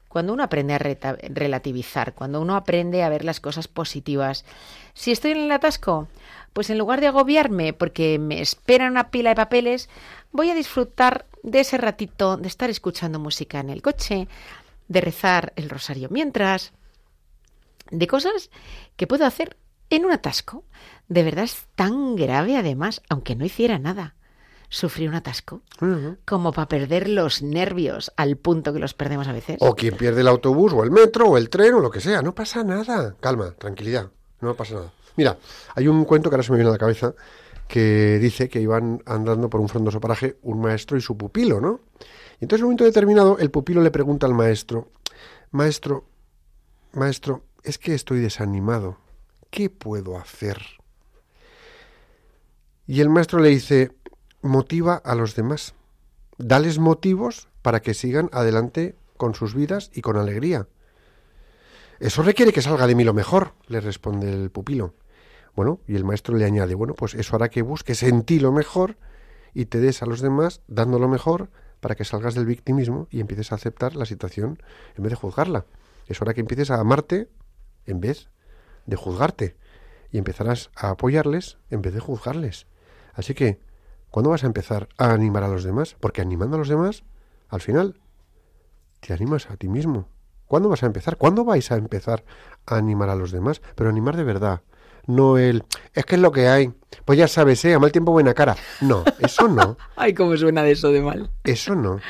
cuando 0.08 0.32
uno 0.32 0.42
aprende 0.42 0.74
a 0.74 0.78
relativizar, 0.78 2.14
cuando 2.14 2.40
uno 2.40 2.56
aprende 2.56 3.04
a 3.04 3.08
ver 3.08 3.24
las 3.24 3.38
cosas 3.38 3.68
positivas. 3.68 4.44
Si 4.92 5.12
estoy 5.12 5.32
en 5.32 5.38
el 5.38 5.52
atasco, 5.52 6.08
pues 6.52 6.68
en 6.68 6.78
lugar 6.78 7.00
de 7.00 7.06
agobiarme 7.06 7.72
porque 7.72 8.18
me 8.18 8.40
espera 8.40 8.88
una 8.88 9.10
pila 9.10 9.30
de 9.30 9.36
papeles, 9.36 9.88
voy 10.32 10.50
a 10.50 10.54
disfrutar 10.54 11.26
de 11.42 11.60
ese 11.60 11.78
ratito 11.78 12.36
de 12.36 12.48
estar 12.48 12.70
escuchando 12.70 13.18
música 13.18 13.60
en 13.60 13.70
el 13.70 13.82
coche, 13.82 14.28
de 14.88 15.00
rezar 15.00 15.52
el 15.56 15.70
rosario 15.70 16.08
mientras, 16.10 16.72
de 17.90 18.06
cosas 18.06 18.50
que 18.96 19.06
puedo 19.06 19.24
hacer 19.26 19.56
en 19.90 20.04
un 20.04 20.12
atasco. 20.12 20.64
De 21.08 21.22
verdad 21.22 21.44
es 21.44 21.66
tan 21.74 22.16
grave 22.16 22.56
además, 22.56 23.02
aunque 23.08 23.36
no 23.36 23.44
hiciera 23.44 23.78
nada. 23.78 24.14
Sufrir 24.72 25.08
un 25.08 25.16
atasco 25.16 25.62
como 26.24 26.52
para 26.52 26.68
perder 26.68 27.08
los 27.08 27.42
nervios 27.42 28.12
al 28.16 28.36
punto 28.36 28.72
que 28.72 28.78
los 28.78 28.94
perdemos 28.94 29.26
a 29.26 29.32
veces. 29.32 29.56
O 29.58 29.74
quien 29.74 29.96
pierde 29.96 30.20
el 30.20 30.28
autobús, 30.28 30.72
o 30.72 30.84
el 30.84 30.92
metro, 30.92 31.26
o 31.26 31.36
el 31.36 31.50
tren, 31.50 31.74
o 31.74 31.80
lo 31.80 31.90
que 31.90 32.00
sea. 32.00 32.22
No 32.22 32.36
pasa 32.36 32.62
nada. 32.62 33.16
Calma, 33.18 33.52
tranquilidad. 33.58 34.10
No 34.40 34.54
pasa 34.54 34.74
nada. 34.74 34.92
Mira, 35.16 35.38
hay 35.74 35.88
un 35.88 36.04
cuento 36.04 36.30
que 36.30 36.36
ahora 36.36 36.44
se 36.44 36.52
me 36.52 36.58
viene 36.58 36.68
a 36.70 36.74
la 36.74 36.78
cabeza 36.78 37.14
que 37.70 38.18
dice 38.18 38.48
que 38.48 38.60
iban 38.60 39.00
andando 39.06 39.48
por 39.48 39.60
un 39.60 39.68
frondoso 39.68 40.00
paraje 40.00 40.38
un 40.42 40.60
maestro 40.60 40.96
y 40.96 41.00
su 41.00 41.16
pupilo, 41.16 41.60
¿no? 41.60 41.80
Y 42.40 42.44
entonces 42.44 42.60
en 42.60 42.64
un 42.64 42.68
momento 42.70 42.84
determinado 42.84 43.38
el 43.38 43.52
pupilo 43.52 43.80
le 43.80 43.92
pregunta 43.92 44.26
al 44.26 44.34
maestro, 44.34 44.90
maestro, 45.52 46.04
maestro, 46.92 47.44
es 47.62 47.78
que 47.78 47.94
estoy 47.94 48.18
desanimado. 48.18 48.98
¿Qué 49.50 49.70
puedo 49.70 50.18
hacer? 50.18 50.58
Y 52.88 53.00
el 53.00 53.08
maestro 53.08 53.38
le 53.38 53.50
dice, 53.50 53.92
motiva 54.42 54.96
a 54.96 55.14
los 55.14 55.36
demás. 55.36 55.74
Dales 56.38 56.80
motivos 56.80 57.48
para 57.62 57.80
que 57.82 57.94
sigan 57.94 58.30
adelante 58.32 58.96
con 59.16 59.36
sus 59.36 59.54
vidas 59.54 59.92
y 59.94 60.00
con 60.00 60.16
alegría. 60.16 60.66
Eso 62.00 62.22
requiere 62.22 62.52
que 62.52 62.62
salga 62.62 62.88
de 62.88 62.96
mí 62.96 63.04
lo 63.04 63.14
mejor, 63.14 63.52
le 63.68 63.78
responde 63.78 64.32
el 64.32 64.50
pupilo. 64.50 64.94
Bueno, 65.54 65.80
y 65.86 65.96
el 65.96 66.04
maestro 66.04 66.36
le 66.36 66.44
añade, 66.44 66.74
bueno, 66.74 66.94
pues 66.94 67.14
eso 67.14 67.36
hará 67.36 67.48
que 67.48 67.62
busques 67.62 68.02
en 68.02 68.22
ti 68.22 68.38
lo 68.38 68.52
mejor 68.52 68.96
y 69.52 69.66
te 69.66 69.80
des 69.80 70.02
a 70.02 70.06
los 70.06 70.20
demás 70.20 70.62
dando 70.68 70.98
lo 70.98 71.08
mejor 71.08 71.50
para 71.80 71.94
que 71.94 72.04
salgas 72.04 72.34
del 72.34 72.46
victimismo 72.46 73.08
y 73.10 73.20
empieces 73.20 73.52
a 73.52 73.56
aceptar 73.56 73.96
la 73.96 74.06
situación 74.06 74.62
en 74.96 75.02
vez 75.02 75.10
de 75.10 75.16
juzgarla. 75.16 75.66
Eso 76.06 76.24
hará 76.24 76.34
que 76.34 76.40
empieces 76.40 76.70
a 76.70 76.80
amarte 76.80 77.28
en 77.86 78.00
vez 78.00 78.30
de 78.86 78.96
juzgarte 78.96 79.56
y 80.12 80.18
empezarás 80.18 80.70
a 80.76 80.90
apoyarles 80.90 81.58
en 81.70 81.82
vez 81.82 81.94
de 81.94 82.00
juzgarles. 82.00 82.66
Así 83.14 83.34
que, 83.34 83.60
¿cuándo 84.10 84.30
vas 84.30 84.44
a 84.44 84.46
empezar 84.46 84.88
a 84.98 85.12
animar 85.12 85.42
a 85.42 85.48
los 85.48 85.64
demás? 85.64 85.96
Porque 86.00 86.20
animando 86.20 86.56
a 86.56 86.58
los 86.58 86.68
demás, 86.68 87.04
al 87.48 87.60
final, 87.60 88.00
te 89.00 89.12
animas 89.12 89.50
a 89.50 89.56
ti 89.56 89.68
mismo. 89.68 90.08
¿Cuándo 90.46 90.68
vas 90.68 90.82
a 90.82 90.86
empezar? 90.86 91.16
¿Cuándo 91.16 91.44
vais 91.44 91.70
a 91.70 91.76
empezar 91.76 92.24
a 92.66 92.76
animar 92.76 93.08
a 93.08 93.14
los 93.14 93.30
demás? 93.30 93.62
Pero 93.76 93.88
animar 93.88 94.16
de 94.16 94.24
verdad. 94.24 94.62
No 95.06 95.38
el, 95.38 95.64
es 95.94 96.04
que 96.04 96.16
es 96.16 96.20
lo 96.20 96.32
que 96.32 96.48
hay. 96.48 96.72
Pues 97.04 97.18
ya 97.18 97.28
sabes, 97.28 97.64
¿eh? 97.64 97.74
A 97.74 97.78
mal 97.78 97.92
tiempo, 97.92 98.12
buena 98.12 98.34
cara. 98.34 98.56
No, 98.80 99.04
eso 99.18 99.48
no. 99.48 99.76
Ay, 99.96 100.14
cómo 100.14 100.36
suena 100.36 100.62
de 100.62 100.72
eso 100.72 100.90
de 100.90 101.00
mal. 101.00 101.30
Eso 101.44 101.74
no. 101.74 102.00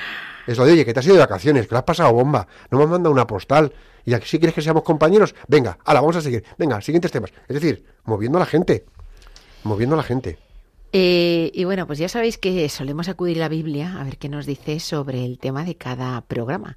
Es 0.47 0.59
lo 0.59 0.65
de, 0.65 0.73
oye, 0.73 0.85
que 0.85 0.93
te 0.93 1.01
has 1.01 1.07
ido 1.07 1.15
de 1.15 1.21
vacaciones, 1.21 1.67
que 1.67 1.75
lo 1.75 1.79
has 1.79 1.85
pasado 1.85 2.13
bomba. 2.13 2.47
No 2.71 2.79
me 2.79 2.85
has 2.85 2.91
mandado 2.91 3.13
una 3.13 3.27
postal. 3.27 3.73
Y 4.05 4.15
aquí 4.15 4.27
si 4.27 4.39
quieres 4.39 4.55
que 4.55 4.63
seamos 4.63 4.83
compañeros, 4.83 5.35
venga, 5.47 5.79
ahora 5.85 6.01
vamos 6.01 6.17
a 6.17 6.21
seguir. 6.21 6.45
Venga, 6.59 6.81
siguientes 6.81 7.13
temas. 7.13 7.33
Es 7.47 7.55
decir, 7.55 7.85
moviendo 8.05 8.39
a 8.39 8.41
la 8.41 8.47
gente. 8.47 8.85
Moviendo 9.63 9.95
a 9.95 9.99
la 9.99 10.03
gente. 10.03 10.39
Eh, 10.93 11.51
y 11.55 11.65
bueno, 11.65 11.87
pues 11.87 11.99
ya 11.99 12.09
sabéis 12.09 12.37
que 12.37 12.69
solemos 12.69 13.09
acudir 13.09 13.37
a 13.37 13.41
la 13.41 13.49
Biblia 13.49 13.97
a 14.01 14.05
ver 14.05 14.19
qué 14.19 14.29
nos 14.29 14.47
dice 14.47 14.81
sobre 14.81 15.25
el 15.25 15.39
tema 15.39 15.65
de 15.65 15.77
cada 15.77 16.21
programa. 16.23 16.77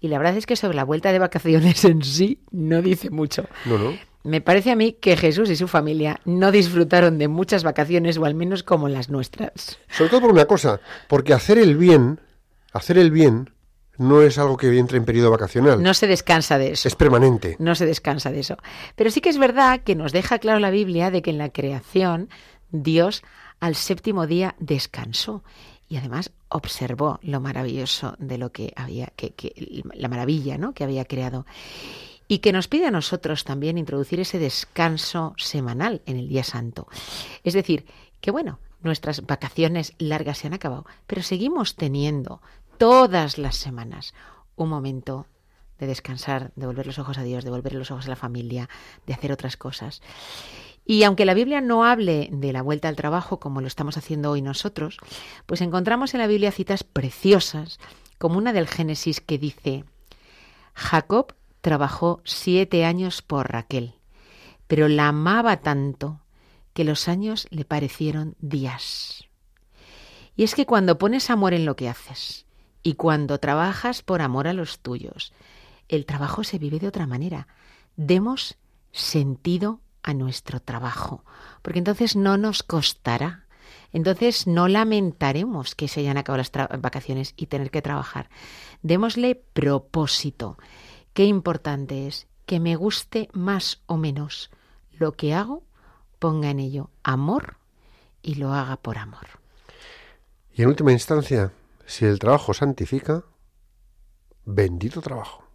Y 0.00 0.08
la 0.08 0.18
verdad 0.18 0.36
es 0.36 0.46
que 0.46 0.56
sobre 0.56 0.76
la 0.76 0.84
vuelta 0.84 1.12
de 1.12 1.18
vacaciones 1.18 1.84
en 1.84 2.02
sí 2.02 2.40
no 2.50 2.82
dice 2.82 3.10
mucho. 3.10 3.46
No, 3.64 3.78
no. 3.78 3.94
Me 4.26 4.40
parece 4.40 4.70
a 4.72 4.76
mí 4.76 4.92
que 4.92 5.16
Jesús 5.16 5.48
y 5.50 5.56
su 5.56 5.68
familia 5.68 6.20
no 6.24 6.50
disfrutaron 6.50 7.16
de 7.18 7.28
muchas 7.28 7.62
vacaciones, 7.62 8.18
o 8.18 8.24
al 8.24 8.34
menos 8.34 8.62
como 8.62 8.88
las 8.88 9.08
nuestras. 9.08 9.78
Sobre 9.88 10.10
todo 10.10 10.20
por 10.22 10.30
una 10.32 10.46
cosa, 10.46 10.80
porque 11.08 11.32
hacer 11.32 11.58
el 11.58 11.76
bien, 11.76 12.20
hacer 12.72 12.98
el 12.98 13.10
bien, 13.10 13.50
no 13.98 14.20
es 14.22 14.36
algo 14.38 14.56
que 14.56 14.76
entre 14.78 14.98
en 14.98 15.04
periodo 15.04 15.30
vacacional. 15.30 15.82
No 15.82 15.94
se 15.94 16.06
descansa 16.06 16.58
de 16.58 16.72
eso. 16.72 16.86
Es 16.88 16.94
permanente. 16.96 17.56
No 17.58 17.74
se 17.74 17.86
descansa 17.86 18.30
de 18.30 18.40
eso. 18.40 18.56
Pero 18.94 19.10
sí 19.10 19.20
que 19.20 19.30
es 19.30 19.38
verdad 19.38 19.80
que 19.82 19.94
nos 19.94 20.12
deja 20.12 20.38
claro 20.38 20.58
la 20.58 20.70
Biblia 20.70 21.10
de 21.10 21.22
que 21.22 21.30
en 21.30 21.38
la 21.38 21.48
creación 21.50 22.28
Dios 22.70 23.22
al 23.60 23.74
séptimo 23.74 24.26
día 24.26 24.54
descansó 24.58 25.42
y 25.88 25.96
además 25.96 26.32
observó 26.48 27.20
lo 27.22 27.40
maravilloso 27.40 28.16
de 28.18 28.38
lo 28.38 28.50
que 28.52 28.72
había, 28.76 29.06
que, 29.16 29.30
que- 29.30 29.82
la 29.94 30.08
maravilla 30.08 30.58
¿no? 30.58 30.74
que 30.74 30.84
había 30.84 31.04
creado. 31.04 31.46
Y 32.28 32.38
que 32.38 32.52
nos 32.52 32.68
pide 32.68 32.86
a 32.86 32.90
nosotros 32.90 33.44
también 33.44 33.78
introducir 33.78 34.20
ese 34.20 34.38
descanso 34.38 35.34
semanal 35.36 36.02
en 36.06 36.16
el 36.16 36.28
día 36.28 36.44
santo. 36.44 36.88
Es 37.44 37.54
decir, 37.54 37.86
que 38.20 38.30
bueno, 38.30 38.58
nuestras 38.82 39.26
vacaciones 39.26 39.94
largas 39.98 40.38
se 40.38 40.46
han 40.46 40.54
acabado, 40.54 40.86
pero 41.06 41.22
seguimos 41.22 41.76
teniendo 41.76 42.40
todas 42.78 43.38
las 43.38 43.56
semanas 43.56 44.14
un 44.56 44.68
momento 44.68 45.26
de 45.78 45.86
descansar, 45.86 46.52
de 46.56 46.66
volver 46.66 46.86
los 46.86 46.98
ojos 46.98 47.18
a 47.18 47.22
Dios, 47.22 47.44
de 47.44 47.50
volver 47.50 47.74
los 47.74 47.90
ojos 47.90 48.06
a 48.06 48.10
la 48.10 48.16
familia, 48.16 48.68
de 49.06 49.14
hacer 49.14 49.30
otras 49.32 49.56
cosas. 49.56 50.00
Y 50.84 51.02
aunque 51.02 51.24
la 51.24 51.34
Biblia 51.34 51.60
no 51.60 51.84
hable 51.84 52.28
de 52.32 52.52
la 52.52 52.62
vuelta 52.62 52.88
al 52.88 52.96
trabajo 52.96 53.38
como 53.40 53.60
lo 53.60 53.66
estamos 53.66 53.96
haciendo 53.96 54.30
hoy 54.30 54.40
nosotros, 54.40 54.98
pues 55.44 55.60
encontramos 55.60 56.14
en 56.14 56.20
la 56.20 56.26
Biblia 56.26 56.52
citas 56.52 56.84
preciosas, 56.84 57.78
como 58.18 58.38
una 58.38 58.52
del 58.52 58.68
Génesis 58.68 59.20
que 59.20 59.36
dice, 59.36 59.84
Jacob 60.74 61.34
trabajó 61.66 62.20
siete 62.22 62.84
años 62.84 63.22
por 63.22 63.50
Raquel, 63.50 63.96
pero 64.68 64.86
la 64.86 65.08
amaba 65.08 65.56
tanto 65.62 66.20
que 66.74 66.84
los 66.84 67.08
años 67.08 67.48
le 67.50 67.64
parecieron 67.64 68.36
días. 68.38 69.24
Y 70.36 70.44
es 70.44 70.54
que 70.54 70.64
cuando 70.64 70.96
pones 70.96 71.28
amor 71.28 71.54
en 71.54 71.66
lo 71.66 71.74
que 71.74 71.88
haces 71.88 72.46
y 72.84 72.92
cuando 72.92 73.40
trabajas 73.40 74.02
por 74.02 74.22
amor 74.22 74.46
a 74.46 74.52
los 74.52 74.78
tuyos, 74.78 75.32
el 75.88 76.06
trabajo 76.06 76.44
se 76.44 76.60
vive 76.60 76.78
de 76.78 76.86
otra 76.86 77.08
manera. 77.08 77.48
Demos 77.96 78.58
sentido 78.92 79.80
a 80.04 80.14
nuestro 80.14 80.60
trabajo, 80.60 81.24
porque 81.62 81.80
entonces 81.80 82.14
no 82.14 82.36
nos 82.36 82.62
costará. 82.62 83.46
Entonces 83.92 84.46
no 84.46 84.68
lamentaremos 84.68 85.74
que 85.74 85.88
se 85.88 85.98
hayan 85.98 86.16
acabado 86.16 86.44
las 86.44 86.80
vacaciones 86.80 87.34
y 87.36 87.46
tener 87.46 87.72
que 87.72 87.82
trabajar. 87.82 88.30
Démosle 88.82 89.34
propósito. 89.34 90.58
Qué 91.16 91.24
importante 91.24 92.06
es 92.06 92.26
que 92.44 92.60
me 92.60 92.76
guste 92.76 93.30
más 93.32 93.80
o 93.86 93.96
menos 93.96 94.50
lo 94.92 95.12
que 95.12 95.32
hago, 95.32 95.62
ponga 96.18 96.50
en 96.50 96.60
ello 96.60 96.90
amor 97.04 97.56
y 98.20 98.34
lo 98.34 98.52
haga 98.52 98.76
por 98.76 98.98
amor. 98.98 99.26
Y 100.52 100.60
en 100.60 100.68
última 100.68 100.92
instancia, 100.92 101.52
si 101.86 102.04
el 102.04 102.18
trabajo 102.18 102.52
santifica, 102.52 103.24
bendito 104.44 105.00
trabajo. 105.00 105.45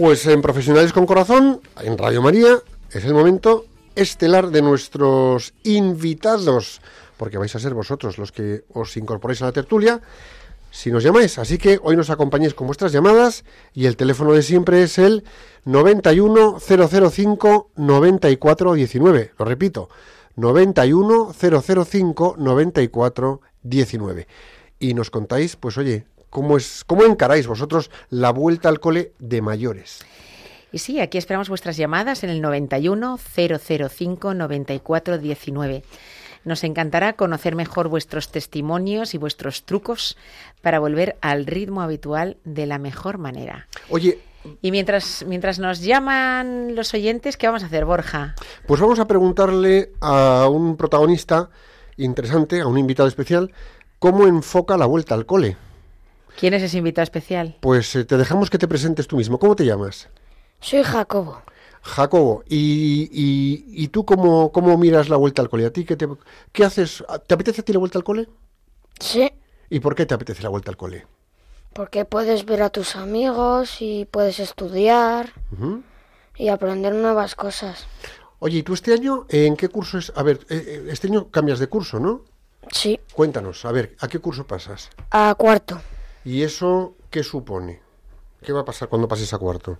Pues 0.00 0.24
en 0.26 0.40
Profesionales 0.40 0.94
con 0.94 1.04
Corazón, 1.04 1.60
en 1.82 1.98
Radio 1.98 2.22
María, 2.22 2.56
es 2.90 3.04
el 3.04 3.12
momento 3.12 3.66
estelar 3.94 4.48
de 4.48 4.62
nuestros 4.62 5.52
invitados, 5.62 6.80
porque 7.18 7.36
vais 7.36 7.54
a 7.54 7.58
ser 7.58 7.74
vosotros 7.74 8.16
los 8.16 8.32
que 8.32 8.64
os 8.72 8.96
incorporéis 8.96 9.42
a 9.42 9.44
la 9.44 9.52
tertulia 9.52 10.00
si 10.70 10.90
nos 10.90 11.02
llamáis. 11.02 11.38
Así 11.38 11.58
que 11.58 11.78
hoy 11.82 11.96
nos 11.96 12.08
acompañéis 12.08 12.54
con 12.54 12.66
vuestras 12.66 12.92
llamadas 12.92 13.44
y 13.74 13.84
el 13.84 13.98
teléfono 13.98 14.32
de 14.32 14.40
siempre 14.40 14.82
es 14.82 14.96
el 14.96 15.22
91005 15.66 17.68
9419. 17.76 19.32
Lo 19.38 19.44
repito, 19.44 19.90
91005 20.36 22.36
9419. 22.38 24.26
Y 24.78 24.94
nos 24.94 25.10
contáis, 25.10 25.56
pues 25.56 25.76
oye, 25.76 26.06
¿cómo, 26.30 26.56
es, 26.56 26.84
¿cómo 26.84 27.04
encaráis 27.04 27.46
vosotros 27.46 27.90
la 28.08 28.30
vuelta 28.30 28.68
al 28.68 28.80
cole 28.80 29.12
de 29.18 29.42
mayores? 29.42 30.00
Y 30.72 30.78
sí, 30.78 31.00
aquí 31.00 31.18
esperamos 31.18 31.48
vuestras 31.48 31.76
llamadas 31.76 32.22
en 32.22 32.30
el 32.30 32.40
91 32.40 33.18
005 33.18 34.34
94 34.34 35.18
19. 35.18 35.82
Nos 36.44 36.64
encantará 36.64 37.14
conocer 37.14 37.54
mejor 37.54 37.88
vuestros 37.88 38.30
testimonios 38.30 39.14
y 39.14 39.18
vuestros 39.18 39.64
trucos 39.64 40.16
para 40.62 40.78
volver 40.78 41.18
al 41.20 41.44
ritmo 41.46 41.82
habitual 41.82 42.38
de 42.44 42.66
la 42.66 42.78
mejor 42.78 43.18
manera. 43.18 43.68
Oye, 43.90 44.18
Y 44.62 44.70
mientras, 44.70 45.24
mientras 45.26 45.58
nos 45.58 45.80
llaman 45.80 46.74
los 46.74 46.94
oyentes, 46.94 47.36
¿qué 47.36 47.46
vamos 47.46 47.62
a 47.62 47.66
hacer, 47.66 47.84
Borja? 47.84 48.36
Pues 48.66 48.80
vamos 48.80 48.98
a 48.98 49.06
preguntarle 49.06 49.92
a 50.00 50.48
un 50.50 50.78
protagonista 50.78 51.50
interesante, 51.98 52.60
a 52.62 52.66
un 52.66 52.78
invitado 52.78 53.06
especial, 53.06 53.52
cómo 53.98 54.26
enfoca 54.26 54.78
la 54.78 54.86
vuelta 54.86 55.14
al 55.14 55.26
cole. 55.26 55.58
¿Quién 56.40 56.54
es 56.54 56.62
ese 56.62 56.78
invitado 56.78 57.02
especial? 57.04 57.56
Pues 57.60 57.94
eh, 57.96 58.04
te 58.04 58.16
dejamos 58.16 58.48
que 58.48 58.56
te 58.58 58.66
presentes 58.66 59.06
tú 59.06 59.16
mismo. 59.16 59.38
¿Cómo 59.38 59.54
te 59.54 59.64
llamas? 59.66 60.08
Soy 60.60 60.82
Jacobo. 60.82 61.42
Jacobo. 61.82 62.42
¿Y, 62.48 63.08
y, 63.12 63.64
y 63.84 63.88
tú 63.88 64.04
cómo, 64.06 64.50
cómo 64.50 64.76
miras 64.78 65.08
la 65.10 65.16
vuelta 65.16 65.42
al 65.42 65.50
cole? 65.50 65.66
¿A 65.66 65.70
ti 65.72 65.84
qué, 65.84 65.96
te, 65.96 66.08
qué 66.52 66.64
haces? 66.64 67.04
¿Te 67.26 67.34
apetece 67.34 67.60
a 67.60 67.64
ti 67.64 67.72
la 67.74 67.78
vuelta 67.78 67.98
al 67.98 68.04
cole? 68.04 68.28
Sí, 68.98 69.30
¿Y 69.68 69.80
por 69.80 69.94
qué 69.94 70.04
te 70.06 70.14
apetece 70.14 70.42
la 70.42 70.48
vuelta 70.48 70.70
al 70.70 70.76
cole? 70.76 71.06
porque 71.72 72.04
puedes 72.04 72.46
ver 72.46 72.62
a 72.62 72.70
tus 72.70 72.96
amigos 72.96 73.76
y 73.80 74.04
puedes 74.04 74.40
estudiar 74.40 75.32
y 76.36 76.48
aprender 76.48 76.92
nuevas 76.94 77.36
cosas. 77.36 77.86
Oye, 78.40 78.58
¿y 78.58 78.62
tú 78.64 78.74
este 78.74 78.92
año 78.92 79.24
en 79.28 79.56
qué 79.56 79.68
curso 79.68 79.96
es? 79.98 80.12
A 80.16 80.24
ver, 80.24 80.40
eh, 80.50 80.64
eh, 80.66 80.86
este 80.90 81.06
año 81.06 81.30
cambias 81.30 81.60
de 81.60 81.68
curso, 81.68 82.00
¿no? 82.00 82.24
Sí, 82.72 82.98
Cuéntanos, 83.12 83.64
a 83.64 83.70
ver, 83.72 83.94
¿a 84.00 84.08
qué 84.08 84.18
curso 84.18 84.46
pasas? 84.48 84.90
a 85.12 85.32
cuarto. 85.38 85.80
¿Y 86.24 86.42
eso 86.42 86.94
qué 87.10 87.22
supone? 87.22 87.80
¿Qué 88.42 88.52
va 88.52 88.60
a 88.60 88.64
pasar 88.64 88.88
cuando 88.88 89.08
pases 89.08 89.32
a 89.32 89.38
cuarto? 89.38 89.78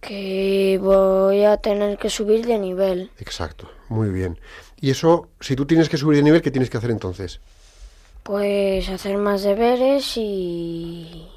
Que 0.00 0.78
voy 0.80 1.44
a 1.44 1.58
tener 1.58 1.98
que 1.98 2.08
subir 2.08 2.46
de 2.46 2.58
nivel. 2.58 3.10
Exacto, 3.18 3.70
muy 3.88 4.08
bien. 4.08 4.38
Y 4.80 4.90
eso, 4.90 5.28
si 5.40 5.56
tú 5.56 5.66
tienes 5.66 5.88
que 5.88 5.98
subir 5.98 6.16
de 6.16 6.22
nivel, 6.22 6.40
¿qué 6.40 6.50
tienes 6.50 6.70
que 6.70 6.78
hacer 6.78 6.90
entonces? 6.90 7.40
Pues 8.22 8.88
hacer 8.88 9.18
más 9.18 9.42
deberes 9.42 10.12
y 10.16 11.28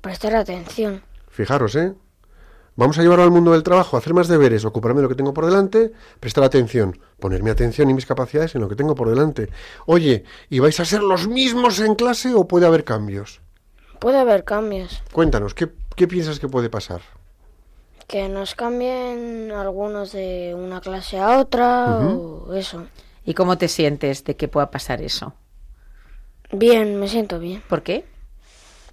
prestar 0.00 0.36
atención. 0.36 1.02
Fijaros, 1.28 1.74
¿eh? 1.74 1.94
Vamos 2.76 2.98
a 2.98 3.02
llevarlo 3.02 3.22
al 3.22 3.30
mundo 3.30 3.52
del 3.52 3.62
trabajo, 3.62 3.96
hacer 3.96 4.14
más 4.14 4.26
deberes, 4.26 4.64
ocuparme 4.64 4.98
de 4.98 5.04
lo 5.04 5.08
que 5.08 5.14
tengo 5.14 5.32
por 5.32 5.46
delante, 5.46 5.92
prestar 6.18 6.42
atención, 6.42 6.98
ponerme 7.20 7.50
atención 7.50 7.88
y 7.88 7.94
mis 7.94 8.04
capacidades 8.06 8.54
en 8.56 8.62
lo 8.62 8.68
que 8.68 8.74
tengo 8.74 8.96
por 8.96 9.08
delante. 9.08 9.48
Oye, 9.86 10.24
¿y 10.50 10.58
vais 10.58 10.78
a 10.80 10.84
ser 10.84 11.02
los 11.02 11.28
mismos 11.28 11.78
en 11.78 11.94
clase 11.94 12.34
o 12.34 12.48
puede 12.48 12.66
haber 12.66 12.82
cambios? 12.82 13.40
Puede 14.00 14.18
haber 14.18 14.42
cambios. 14.42 15.02
Cuéntanos, 15.12 15.54
¿qué, 15.54 15.68
qué 15.94 16.08
piensas 16.08 16.40
que 16.40 16.48
puede 16.48 16.68
pasar? 16.68 17.00
Que 18.08 18.28
nos 18.28 18.56
cambien 18.56 19.52
algunos 19.52 20.10
de 20.10 20.56
una 20.58 20.80
clase 20.80 21.18
a 21.18 21.38
otra 21.38 22.00
o 22.00 22.52
eso. 22.54 22.88
¿Y 23.24 23.34
cómo 23.34 23.56
te 23.56 23.68
sientes 23.68 24.24
de 24.24 24.36
que 24.36 24.48
pueda 24.48 24.72
pasar 24.72 25.00
eso? 25.00 25.32
Bien, 26.50 26.98
me 26.98 27.06
siento 27.08 27.38
bien. 27.38 27.62
¿Por 27.68 27.82
qué? 27.82 28.04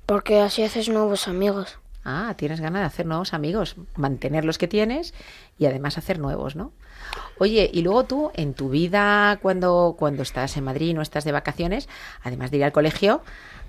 Porque 0.06 0.40
así 0.40 0.64
haces 0.64 0.88
nuevos 0.88 1.28
amigos. 1.28 1.81
Ah, 2.04 2.34
tienes 2.38 2.60
ganas 2.60 2.82
de 2.82 2.88
hacer 2.88 3.06
nuevos 3.06 3.34
amigos, 3.34 3.76
mantener 3.96 4.44
los 4.44 4.58
que 4.58 4.68
tienes 4.68 5.14
y 5.58 5.66
además 5.66 5.98
hacer 5.98 6.20
nuevos, 6.20 6.56
¿no? 6.56 6.72
Oye, 7.38 7.70
y 7.72 7.82
luego 7.82 8.06
tú, 8.06 8.32
en 8.36 8.54
tu 8.54 8.70
vida, 8.70 9.40
cuando, 9.42 9.96
cuando 9.98 10.24
estás 10.24 10.58
en 10.58 10.64
Madrid, 10.64 10.96
no 10.96 11.02
estás 11.02 11.24
de 11.26 11.32
vacaciones, 11.32 11.90
además 12.24 12.52
de 12.52 12.58
ir 12.58 12.64
al 12.64 12.72
colegio, 12.72 13.22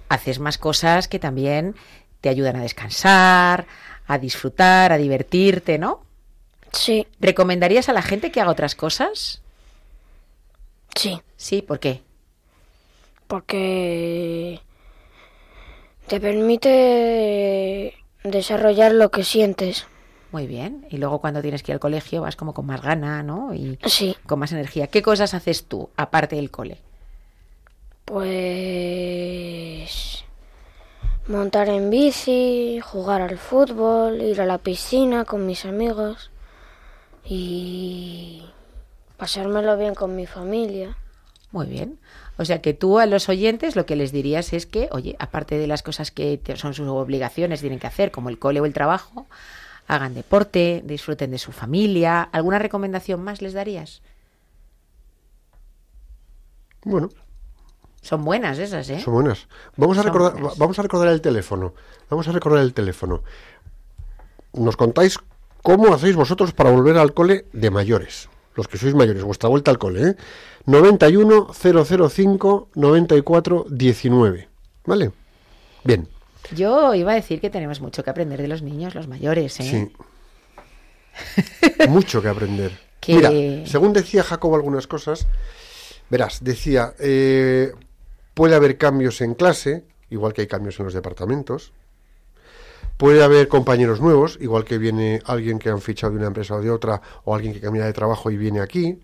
haces 0.08 0.38
más 0.38 0.58
cosas 0.58 1.08
que 1.08 1.18
también 1.18 1.74
te 2.20 2.28
ayudan 2.28 2.56
a 2.56 2.62
descansar, 2.62 3.66
a 4.06 4.18
disfrutar, 4.18 4.92
a 4.92 4.98
divertirte, 4.98 5.78
¿no? 5.78 6.02
Sí, 6.72 7.06
¿Recomendarías 7.20 7.88
a 7.88 7.92
la 7.92 8.02
gente 8.02 8.30
que 8.32 8.40
haga 8.40 8.50
otras 8.50 8.74
cosas? 8.74 9.42
sí. 10.94 11.20
Sí, 11.36 11.62
¿por 11.62 11.80
qué? 11.80 12.02
porque 13.32 14.60
te 16.06 16.20
permite 16.20 17.94
desarrollar 18.24 18.92
lo 18.92 19.10
que 19.10 19.24
sientes. 19.24 19.86
Muy 20.30 20.46
bien. 20.46 20.86
Y 20.90 20.96
luego 20.96 21.20
cuando 21.20 21.42
tienes 21.42 21.62
que 21.62 21.72
ir 21.72 21.74
al 21.74 21.80
colegio 21.80 22.22
vas 22.22 22.36
como 22.36 22.54
con 22.54 22.66
más 22.66 22.80
gana, 22.80 23.22
¿no? 23.22 23.54
Y 23.54 23.78
Sí, 23.84 24.16
con 24.26 24.38
más 24.38 24.52
energía. 24.52 24.86
¿Qué 24.86 25.02
cosas 25.02 25.34
haces 25.34 25.64
tú, 25.64 25.90
aparte 25.96 26.36
del 26.36 26.50
cole? 26.50 26.78
pues 28.04 30.24
montar 31.28 31.68
en 31.68 31.88
bici, 31.90 32.80
jugar 32.82 33.22
al 33.22 33.38
fútbol, 33.38 34.20
ir 34.20 34.40
a 34.40 34.46
la 34.46 34.58
piscina 34.58 35.24
con 35.24 35.46
mis 35.46 35.64
amigos 35.64 36.30
y 37.24 38.42
pasármelo 39.16 39.78
bien 39.78 39.94
con 39.94 40.16
mi 40.16 40.26
familia. 40.26 40.96
Muy 41.52 41.66
bien. 41.66 41.98
O 42.38 42.44
sea 42.44 42.62
que 42.62 42.72
tú 42.74 42.98
a 42.98 43.06
los 43.06 43.28
oyentes 43.28 43.76
lo 43.76 43.86
que 43.86 43.94
les 43.96 44.10
dirías 44.12 44.52
es 44.52 44.66
que, 44.66 44.88
oye, 44.92 45.16
aparte 45.18 45.58
de 45.58 45.66
las 45.66 45.82
cosas 45.82 46.10
que 46.10 46.40
son 46.56 46.74
sus 46.74 46.88
obligaciones, 46.88 47.60
tienen 47.60 47.78
que 47.78 47.86
hacer, 47.86 48.10
como 48.10 48.28
el 48.30 48.38
cole 48.38 48.60
o 48.60 48.64
el 48.66 48.72
trabajo, 48.72 49.26
hagan 49.86 50.14
deporte, 50.14 50.82
disfruten 50.84 51.30
de 51.30 51.38
su 51.38 51.52
familia. 51.52 52.22
¿Alguna 52.22 52.58
recomendación 52.58 53.22
más 53.22 53.42
les 53.42 53.52
darías? 53.52 54.00
Bueno, 56.84 57.10
Son 58.00 58.24
buenas 58.24 58.58
esas, 58.58 58.88
¿eh? 58.90 59.00
son 59.00 59.14
buenas. 59.14 59.46
Vamos 59.76 59.96
a, 59.98 60.02
Son 60.02 60.12
recordar, 60.12 60.32
buenas. 60.32 60.58
vamos 60.58 60.78
a 60.78 60.82
recordar 60.82 61.08
el 61.08 61.20
teléfono. 61.20 61.74
Vamos 62.10 62.26
a 62.26 62.32
recordar 62.32 62.62
el 62.62 62.74
teléfono. 62.74 63.22
Nos 64.54 64.76
contáis 64.76 65.18
cómo 65.62 65.94
hacéis 65.94 66.16
vosotros 66.16 66.52
para 66.52 66.70
volver 66.70 66.98
al 66.98 67.14
cole 67.14 67.46
de 67.52 67.70
mayores. 67.70 68.28
Los 68.54 68.68
que 68.68 68.76
sois 68.78 68.94
mayores, 68.94 69.22
vuestra 69.22 69.48
vuelta 69.48 69.70
al 69.70 69.78
cole, 69.78 70.10
¿eh? 70.10 70.16
91 70.66 71.52
005 71.54 72.68
94 72.74 73.66
19. 73.70 74.48
¿Vale? 74.84 75.10
Bien, 75.84 76.08
Yo 76.54 76.94
iba 76.94 77.12
a 77.12 77.14
decir 77.14 77.40
que 77.40 77.50
tenemos 77.50 77.80
mucho 77.80 78.02
que 78.04 78.10
aprender 78.10 78.40
de 78.42 78.48
los 78.48 78.62
niños, 78.62 78.94
los 78.94 79.08
mayores, 79.08 79.58
¿eh? 79.60 79.62
sí. 79.62 79.92
Mucho 81.88 82.22
que 82.22 82.28
aprender. 82.28 82.72
Que- 83.02 83.16
Mira, 83.16 83.30
según 83.66 83.92
decía 83.92 84.22
Jacobo 84.22 84.54
algunas 84.54 84.86
cosas, 84.86 85.26
verás, 86.08 86.44
decía, 86.44 86.94
eh, 87.00 87.72
Puede 88.34 88.54
haber 88.54 88.78
cambios 88.78 89.20
en 89.20 89.34
clase, 89.34 89.84
igual 90.08 90.32
que 90.32 90.40
hay 90.42 90.46
cambios 90.46 90.78
en 90.78 90.84
los 90.86 90.94
departamentos. 90.94 91.72
Puede 92.96 93.22
haber 93.22 93.48
compañeros 93.48 94.00
nuevos, 94.00 94.38
igual 94.40 94.64
que 94.64 94.78
viene 94.78 95.20
alguien 95.26 95.58
que 95.58 95.70
han 95.70 95.80
fichado 95.80 96.12
de 96.12 96.18
una 96.18 96.28
empresa 96.28 96.54
o 96.54 96.60
de 96.60 96.70
otra, 96.70 97.02
o 97.24 97.34
alguien 97.34 97.52
que 97.52 97.60
cambia 97.60 97.84
de 97.84 97.92
trabajo 97.92 98.30
y 98.30 98.36
viene 98.36 98.60
aquí. 98.60 99.00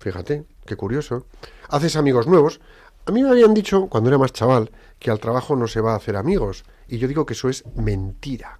Fíjate, 0.00 0.44
qué 0.66 0.76
curioso. 0.76 1.26
Haces 1.68 1.96
amigos 1.96 2.26
nuevos. 2.26 2.60
A 3.06 3.12
mí 3.12 3.22
me 3.22 3.30
habían 3.30 3.54
dicho, 3.54 3.86
cuando 3.88 4.10
era 4.10 4.18
más 4.18 4.32
chaval, 4.32 4.70
que 4.98 5.10
al 5.10 5.18
trabajo 5.18 5.56
no 5.56 5.66
se 5.66 5.80
va 5.80 5.92
a 5.92 5.96
hacer 5.96 6.16
amigos. 6.16 6.64
Y 6.88 6.98
yo 6.98 7.08
digo 7.08 7.24
que 7.24 7.32
eso 7.32 7.48
es 7.48 7.64
mentira. 7.74 8.58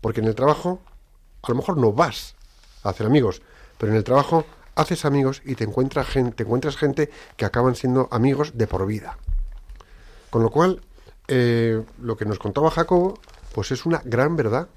Porque 0.00 0.20
en 0.20 0.26
el 0.26 0.34
trabajo, 0.34 0.80
a 1.42 1.48
lo 1.50 1.56
mejor 1.56 1.78
no 1.78 1.92
vas 1.92 2.36
a 2.82 2.90
hacer 2.90 3.06
amigos, 3.06 3.42
pero 3.78 3.92
en 3.92 3.98
el 3.98 4.04
trabajo 4.04 4.44
haces 4.76 5.04
amigos 5.04 5.42
y 5.44 5.54
te 5.54 5.64
encuentras 5.64 6.06
gente, 6.06 6.32
te 6.32 6.42
encuentras 6.44 6.76
gente 6.76 7.10
que 7.36 7.44
acaban 7.44 7.74
siendo 7.74 8.08
amigos 8.10 8.52
de 8.56 8.66
por 8.66 8.86
vida. 8.86 9.18
Con 10.30 10.42
lo 10.42 10.50
cual, 10.50 10.82
eh, 11.28 11.82
lo 12.00 12.16
que 12.16 12.24
nos 12.24 12.38
contaba 12.38 12.70
Jacobo, 12.70 13.18
pues 13.54 13.72
es 13.72 13.86
una 13.86 14.00
gran 14.04 14.36
verdad. 14.36 14.68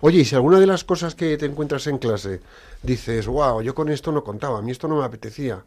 Oye, 0.00 0.20
y 0.20 0.24
si 0.24 0.34
alguna 0.34 0.60
de 0.60 0.66
las 0.66 0.84
cosas 0.84 1.14
que 1.14 1.36
te 1.36 1.46
encuentras 1.46 1.86
en 1.86 1.98
clase 1.98 2.40
dices, 2.82 3.26
wow, 3.26 3.62
yo 3.62 3.74
con 3.74 3.88
esto 3.88 4.12
no 4.12 4.22
contaba, 4.22 4.58
a 4.58 4.62
mí 4.62 4.70
esto 4.70 4.88
no 4.88 4.98
me 4.98 5.04
apetecía, 5.04 5.64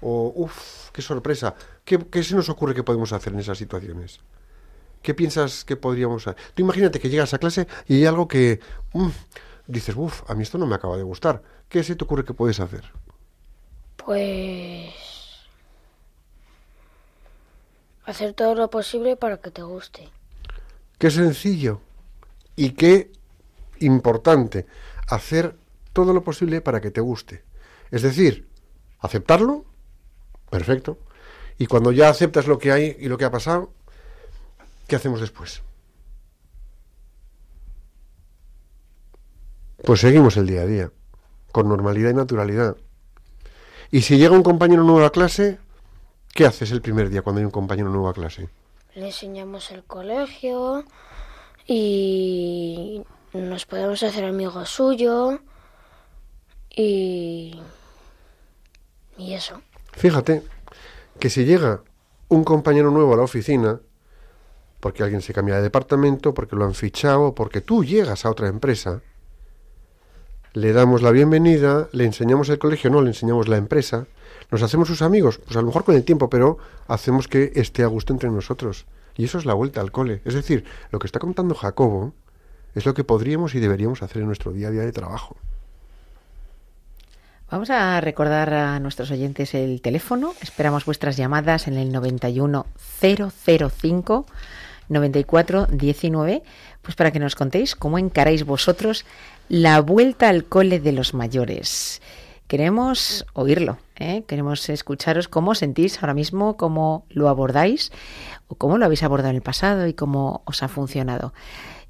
o 0.00 0.32
uff, 0.34 0.90
qué 0.92 1.02
sorpresa, 1.02 1.54
¿qué, 1.84 1.98
¿qué 1.98 2.22
se 2.22 2.34
nos 2.34 2.48
ocurre 2.48 2.74
que 2.74 2.82
podemos 2.82 3.12
hacer 3.12 3.32
en 3.32 3.40
esas 3.40 3.58
situaciones? 3.58 4.20
¿Qué 5.02 5.14
piensas 5.14 5.64
que 5.64 5.76
podríamos 5.76 6.26
hacer? 6.26 6.42
Tú 6.54 6.62
imagínate 6.62 7.00
que 7.00 7.08
llegas 7.08 7.32
a 7.34 7.38
clase 7.38 7.66
y 7.86 7.96
hay 7.96 8.06
algo 8.06 8.28
que 8.28 8.60
mm, 8.92 9.08
dices, 9.66 9.94
uff, 9.96 10.22
a 10.28 10.34
mí 10.34 10.42
esto 10.42 10.58
no 10.58 10.66
me 10.66 10.74
acaba 10.74 10.96
de 10.96 11.02
gustar. 11.02 11.42
¿Qué 11.68 11.82
se 11.82 11.96
te 11.96 12.04
ocurre 12.04 12.24
que 12.24 12.34
puedes 12.34 12.60
hacer? 12.60 12.84
Pues 13.96 14.94
hacer 18.10 18.34
todo 18.34 18.54
lo 18.54 18.70
posible 18.70 19.16
para 19.16 19.38
que 19.38 19.50
te 19.50 19.62
guste. 19.62 20.08
Qué 20.98 21.10
sencillo 21.10 21.80
y 22.56 22.70
qué 22.72 23.10
importante 23.78 24.66
hacer 25.08 25.56
todo 25.92 26.12
lo 26.12 26.22
posible 26.22 26.60
para 26.60 26.80
que 26.80 26.90
te 26.90 27.00
guste. 27.00 27.42
Es 27.90 28.02
decir, 28.02 28.48
aceptarlo, 28.98 29.64
perfecto. 30.50 30.98
Y 31.58 31.66
cuando 31.66 31.92
ya 31.92 32.08
aceptas 32.08 32.46
lo 32.46 32.58
que 32.58 32.72
hay 32.72 32.96
y 32.98 33.08
lo 33.08 33.16
que 33.18 33.24
ha 33.24 33.30
pasado, 33.30 33.72
¿qué 34.86 34.96
hacemos 34.96 35.20
después? 35.20 35.62
Pues 39.84 40.00
seguimos 40.00 40.36
el 40.36 40.46
día 40.46 40.62
a 40.62 40.66
día, 40.66 40.92
con 41.52 41.68
normalidad 41.68 42.10
y 42.10 42.14
naturalidad. 42.14 42.76
Y 43.90 44.02
si 44.02 44.18
llega 44.18 44.34
un 44.34 44.42
compañero 44.42 44.84
nuevo 44.84 45.04
a 45.04 45.10
clase, 45.10 45.58
¿qué 46.34 46.46
haces 46.46 46.70
el 46.70 46.82
primer 46.82 47.10
día 47.10 47.22
cuando 47.22 47.40
hay 47.40 47.44
un 47.44 47.50
compañero 47.50 47.88
nuevo 47.88 48.08
a 48.08 48.14
clase? 48.14 48.48
Le 48.94 49.06
enseñamos 49.06 49.70
el 49.70 49.84
colegio 49.84 50.84
y 51.66 53.02
nos 53.32 53.66
podemos 53.66 54.02
hacer 54.02 54.24
amigos 54.24 54.68
suyos 54.70 55.38
y 56.70 57.60
y 59.20 59.34
eso. 59.34 59.60
Fíjate 59.92 60.42
que 61.18 61.30
si 61.30 61.44
llega 61.44 61.82
un 62.28 62.44
compañero 62.44 62.90
nuevo 62.90 63.12
a 63.14 63.16
la 63.18 63.22
oficina, 63.22 63.80
porque 64.80 65.02
alguien 65.02 65.20
se 65.20 65.34
cambia 65.34 65.56
de 65.56 65.62
departamento, 65.62 66.32
porque 66.32 66.56
lo 66.56 66.64
han 66.64 66.74
fichado, 66.74 67.34
porque 67.34 67.60
tú 67.60 67.84
llegas 67.84 68.24
a 68.24 68.30
otra 68.30 68.48
empresa, 68.48 69.02
le 70.52 70.72
damos 70.72 71.02
la 71.02 71.10
bienvenida, 71.10 71.88
le 71.92 72.04
enseñamos 72.04 72.48
el 72.48 72.58
colegio, 72.58 72.90
no, 72.90 73.02
le 73.02 73.08
enseñamos 73.08 73.48
la 73.48 73.56
empresa, 73.56 74.06
nos 74.50 74.62
hacemos 74.62 74.88
sus 74.88 75.02
amigos, 75.02 75.38
pues 75.38 75.56
a 75.56 75.60
lo 75.60 75.66
mejor 75.66 75.84
con 75.84 75.94
el 75.94 76.04
tiempo, 76.04 76.28
pero 76.28 76.58
hacemos 76.88 77.28
que 77.28 77.52
esté 77.54 77.84
a 77.84 77.86
gusto 77.86 78.12
entre 78.12 78.30
nosotros. 78.30 78.86
Y 79.16 79.24
eso 79.24 79.38
es 79.38 79.46
la 79.46 79.54
vuelta 79.54 79.80
al 79.80 79.92
cole. 79.92 80.22
Es 80.24 80.34
decir, 80.34 80.64
lo 80.90 80.98
que 80.98 81.06
está 81.06 81.18
contando 81.18 81.54
Jacobo 81.54 82.14
es 82.74 82.86
lo 82.86 82.94
que 82.94 83.04
podríamos 83.04 83.54
y 83.54 83.60
deberíamos 83.60 84.02
hacer 84.02 84.22
en 84.22 84.26
nuestro 84.26 84.52
día 84.52 84.68
a 84.68 84.70
día 84.70 84.82
de 84.82 84.92
trabajo. 84.92 85.36
Vamos 87.50 87.70
a 87.70 88.00
recordar 88.00 88.54
a 88.54 88.78
nuestros 88.78 89.10
oyentes 89.10 89.54
el 89.54 89.80
teléfono. 89.82 90.34
Esperamos 90.40 90.84
vuestras 90.84 91.16
llamadas 91.16 91.66
en 91.66 91.76
el 91.76 91.92
91 91.92 92.66
005 93.00 94.26
94 94.88 95.66
19, 95.66 96.42
pues 96.82 96.96
para 96.96 97.10
que 97.10 97.18
nos 97.18 97.34
contéis 97.34 97.74
cómo 97.74 97.98
encaráis 97.98 98.44
vosotros 98.44 99.04
la 99.50 99.80
vuelta 99.80 100.28
al 100.28 100.44
cole 100.44 100.78
de 100.78 100.92
los 100.92 101.12
mayores. 101.12 102.00
Queremos 102.46 103.26
oírlo, 103.32 103.78
¿eh? 103.96 104.22
queremos 104.28 104.68
escucharos 104.68 105.26
cómo 105.26 105.56
sentís 105.56 106.00
ahora 106.00 106.14
mismo, 106.14 106.56
cómo 106.56 107.04
lo 107.10 107.28
abordáis 107.28 107.90
o 108.46 108.54
cómo 108.54 108.78
lo 108.78 108.84
habéis 108.84 109.02
abordado 109.02 109.30
en 109.30 109.36
el 109.36 109.42
pasado 109.42 109.88
y 109.88 109.92
cómo 109.92 110.42
os 110.44 110.62
ha 110.62 110.68
funcionado. 110.68 111.34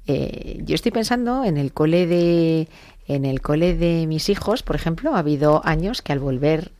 Eh, 0.07 0.57
yo 0.63 0.73
estoy 0.73 0.91
pensando 0.91 1.43
en 1.43 1.57
el 1.57 1.71
cole 1.71 2.07
de 2.07 2.67
en 3.07 3.25
el 3.25 3.41
cole 3.41 3.75
de 3.75 4.07
mis 4.07 4.29
hijos, 4.29 4.63
por 4.63 4.75
ejemplo, 4.75 5.13
ha 5.15 5.19
habido 5.19 5.61
años 5.63 6.01
que 6.01 6.13
al 6.13 6.19
volver 6.19 6.71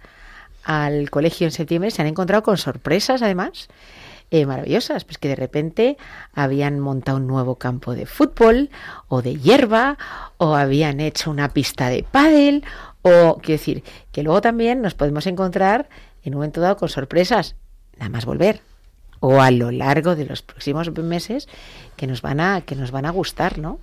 al 0.64 1.12
colegio 1.12 1.46
en 1.46 1.52
septiembre 1.52 1.92
se 1.92 2.02
han 2.02 2.08
encontrado 2.08 2.42
con 2.42 2.58
sorpresas, 2.58 3.22
además, 3.22 3.68
eh, 4.32 4.46
maravillosas, 4.46 5.04
pues 5.04 5.18
que 5.18 5.28
de 5.28 5.36
repente 5.36 5.98
habían 6.34 6.80
montado 6.80 7.18
un 7.18 7.28
nuevo 7.28 7.56
campo 7.56 7.94
de 7.94 8.06
fútbol 8.06 8.70
o 9.08 9.22
de 9.22 9.36
hierba 9.36 9.98
o 10.38 10.56
habían 10.56 11.00
hecho 11.02 11.30
una 11.30 11.50
pista 11.50 11.90
de 11.90 12.04
pádel 12.04 12.64
o 13.02 13.40
quiero 13.42 13.60
decir 13.60 13.84
que 14.12 14.24
luego 14.24 14.42
también 14.42 14.82
nos 14.82 14.96
podemos 14.96 15.28
encontrar 15.28 15.90
en 16.24 16.34
un 16.34 16.40
momento 16.40 16.62
dado 16.62 16.78
con 16.78 16.90
sorpresas, 16.90 17.56
nada 17.98 18.10
más 18.10 18.26
volver 18.26 18.62
o 19.20 19.42
a 19.42 19.52
lo 19.52 19.70
largo 19.72 20.16
de 20.16 20.26
los 20.26 20.42
próximos 20.42 20.92
meses 20.98 21.48
que 21.96 22.08
nos 22.08 22.22
van 22.22 22.40
a 22.40 22.62
que 22.62 22.76
nos 22.76 22.92
van 22.92 23.06
a 23.06 23.12
gustar, 23.12 23.60
¿no? 23.60 23.80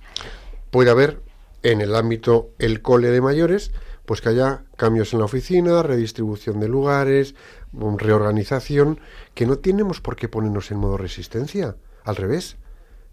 Puede 0.69 0.91
haber 0.91 1.21
en 1.63 1.81
el 1.81 1.95
ámbito 1.95 2.49
el 2.59 2.81
cole 2.81 3.09
de 3.09 3.21
mayores, 3.21 3.71
pues 4.05 4.21
que 4.21 4.29
haya 4.29 4.63
cambios 4.77 5.13
en 5.13 5.19
la 5.19 5.25
oficina, 5.25 5.83
redistribución 5.83 6.59
de 6.59 6.67
lugares, 6.67 7.35
reorganización, 7.73 8.99
que 9.33 9.45
no 9.45 9.57
tenemos 9.57 10.01
por 10.01 10.15
qué 10.15 10.27
ponernos 10.27 10.71
en 10.71 10.77
modo 10.77 10.97
resistencia, 10.97 11.75
al 12.03 12.15
revés, 12.15 12.57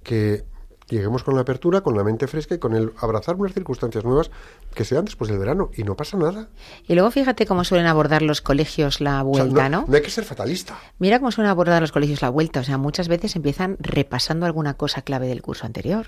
que 0.03 0.45
lleguemos 0.89 1.25
con 1.25 1.35
la 1.35 1.41
apertura, 1.41 1.81
con 1.81 1.97
la 1.97 2.05
mente 2.05 2.27
fresca 2.27 2.55
y 2.55 2.59
con 2.59 2.75
el 2.75 2.93
abrazar 2.99 3.37
unas 3.37 3.53
circunstancias 3.53 4.05
nuevas 4.05 4.31
que 4.75 4.85
se 4.85 4.95
dan 4.95 5.05
después 5.05 5.29
del 5.29 5.39
verano 5.39 5.71
y 5.75 5.83
no 5.83 5.97
pasa 5.97 6.17
nada. 6.17 6.49
Y 6.87 6.95
luego 6.95 7.11
fíjate 7.11 7.47
cómo 7.47 7.65
suelen 7.65 7.87
abordar 7.87 8.23
los 8.23 8.41
colegios 8.41 9.01
la 9.01 9.25
O 9.25 9.35
sea, 9.35 9.45
vuelta, 9.45 9.69
no, 9.69 9.81
¿no? 9.81 9.87
no 9.89 9.97
hay 9.97 10.03
que 10.03 10.11
ser 10.11 10.25
fatalista. 10.25 10.79
Mira 10.99 11.19
cómo 11.19 11.33
suelen 11.33 11.51
abordar 11.51 11.81
los 11.81 11.93
colegios 11.93 12.23
la 12.23 12.31
vuelta. 12.31 12.61
O 12.61 12.65
sea, 12.65 12.79
muchas 12.79 13.09
veces 13.09 13.35
empiezan 13.37 13.77
repasando 13.81 14.47
alguna 14.47 14.75
cosa 14.75 15.03
clave 15.03 15.27
del 15.27 15.43
curso 15.43 15.67
anterior. 15.67 16.07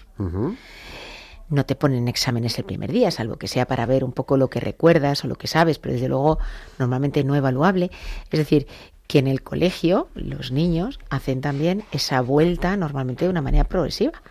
No 1.51 1.65
te 1.65 1.75
ponen 1.75 2.09
exámenes 2.09 2.59
el 2.59 2.65
primer 2.65 2.93
día, 2.93 3.11
salvo 3.11 3.37
que 3.37 3.49
sea 3.49 3.67
para 3.67 3.87
ver 3.87 4.05
un 4.05 4.13
poco 4.13 4.37
lo 4.37 4.49
que 4.51 4.61
recuerdas 4.61 5.25
o 5.25 5.29
lo 5.29 5.37
que 5.37 5.47
sabes, 5.47 5.79
pero 5.79 5.95
desde 5.95 6.09
luego 6.09 6.39
normalmente 6.79 7.25
no 7.25 7.35
evaluable. 7.35 7.91
Es 8.31 8.39
decir, 8.39 8.67
que 9.07 9.19
en 9.19 9.27
el 9.27 9.43
colegio 9.43 10.09
los 10.15 10.53
niños 10.53 11.01
hacen 11.09 11.41
también 11.41 11.85
esa 11.93 12.21
vuelta 12.21 12.77
normalmente 12.77 13.25
de 13.25 13.31
una 13.31 13.41
manera 13.41 13.65
progresiva. 13.65 14.23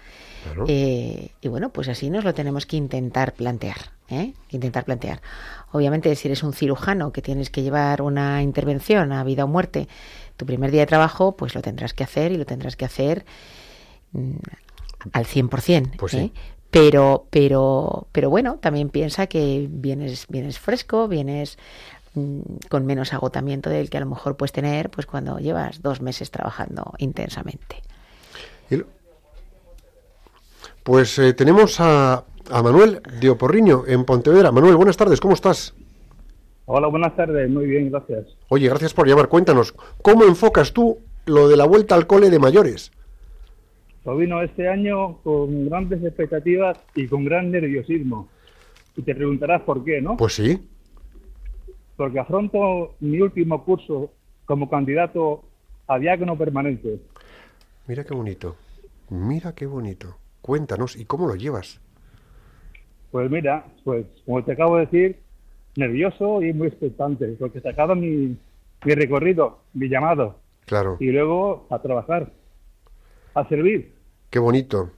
Claro. 0.44 0.66
Eh, 0.68 1.32
y 1.42 1.48
bueno, 1.48 1.72
pues 1.72 1.90
así 1.90 2.10
nos 2.10 2.24
lo 2.24 2.34
tenemos 2.34 2.66
que 2.66 2.78
intentar 2.78 3.34
plantear. 3.34 3.78
¿eh? 4.10 4.34
Intentar 4.52 4.86
plantear. 4.86 5.22
Obviamente, 5.72 6.16
si 6.16 6.28
eres 6.28 6.44
un 6.44 6.54
cirujano 6.54 7.12
que 7.12 7.22
tienes 7.22 7.50
que 7.50 7.64
llevar 7.64 8.02
una 8.02 8.42
intervención 8.42 9.12
a 9.12 9.24
vida 9.24 9.44
o 9.46 9.48
muerte, 9.48 9.88
tu 10.38 10.46
primer 10.46 10.72
día 10.72 10.82
de 10.82 10.88
trabajo, 10.88 11.36
pues 11.36 11.56
lo 11.56 11.62
tendrás 11.62 11.94
que 11.94 12.04
hacer 12.04 12.32
y 12.32 12.38
lo 12.38 12.46
tendrás 12.46 12.76
que 12.76 12.86
hacer 12.86 13.26
mm, 14.14 14.36
al 15.12 15.26
100%. 15.26 15.98
Pues 15.98 16.14
¿eh? 16.14 16.32
sí. 16.34 16.40
Pero, 16.72 17.26
pero, 17.30 18.08
pero 18.12 18.30
bueno, 18.30 18.58
también 18.62 18.90
piensa 18.90 19.28
que 19.28 19.68
vienes, 19.70 20.28
vienes 20.28 20.60
fresco, 20.60 21.08
vienes 21.08 21.58
mm, 22.14 22.42
con 22.70 22.86
menos 22.86 23.14
agotamiento 23.14 23.70
del 23.70 23.90
que 23.90 23.98
a 23.98 24.02
lo 24.02 24.06
mejor 24.08 24.36
puedes 24.36 24.52
tener 24.52 24.90
pues 24.90 25.06
cuando 25.06 25.40
llevas 25.40 25.82
dos 25.82 26.02
meses 26.02 26.30
trabajando 26.32 26.94
intensamente. 26.98 27.82
Pues 30.88 31.20
eh, 31.20 31.34
tenemos 31.34 31.82
a, 31.82 32.24
a 32.50 32.64
Manuel 32.64 33.02
de 33.20 33.30
Oporriño 33.30 33.84
en 33.88 34.06
Pontevedra. 34.06 34.54
Manuel, 34.54 34.78
buenas 34.78 34.96
tardes, 34.96 35.20
¿cómo 35.20 35.34
estás? 35.34 35.74
Hola, 36.66 36.88
buenas 36.88 37.14
tardes. 37.14 37.50
Muy 37.50 37.66
bien, 37.66 37.92
gracias. 37.92 38.28
Oye, 38.48 38.70
gracias 38.70 38.94
por 38.94 39.06
llamar. 39.06 39.28
Cuéntanos, 39.28 39.74
¿cómo 40.02 40.24
enfocas 40.24 40.72
tú 40.72 41.00
lo 41.26 41.50
de 41.50 41.58
la 41.58 41.66
vuelta 41.66 41.96
al 41.96 42.08
cole 42.08 42.30
de 42.30 42.40
mayores? 42.40 42.94
Yo 44.08 44.16
vino 44.16 44.42
este 44.42 44.70
año 44.70 45.18
con 45.18 45.66
grandes 45.66 46.02
expectativas 46.02 46.80
y 46.96 47.08
con 47.08 47.26
gran 47.26 47.52
nerviosismo. 47.52 48.30
Y 48.96 49.02
te 49.02 49.14
preguntarás 49.14 49.64
por 49.64 49.84
qué, 49.84 50.02
¿no? 50.02 50.16
Pues 50.16 50.36
sí. 50.36 50.66
Porque 51.98 52.18
afronto 52.18 52.96
mi 53.02 53.20
último 53.20 53.66
curso 53.66 54.14
como 54.46 54.70
candidato 54.70 55.44
a 55.88 56.00
diácono 56.00 56.38
permanente. 56.38 57.02
Mira 57.86 58.06
qué 58.06 58.14
bonito. 58.14 58.56
Mira 59.10 59.54
qué 59.54 59.66
bonito. 59.66 60.16
Cuéntanos, 60.40 60.96
¿y 60.96 61.04
cómo 61.04 61.28
lo 61.28 61.36
llevas? 61.36 61.82
Pues 63.12 63.30
mira, 63.30 63.66
pues 63.84 64.06
como 64.26 64.42
te 64.42 64.54
acabo 64.54 64.78
de 64.78 64.86
decir, 64.86 65.20
nervioso 65.76 66.42
y 66.42 66.54
muy 66.54 66.70
expectante, 66.70 67.28
porque 67.38 67.60
se 67.60 67.68
acaba 67.68 67.94
mi, 67.94 68.38
mi 68.86 68.96
recorrido, 68.96 69.60
mi 69.74 69.90
llamado. 69.90 70.40
Claro, 70.66 70.96
Y 71.02 71.12
luego 71.12 71.68
a 71.70 71.82
trabajar, 71.82 72.32
a 73.34 73.46
servir. 73.50 73.97
Qué 74.30 74.40
bonito. 74.40 74.92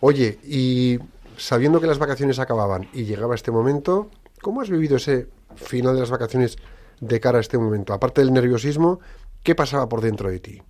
Oye, 0.00 0.38
y 0.42 0.98
sabiendo 1.36 1.80
que 1.80 1.86
las 1.86 1.98
vacaciones 1.98 2.38
acababan 2.38 2.88
y 2.92 3.04
llegaba 3.04 3.34
este 3.34 3.50
momento, 3.50 4.10
¿cómo 4.40 4.62
has 4.62 4.70
vivido 4.70 4.96
ese 4.96 5.28
final 5.56 5.94
de 5.94 6.00
las 6.00 6.10
vacaciones 6.10 6.56
de 7.00 7.20
cara 7.20 7.38
a 7.38 7.40
este 7.40 7.58
momento? 7.58 7.92
Aparte 7.92 8.22
del 8.22 8.32
nerviosismo, 8.32 9.00
¿qué 9.42 9.54
pasaba 9.54 9.88
por 9.88 10.00
dentro 10.00 10.30
de 10.30 10.40
ti? 10.40 10.62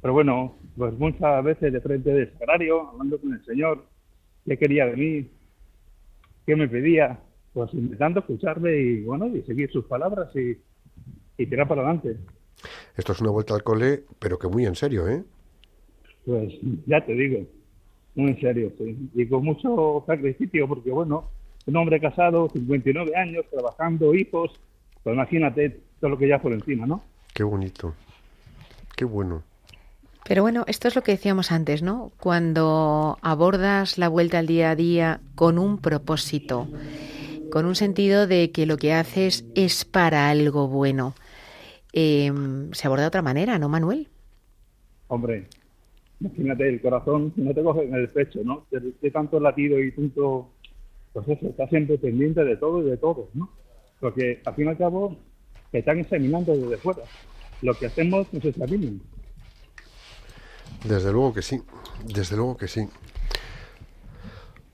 Pero 0.00 0.14
bueno, 0.14 0.56
pues 0.76 0.94
muchas 0.98 1.44
veces 1.44 1.72
de 1.72 1.80
frente 1.80 2.10
del 2.10 2.32
sagrario, 2.38 2.88
hablando 2.88 3.20
con 3.20 3.34
el 3.34 3.44
Señor, 3.44 3.84
qué 4.46 4.56
quería 4.58 4.86
de 4.86 4.96
mí, 4.96 5.30
qué 6.46 6.56
me 6.56 6.68
pedía, 6.68 7.20
pues 7.52 7.74
intentando 7.74 8.20
escucharle 8.20 8.80
y 8.80 9.02
bueno, 9.02 9.26
y 9.26 9.42
seguir 9.42 9.70
sus 9.70 9.84
palabras 9.84 10.34
y, 10.34 10.58
y 11.36 11.46
tirar 11.46 11.68
para 11.68 11.82
adelante. 11.82 12.16
Esto 12.96 13.12
es 13.12 13.20
una 13.20 13.30
vuelta 13.30 13.54
al 13.54 13.62
cole, 13.62 14.04
pero 14.18 14.38
que 14.38 14.48
muy 14.48 14.64
en 14.64 14.74
serio, 14.74 15.06
¿eh? 15.08 15.22
Pues 16.24 16.52
ya 16.86 17.04
te 17.04 17.14
digo, 17.14 17.46
muy 18.14 18.30
en 18.30 18.40
serio, 18.40 18.72
sí. 18.78 19.10
Y 19.14 19.26
con 19.26 19.44
mucho 19.44 20.04
sacrificio, 20.06 20.68
porque 20.68 20.90
bueno, 20.90 21.30
un 21.66 21.76
hombre 21.76 22.00
casado, 22.00 22.48
59 22.50 23.16
años, 23.16 23.44
trabajando, 23.50 24.14
hijos, 24.14 24.52
pues 25.02 25.14
imagínate 25.14 25.80
todo 26.00 26.10
lo 26.10 26.18
que 26.18 26.28
ya 26.28 26.40
por 26.40 26.52
encima, 26.52 26.86
¿no? 26.86 27.02
Qué 27.34 27.42
bonito. 27.42 27.94
Qué 28.96 29.04
bueno. 29.04 29.42
Pero 30.24 30.42
bueno, 30.42 30.64
esto 30.68 30.88
es 30.88 30.94
lo 30.94 31.02
que 31.02 31.12
decíamos 31.12 31.50
antes, 31.50 31.82
¿no? 31.82 32.12
Cuando 32.20 33.18
abordas 33.22 33.98
la 33.98 34.08
vuelta 34.08 34.38
al 34.38 34.46
día 34.46 34.70
a 34.70 34.76
día 34.76 35.20
con 35.34 35.58
un 35.58 35.78
propósito, 35.78 36.68
con 37.50 37.66
un 37.66 37.74
sentido 37.74 38.26
de 38.26 38.50
que 38.52 38.66
lo 38.66 38.76
que 38.76 38.92
haces 38.92 39.44
es 39.54 39.84
para 39.84 40.28
algo 40.30 40.68
bueno, 40.68 41.14
eh, 41.92 42.30
se 42.72 42.86
aborda 42.86 43.04
de 43.04 43.08
otra 43.08 43.22
manera, 43.22 43.58
¿no, 43.58 43.68
Manuel? 43.68 44.08
Hombre, 45.08 45.48
imagínate, 46.20 46.68
el 46.68 46.80
corazón 46.80 47.32
no 47.36 47.54
te 47.54 47.62
coge 47.62 47.84
en 47.84 47.94
el 47.94 48.08
pecho, 48.08 48.40
¿no? 48.44 48.66
De, 48.70 48.92
de 49.00 49.10
tanto 49.10 49.40
latido 49.40 49.80
y 49.80 49.90
tanto, 49.92 50.50
pues 51.12 51.28
eso, 51.28 51.46
está 51.48 51.68
siempre 51.68 51.98
pendiente 51.98 52.44
de 52.44 52.56
todo 52.56 52.82
y 52.82 52.90
de 52.90 52.96
todo, 52.96 53.28
¿no? 53.34 53.50
Porque 53.98 54.40
al 54.44 54.54
fin 54.54 54.66
y 54.66 54.68
al 54.68 54.78
cabo 54.78 55.16
te 55.70 55.78
están 55.78 55.98
examinando 55.98 56.56
desde 56.56 56.76
fuera. 56.76 57.02
Lo 57.62 57.74
que 57.74 57.86
hacemos 57.86 58.32
nos 58.32 58.44
examinan. 58.44 59.00
Desde 60.84 61.12
luego 61.12 61.34
que 61.34 61.42
sí, 61.42 61.60
desde 62.06 62.36
luego 62.36 62.56
que 62.56 62.68
sí. 62.68 62.88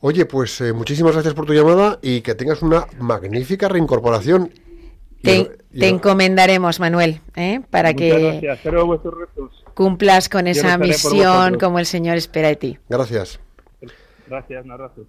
Oye, 0.00 0.26
pues 0.26 0.60
eh, 0.60 0.72
muchísimas 0.72 1.14
gracias 1.14 1.34
por 1.34 1.46
tu 1.46 1.52
llamada 1.54 1.98
y 2.02 2.20
que 2.20 2.34
tengas 2.34 2.62
una 2.62 2.86
magnífica 3.00 3.68
reincorporación. 3.68 4.50
Te, 5.22 5.50
te 5.78 5.88
encomendaremos, 5.88 6.80
Manuel, 6.80 7.20
¿eh? 7.34 7.60
para 7.70 7.92
Muchas 7.92 7.98
que 7.98 8.18
gracias. 8.18 8.56
Espero 8.58 8.86
vuestros 8.86 9.14
retos. 9.18 9.64
cumplas 9.74 10.28
con 10.28 10.46
Yo 10.46 10.52
esa 10.52 10.78
misión 10.78 11.58
como 11.58 11.78
el 11.78 11.86
Señor 11.86 12.16
espera 12.16 12.48
de 12.48 12.56
ti. 12.56 12.78
Gracias. 12.88 13.40
Gracias, 14.26 14.64
un 14.64 14.72
abrazo. 14.72 15.06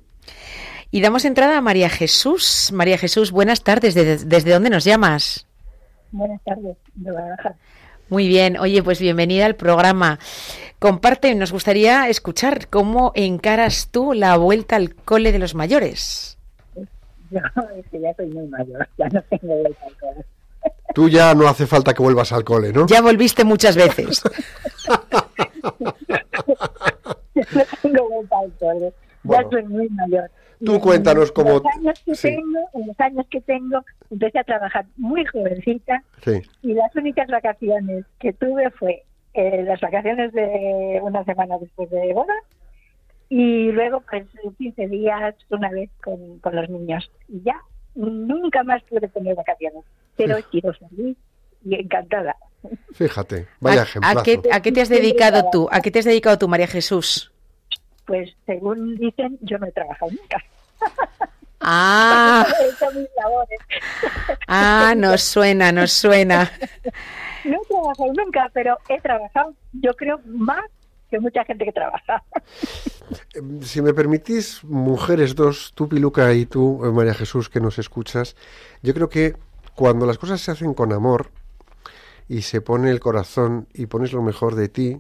Y 0.92 1.02
damos 1.02 1.26
entrada 1.26 1.58
a 1.58 1.62
María 1.62 1.90
Jesús. 1.90 2.72
María 2.74 2.98
Jesús, 2.98 3.32
buenas 3.32 3.64
tardes. 3.64 3.94
¿Desde, 3.96 4.26
desde 4.26 4.52
dónde 4.52 4.70
nos 4.70 4.84
llamas? 4.84 5.48
Buenas 6.12 6.42
tardes, 6.44 6.78
de 6.96 7.12
Guadalajara. 7.12 7.56
Muy 8.10 8.28
bien, 8.28 8.58
oye, 8.58 8.82
pues 8.84 9.02
bienvenida 9.02 9.46
al 9.46 9.56
programa. 9.56 10.18
Comparte, 10.80 11.36
nos 11.36 11.52
gustaría 11.52 12.08
escuchar 12.08 12.70
cómo 12.70 13.12
encaras 13.16 13.90
tú 13.92 14.14
la 14.14 14.38
vuelta 14.38 14.78
al 14.78 14.96
cole 14.96 15.34
de 15.34 15.40
los 15.40 15.56
mayores. 15.56 16.38
Yo 17.30 17.40
es 17.78 17.86
que 17.92 18.00
ya 18.00 18.14
soy 18.16 18.28
muy 18.28 18.48
mayor, 18.48 18.88
ya 18.98 19.10
no 19.10 19.22
tengo 19.24 19.56
vuelta 19.62 19.86
al 19.86 19.98
cole. 19.98 20.26
Tú 20.94 21.10
ya 21.10 21.34
no 21.36 21.48
hace 21.48 21.68
falta 21.68 21.94
que 21.94 22.02
vuelvas 22.02 22.32
al 22.32 22.44
cole, 22.44 22.72
¿no? 22.74 22.88
Ya 22.88 23.02
volviste 23.02 23.44
muchas 23.44 23.76
veces. 23.76 24.22
Ya 27.36 27.44
no 27.54 27.64
tengo 27.82 28.10
vuelta 28.10 28.40
al 28.40 28.52
cole, 28.60 28.94
Bueno. 29.24 29.44
ya 29.44 29.50
soy 29.50 29.64
muy 29.68 29.90
mayor. 29.90 30.30
Tú 30.64 30.80
cuéntanos 30.80 31.32
cómo- 31.32 31.54
Los 31.60 31.66
años 31.78 32.02
que 32.04 32.16
sí. 32.16 32.30
tengo, 32.30 32.60
en 32.74 32.88
los 32.88 33.00
años 33.00 33.26
que 33.30 33.42
tengo, 33.42 33.84
empecé 34.10 34.40
a 34.40 34.44
trabajar 34.44 34.86
muy 34.98 35.24
jovencita 35.26 36.04
Sí. 36.24 36.42
y 36.64 36.74
las 36.74 36.96
únicas 36.96 37.28
vacaciones 37.28 38.06
que 38.20 38.34
tuve 38.34 38.72
fue 38.72 39.04
eh, 39.36 39.64
las 39.68 39.80
vacaciones 39.82 40.34
de 40.34 41.00
una 41.04 41.24
semana 41.26 41.58
después 41.60 41.90
de 41.92 42.12
boda 42.14 42.34
y 43.30 43.72
luego 43.72 44.02
pues 44.10 44.26
15 44.58 44.88
días 44.88 45.36
una 45.52 45.70
vez 45.70 45.92
con, 46.04 46.40
con 46.40 46.56
los 46.56 46.68
niños 46.70 47.12
y 47.28 47.44
ya 47.44 47.62
nunca 47.94 48.64
más 48.64 48.82
pude 48.84 49.08
tener 49.10 49.36
vacaciones 49.36 49.84
pero 50.18 50.38
sido 50.52 50.74
feliz 50.74 51.18
y 51.66 51.76
encantada. 51.76 52.36
Fíjate, 52.94 53.48
vaya 53.60 53.86
¿A, 54.02 54.12
a 54.20 54.24
qué, 54.24 54.42
a 54.52 54.62
qué 54.62 54.72
te 54.72 54.82
has 54.82 54.90
dedicado 54.90 55.50
tú? 55.52 55.70
¿A 55.72 55.82
qué 55.82 55.92
te 55.92 56.00
has 56.00 56.06
dedicado 56.06 56.38
tú, 56.38 56.48
María 56.48 56.68
Jesús? 56.68 57.32
pues 58.06 58.30
según 58.46 58.96
dicen 58.96 59.38
yo 59.42 59.58
no 59.58 59.68
he 59.68 59.72
trabajado 59.72 60.12
nunca. 60.12 60.44
Ah, 61.60 62.46
he 62.62 62.70
hecho 62.70 62.86
mis 62.94 63.08
labores. 63.18 63.60
Ah, 64.48 64.94
nos 64.98 65.24
suena, 65.24 65.72
nos 65.72 65.92
suena. 65.92 66.52
no 67.44 67.60
he 67.62 67.66
trabajado 67.68 68.14
nunca 68.14 68.52
pero 68.54 68.78
he 68.88 69.02
trabajado 69.02 69.56
yo 69.74 69.92
creo 69.96 70.22
más 70.26 70.64
que 71.10 71.20
mucha 71.20 71.44
gente 71.46 71.66
que 71.66 71.72
trabaja. 71.72 72.24
Eh, 73.34 73.42
Si 73.64 73.82
me 73.82 73.94
permitís, 73.94 74.64
mujeres 74.64 75.34
dos, 75.34 75.72
tú 75.74 75.90
Piluca 75.90 76.32
y 76.34 76.46
tú, 76.46 76.86
eh, 76.86 76.92
María 76.92 77.16
Jesús, 77.16 77.50
que 77.50 77.60
nos 77.60 77.80
escuchas, 77.80 78.36
yo 78.84 78.94
creo 78.94 79.10
que 79.10 79.36
cuando 79.78 80.08
las 80.08 80.18
cosas 80.18 80.42
se 80.42 80.50
hacen 80.50 80.74
con 80.74 80.92
amor 80.92 81.30
y 82.28 82.42
se 82.42 82.62
pone 82.62 82.90
el 82.90 83.00
corazón 83.00 83.68
y 83.76 83.86
pones 83.86 84.12
lo 84.12 84.24
mejor 84.24 84.56
de 84.56 84.70
ti, 84.70 85.00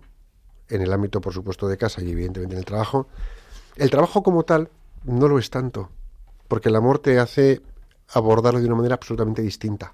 en 0.69 0.81
el 0.83 0.93
ámbito, 0.93 1.19
por 1.19 1.33
supuesto, 1.33 1.67
de 1.67 1.77
casa 1.77 2.03
y 2.03 2.11
evidentemente 2.11 2.53
en 2.53 2.59
el 2.59 2.65
trabajo, 2.65 3.07
el 3.75 3.89
trabajo 3.89 4.21
como 4.21 4.43
tal 4.43 4.69
no 5.03 5.27
lo 5.27 5.39
es 5.39 5.49
tanto, 5.49 5.89
porque 6.47 6.69
el 6.69 6.75
amor 6.75 6.99
te 6.99 7.17
hace 7.17 7.59
abordarlo 8.13 8.59
de 8.59 8.67
una 8.67 8.75
manera 8.75 8.93
absolutamente 8.93 9.41
distinta. 9.41 9.93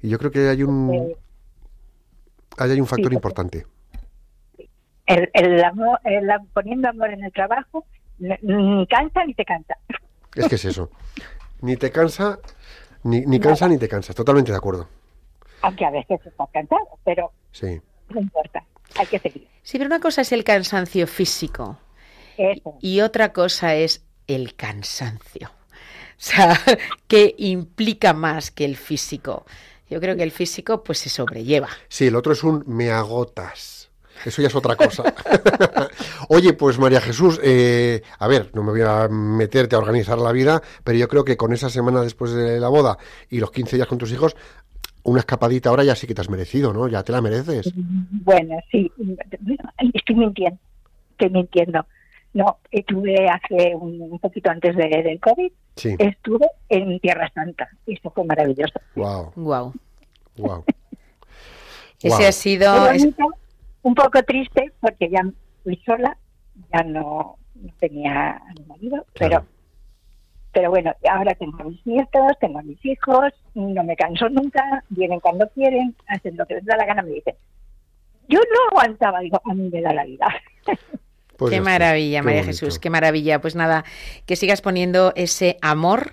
Y 0.00 0.08
yo 0.08 0.18
creo 0.18 0.32
que 0.32 0.48
hay 0.48 0.64
un, 0.64 1.14
ahí 2.58 2.70
hay 2.72 2.80
un 2.80 2.88
factor 2.88 3.12
importante. 3.12 3.66
el, 5.06 5.30
el 5.32 5.62
amor, 5.62 6.00
el 6.02 6.28
poniendo 6.52 6.88
amor 6.88 7.10
en 7.10 7.22
el 7.22 7.32
trabajo, 7.32 7.86
ni 8.18 8.84
cansa 8.88 9.24
ni 9.24 9.34
te 9.34 9.44
cansa. 9.44 9.76
Es 10.34 10.48
que 10.48 10.56
es 10.56 10.64
eso. 10.64 10.90
Ni 11.60 11.76
te 11.76 11.92
cansa, 11.92 12.40
ni, 13.04 13.20
ni 13.22 13.38
cansa 13.40 13.68
ni 13.68 13.78
te 13.78 13.88
cansas. 13.88 14.14
Totalmente 14.16 14.52
de 14.52 14.58
acuerdo. 14.58 14.88
Aunque 15.62 15.84
a 15.84 15.90
veces 15.90 16.20
estás 16.24 16.48
cansado, 16.52 16.80
pero 17.04 17.30
Sí. 17.52 17.80
no 18.08 18.20
importa, 18.20 18.64
hay 18.96 19.06
que 19.06 19.18
seguir. 19.18 19.46
Sí, 19.62 19.78
pero 19.78 19.86
una 19.86 20.00
cosa 20.00 20.22
es 20.22 20.32
el 20.32 20.42
cansancio 20.44 21.06
físico 21.06 21.78
Eso. 22.36 22.74
y 22.80 23.00
otra 23.00 23.32
cosa 23.32 23.74
es 23.74 24.04
el 24.26 24.54
cansancio. 24.54 25.50
O 26.22 26.24
sea, 26.24 26.56
que 27.08 27.34
implica 27.38 28.12
más 28.12 28.52
que 28.52 28.64
el 28.64 28.76
físico. 28.76 29.44
Yo 29.90 29.98
creo 30.00 30.14
que 30.14 30.22
el 30.22 30.30
físico 30.30 30.84
pues 30.84 30.98
se 31.00 31.08
sobrelleva. 31.08 31.68
Sí, 31.88 32.06
el 32.06 32.14
otro 32.14 32.32
es 32.32 32.44
un 32.44 32.62
me 32.68 32.92
agotas. 32.92 33.90
Eso 34.24 34.40
ya 34.42 34.48
es 34.48 34.54
otra 34.54 34.76
cosa. 34.76 35.02
Oye, 36.28 36.52
pues 36.52 36.78
María 36.78 37.00
Jesús, 37.00 37.40
eh, 37.42 38.02
a 38.18 38.28
ver, 38.28 38.50
no 38.54 38.62
me 38.62 38.70
voy 38.72 38.82
a 38.82 39.08
meterte 39.08 39.74
a 39.74 39.78
organizar 39.78 40.18
la 40.18 40.32
vida, 40.32 40.62
pero 40.84 40.96
yo 40.98 41.08
creo 41.08 41.24
que 41.24 41.36
con 41.36 41.52
esa 41.52 41.68
semana 41.68 42.00
después 42.02 42.32
de 42.32 42.60
la 42.60 42.68
boda 42.68 42.98
y 43.30 43.38
los 43.40 43.50
15 43.50 43.76
días 43.76 43.88
con 43.88 43.98
tus 43.98 44.12
hijos, 44.12 44.36
una 45.04 45.20
escapadita 45.20 45.68
ahora 45.70 45.82
ya 45.84 45.96
sí 45.96 46.06
que 46.06 46.14
te 46.14 46.20
has 46.20 46.30
merecido, 46.30 46.72
¿no? 46.72 46.86
Ya 46.88 47.02
te 47.02 47.10
la 47.12 47.20
mereces. 47.20 47.72
Bueno, 47.74 48.56
sí, 48.70 48.90
estoy 49.94 50.14
mintiendo, 50.16 50.58
estoy 51.12 51.30
mintiendo. 51.30 51.84
No, 52.34 52.58
estuve 52.70 53.28
hace 53.28 53.74
un, 53.74 54.00
un 54.00 54.18
poquito 54.18 54.48
antes 54.50 54.74
de- 54.76 55.02
del 55.02 55.20
COVID, 55.20 55.52
Sí. 55.76 55.94
estuve 55.98 56.46
en 56.68 56.98
Tierra 57.00 57.30
Santa 57.34 57.68
y 57.86 57.94
eso 57.94 58.10
fue 58.10 58.24
maravilloso. 58.24 58.74
Wow, 58.94 59.32
Wow. 59.36 59.74
wow. 60.38 60.64
Ese 62.02 62.26
ha 62.26 62.32
sido 62.32 62.74
Fue 62.86 62.96
es- 62.96 63.02
bonito, 63.02 63.24
un 63.82 63.94
poco 63.94 64.22
triste 64.22 64.72
porque 64.80 65.08
ya 65.10 65.22
fui 65.62 65.76
sola, 65.84 66.16
ya 66.72 66.82
no, 66.82 67.36
no 67.54 67.72
tenía 67.78 68.30
a 68.36 68.52
mi 68.58 68.64
marido, 68.66 69.06
pero 69.18 69.44
pero 70.52 70.68
bueno, 70.68 70.92
ahora 71.10 71.34
tengo 71.34 71.62
a 71.62 71.64
mis 71.64 71.84
nietos, 71.86 72.32
tengo 72.38 72.58
a 72.58 72.62
mis 72.62 72.84
hijos, 72.84 73.32
no 73.54 73.82
me 73.84 73.96
canso 73.96 74.28
nunca, 74.28 74.84
vienen 74.90 75.18
cuando 75.18 75.48
quieren, 75.48 75.96
hacen 76.06 76.36
lo 76.36 76.44
que 76.44 76.56
les 76.56 76.64
da 76.66 76.76
la 76.76 76.84
gana, 76.84 77.02
me 77.02 77.10
dicen. 77.12 77.34
Yo 78.28 78.38
no 78.38 78.68
aguantaba, 78.70 79.20
digo, 79.20 79.40
a 79.44 79.54
mí 79.54 79.70
me 79.72 79.80
da 79.80 79.92
la 79.92 80.04
vida. 80.04 80.26
Pues 81.38 81.54
qué 81.54 81.60
maravilla, 81.60 82.20
Qué 82.20 82.24
María 82.24 82.42
bonito. 82.42 82.52
Jesús, 82.60 82.78
qué 82.78 82.88
maravilla. 82.88 83.40
Pues 83.40 83.56
nada, 83.56 83.84
que 84.26 84.36
sigas 84.36 84.60
poniendo 84.60 85.12
ese 85.16 85.56
amor 85.60 86.12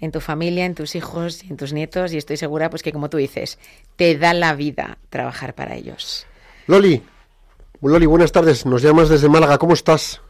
en 0.00 0.10
tu 0.10 0.20
familia, 0.20 0.64
en 0.64 0.74
tus 0.74 0.94
hijos 0.94 1.42
en 1.42 1.58
tus 1.58 1.74
nietos 1.74 2.14
y 2.14 2.16
estoy 2.16 2.38
segura 2.38 2.70
pues 2.70 2.82
que 2.82 2.92
como 2.92 3.10
tú 3.10 3.18
dices, 3.18 3.58
te 3.96 4.16
da 4.16 4.32
la 4.32 4.54
vida 4.54 4.96
trabajar 5.10 5.54
para 5.54 5.74
ellos. 5.74 6.26
Loli, 6.70 7.02
Loli, 7.82 8.06
buenas 8.06 8.30
tardes. 8.30 8.64
Nos 8.64 8.80
llamas 8.80 9.08
desde 9.08 9.28
Málaga. 9.28 9.58
¿Cómo 9.58 9.72
estás? 9.72 10.22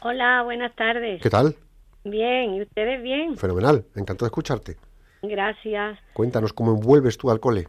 Hola, 0.00 0.40
buenas 0.44 0.74
tardes. 0.74 1.20
¿Qué 1.20 1.28
tal? 1.28 1.56
Bien, 2.04 2.54
¿y 2.54 2.62
ustedes 2.62 3.02
bien? 3.02 3.36
Fenomenal. 3.36 3.84
Encantado 3.94 4.24
de 4.24 4.28
escucharte. 4.28 4.76
Gracias. 5.20 5.98
Cuéntanos 6.14 6.54
cómo 6.54 6.76
vuelves 6.76 7.18
tú 7.18 7.30
al 7.30 7.38
cole. 7.38 7.68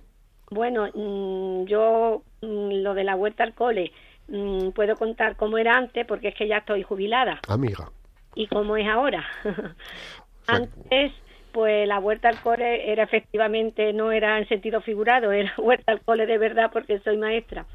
Bueno, 0.50 0.88
mm, 0.94 1.66
yo 1.66 2.24
mm, 2.42 2.72
lo 2.84 2.94
de 2.94 3.04
la 3.04 3.16
vuelta 3.16 3.44
al 3.44 3.54
cole 3.54 3.92
mm, 4.30 4.70
puedo 4.70 4.96
contar 4.96 5.36
cómo 5.36 5.58
era 5.58 5.76
antes 5.76 6.08
porque 6.08 6.30
es 6.30 6.36
que 6.36 6.48
ya 6.48 6.60
estoy 6.60 6.84
jubilada 6.84 7.42
Amiga. 7.50 7.92
y 8.34 8.48
cómo 8.48 8.78
es 8.78 8.88
ahora. 8.88 9.26
antes, 10.48 11.12
pues 11.54 11.88
la 11.88 12.00
vuelta 12.00 12.30
al 12.30 12.42
cole 12.42 12.92
era 12.92 13.04
efectivamente, 13.04 13.94
no 13.94 14.12
era 14.12 14.40
en 14.40 14.48
sentido 14.50 14.82
figurado, 14.82 15.32
era 15.32 15.54
vuelta 15.58 15.92
al 15.92 16.02
cole 16.02 16.26
de 16.26 16.38
verdad 16.38 16.72
porque 16.74 17.00
soy 17.00 17.18
maestra. 17.18 17.66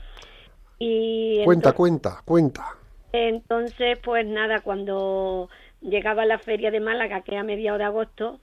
Y 0.79 1.43
Cuenta, 1.45 1.71
entonces- 1.71 1.77
cuenta, 1.77 2.23
cuenta. 2.25 2.65
entonces, 3.13 3.99
pues 4.05 4.27
nada, 4.27 4.61
cuando 4.61 5.49
llegaba 5.81 6.25
la 6.27 6.39
feria 6.39 6.71
de 6.71 6.81
Málaga, 6.81 7.23
que 7.23 7.37
a 7.37 7.43
mediados 7.43 7.79
de 7.79 7.85
agosto, 7.85 8.41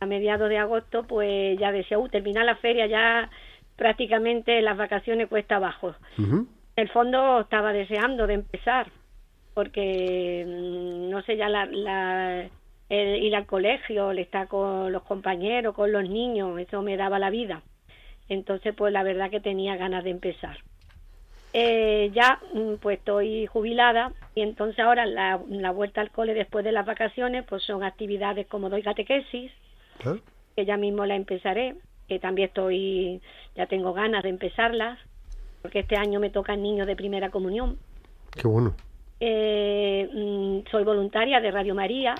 a 0.00 0.06
mediados 0.06 0.48
de 0.48 0.58
agosto, 0.58 1.04
pues 1.06 1.58
ya 1.58 1.72
decía, 1.72 1.98
uh, 1.98 2.08
termina 2.08 2.44
la 2.44 2.56
feria, 2.56 2.86
ya 2.86 3.30
prácticamente 3.76 4.60
las 4.62 4.76
vacaciones 4.76 5.28
cuesta 5.28 5.56
abajo. 5.56 5.94
En 6.18 6.46
el 6.76 6.88
fondo 6.88 7.40
estaba 7.40 7.72
deseando 7.72 8.26
de 8.26 8.34
empezar, 8.34 8.90
porque 9.54 10.44
mm, 10.46 11.10
no 11.10 11.22
sé, 11.22 11.36
ya 11.36 11.48
la, 11.48 11.66
la- 11.66 12.48
el 12.88 13.22
ir 13.22 13.36
al 13.36 13.46
colegio, 13.46 14.12
el 14.12 14.18
estar 14.18 14.48
con 14.48 14.90
los 14.92 15.02
compañeros, 15.02 15.74
con 15.74 15.92
los 15.92 16.08
niños, 16.08 16.58
eso 16.58 16.80
me 16.82 16.96
daba 16.96 17.18
la 17.18 17.28
vida. 17.30 17.62
Entonces, 18.28 18.74
pues 18.74 18.92
la 18.92 19.02
verdad 19.02 19.30
que 19.30 19.40
tenía 19.40 19.76
ganas 19.76 20.04
de 20.04 20.10
empezar. 20.10 20.58
Eh, 21.54 22.10
ya 22.14 22.38
mm, 22.52 22.74
pues 22.74 22.98
estoy 22.98 23.46
jubilada 23.46 24.12
y 24.34 24.42
entonces 24.42 24.78
ahora 24.80 25.06
la, 25.06 25.40
la 25.48 25.70
vuelta 25.70 26.02
al 26.02 26.10
cole 26.10 26.34
después 26.34 26.62
de 26.64 26.72
las 26.72 26.84
vacaciones 26.84 27.44
pues 27.48 27.62
son 27.62 27.82
actividades 27.82 28.46
como 28.48 28.68
doy 28.68 28.82
catequesis 28.82 29.50
¿Eh? 30.04 30.20
que 30.54 30.64
ya 30.66 30.76
mismo 30.76 31.06
la 31.06 31.16
empezaré 31.16 31.76
que 32.06 32.18
también 32.18 32.48
estoy 32.48 33.22
ya 33.56 33.66
tengo 33.66 33.94
ganas 33.94 34.22
de 34.24 34.28
empezarlas 34.28 34.98
porque 35.62 35.78
este 35.80 35.96
año 35.96 36.20
me 36.20 36.28
tocan 36.30 36.62
niños 36.62 36.86
de 36.86 36.96
primera 36.96 37.30
comunión 37.30 37.78
Qué 38.36 38.46
bueno. 38.46 38.74
eh, 39.20 40.06
mm, 40.12 40.70
soy 40.70 40.84
voluntaria 40.84 41.40
de 41.40 41.50
Radio 41.50 41.74
María 41.74 42.14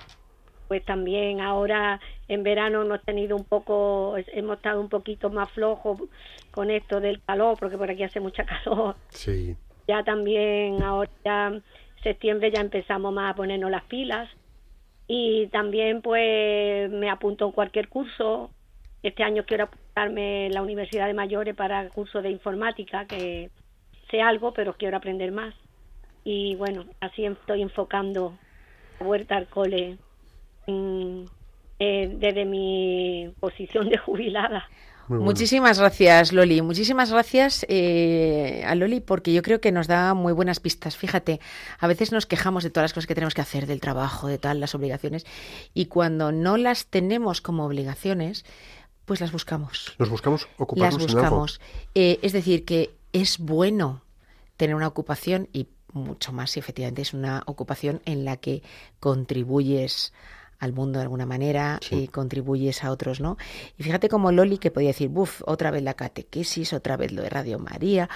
pues 0.69 0.85
también 0.85 1.41
ahora 1.41 1.99
en 2.29 2.43
verano 2.43 2.83
hemos 2.83 3.03
tenido 3.03 3.35
un 3.37 3.45
poco 3.45 4.17
hemos 4.33 4.59
estado 4.59 4.81
un 4.81 4.91
poquito 4.91 5.31
más 5.31 5.51
flojos 5.51 6.03
con 6.51 6.71
esto 6.71 7.01
del 7.01 7.23
calor 7.23 7.57
porque 7.59 7.79
por 7.79 7.91
aquí 7.91 8.03
hace 8.03 8.21
mucha 8.21 8.45
calor. 8.65 8.95
Sí. 9.09 9.57
ya 9.89 10.05
también 10.05 10.83
ahora 10.83 11.11
ya 11.25 11.61
septiembre 12.03 12.51
ya 12.51 12.61
empezamos 12.61 13.13
más 13.13 13.33
a 13.33 13.37
ponernos 13.37 13.71
las 13.71 13.85
pilas. 13.85 14.29
Y 15.11 15.47
también 15.47 16.03
pues 16.03 16.91
me 16.91 17.09
apunto 17.09 17.47
en 17.47 17.53
cualquier 17.53 17.89
curso. 17.89 18.51
Este 19.03 19.23
año 19.23 19.45
quiero 19.47 19.65
apuntarme 19.65 20.47
en 20.47 20.53
la 20.53 20.61
Universidad 20.61 21.07
de 21.07 21.15
Mayores 21.15 21.55
para 21.55 21.89
curso 21.89 22.21
de 22.21 22.31
informática 22.31 23.07
que 23.07 23.51
sé 24.11 24.21
algo 24.21 24.53
pero 24.53 24.75
quiero 24.75 24.99
aprender 24.99 25.33
más. 25.33 25.55
Y 26.25 26.57
bueno 26.57 26.85
así 27.01 27.25
estoy 27.25 27.63
enfocando 27.63 28.37
la 29.01 29.07
vuelta 29.07 29.37
al 29.37 29.47
cole 29.47 29.97
mm, 30.69 31.25
eh, 31.81 32.17
desde 32.19 32.45
mi 32.45 33.33
posición 33.41 33.89
de 33.89 33.99
jubilada. 33.99 34.69
Muchísimas 35.09 35.79
gracias, 35.79 36.33
Loli. 36.33 36.61
Muchísimas 36.61 37.11
gracias 37.11 37.65
eh, 37.69 38.63
a 38.67 38.75
Loli 38.75 39.01
porque 39.01 39.33
yo 39.33 39.43
creo 39.43 39.61
que 39.61 39.73
nos 39.73 39.87
da 39.87 40.13
muy 40.13 40.35
buenas 40.35 40.61
pistas. 40.61 40.97
Fíjate, 40.97 41.41
a 41.79 41.87
veces 41.87 42.13
nos 42.13 42.27
quejamos 42.27 42.63
de 42.63 42.71
todas 42.71 42.85
las 42.85 42.93
cosas 42.93 43.07
que 43.07 43.15
tenemos 43.15 43.35
que 43.35 43.41
hacer, 43.41 43.67
del 43.67 43.81
trabajo, 43.81 44.27
de 44.27 44.37
tal, 44.37 44.61
las 44.61 44.75
obligaciones, 44.75 45.25
y 45.73 45.87
cuando 45.87 46.31
no 46.31 46.59
las 46.59 46.87
tenemos 46.87 47.41
como 47.41 47.65
obligaciones, 47.65 48.45
pues 49.07 49.21
las 49.21 49.33
buscamos. 49.33 49.95
Nos 49.99 50.11
buscamos 50.11 50.43
Las 50.43 50.61
ocuparnos 50.61 51.03
en 51.03 51.09
algo. 51.09 51.21
buscamos. 51.21 51.61
Eh, 51.95 52.19
es 52.21 52.33
decir, 52.35 52.67
que 52.67 52.91
es 53.15 53.39
bueno 53.39 54.03
tener 54.59 54.77
una 54.77 54.89
ocupación 54.89 55.49
y 55.53 55.69
mucho 55.95 56.33
más 56.33 56.51
si 56.51 56.61
efectivamente 56.61 57.01
es 57.01 57.15
una 57.15 57.43
ocupación 57.47 58.03
en 58.05 58.27
la 58.27 58.37
que 58.37 58.63
contribuyes 59.01 60.13
al 60.59 60.73
mundo 60.73 60.99
de 60.99 61.05
alguna 61.05 61.25
manera 61.27 61.79
Sí. 61.83 61.95
y 61.97 62.09
contribuyes 62.09 62.83
a 62.85 62.91
otros, 62.91 63.21
¿no? 63.21 63.37
Y 63.77 63.83
fíjate 63.85 64.09
como 64.09 64.33
Loli 64.33 64.59
que 64.59 64.71
podía 64.71 64.89
decir, 64.89 65.09
buf, 65.09 65.43
otra 65.47 65.71
vez 65.71 65.83
la 65.83 65.95
catequesis, 65.95 66.73
otra 66.73 66.97
vez 66.97 67.13
lo 67.13 67.23
de 67.23 67.29
Radio 67.31 67.59
María, 67.59 68.09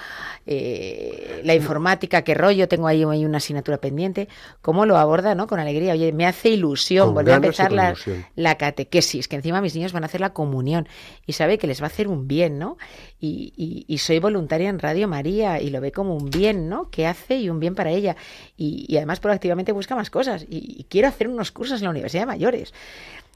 eh, 0.47 1.41
la 1.45 1.55
informática, 1.55 2.23
qué 2.23 2.35
rollo, 2.35 2.69
tengo 2.69 2.87
ahí, 2.89 3.03
ahí 3.05 3.25
una 3.25 3.39
asignatura 3.39 3.79
pendiente, 3.79 4.29
cómo 4.61 4.87
lo 4.87 4.97
aborda, 4.97 5.35
¿no? 5.35 5.47
Con 5.47 5.61
alegría, 5.61 5.93
oye, 5.93 6.13
me 6.13 6.27
hace 6.27 6.51
ilusión 6.51 7.07
Con 7.07 7.15
volver 7.15 7.35
a 7.35 7.37
empezar 7.37 7.73
la, 7.73 8.55
catequesis, 8.59 9.29
que 9.29 9.37
encima 9.37 9.61
mis 9.61 9.75
niños 9.75 9.93
van 9.93 10.03
a 10.03 10.07
hacer 10.07 10.21
la 10.21 10.33
comunión 10.33 10.89
y 11.27 11.33
sabe 11.33 11.59
que 11.59 11.67
les 11.67 11.81
va 11.81 11.85
a 11.85 11.89
hacer 11.89 12.09
un 12.09 12.29
bien, 12.29 12.59
¿no? 12.59 12.77
Y, 13.21 13.53
y- 13.57 13.85
y 13.87 13.99
soy 13.99 14.19
voluntaria 14.19 14.69
en 14.69 14.79
Radio 14.79 15.09
María 15.09 15.61
y 15.61 15.71
lo 15.71 15.81
ve 15.81 15.93
como 15.93 16.15
un 16.15 16.29
bien, 16.31 16.69
¿no? 16.69 16.91
Que 16.91 17.07
hace 17.07 17.37
y 17.37 17.49
un 17.49 17.61
bien 17.61 17.75
para 17.75 17.91
ella. 17.91 18.17
Y, 18.57 18.85
y 18.89 18.97
además 18.97 19.21
proactivamente 19.21 19.73
busca 19.73 19.95
más 19.95 20.11
cosas. 20.11 20.45
Y, 20.49 20.85
quiero 20.89 21.09
hacer 21.09 21.29
unos 21.29 21.53
cursos 21.53 21.81
en 21.81 21.85
la 21.85 21.91
Universidad 21.91 22.27
Mayores. 22.33 22.73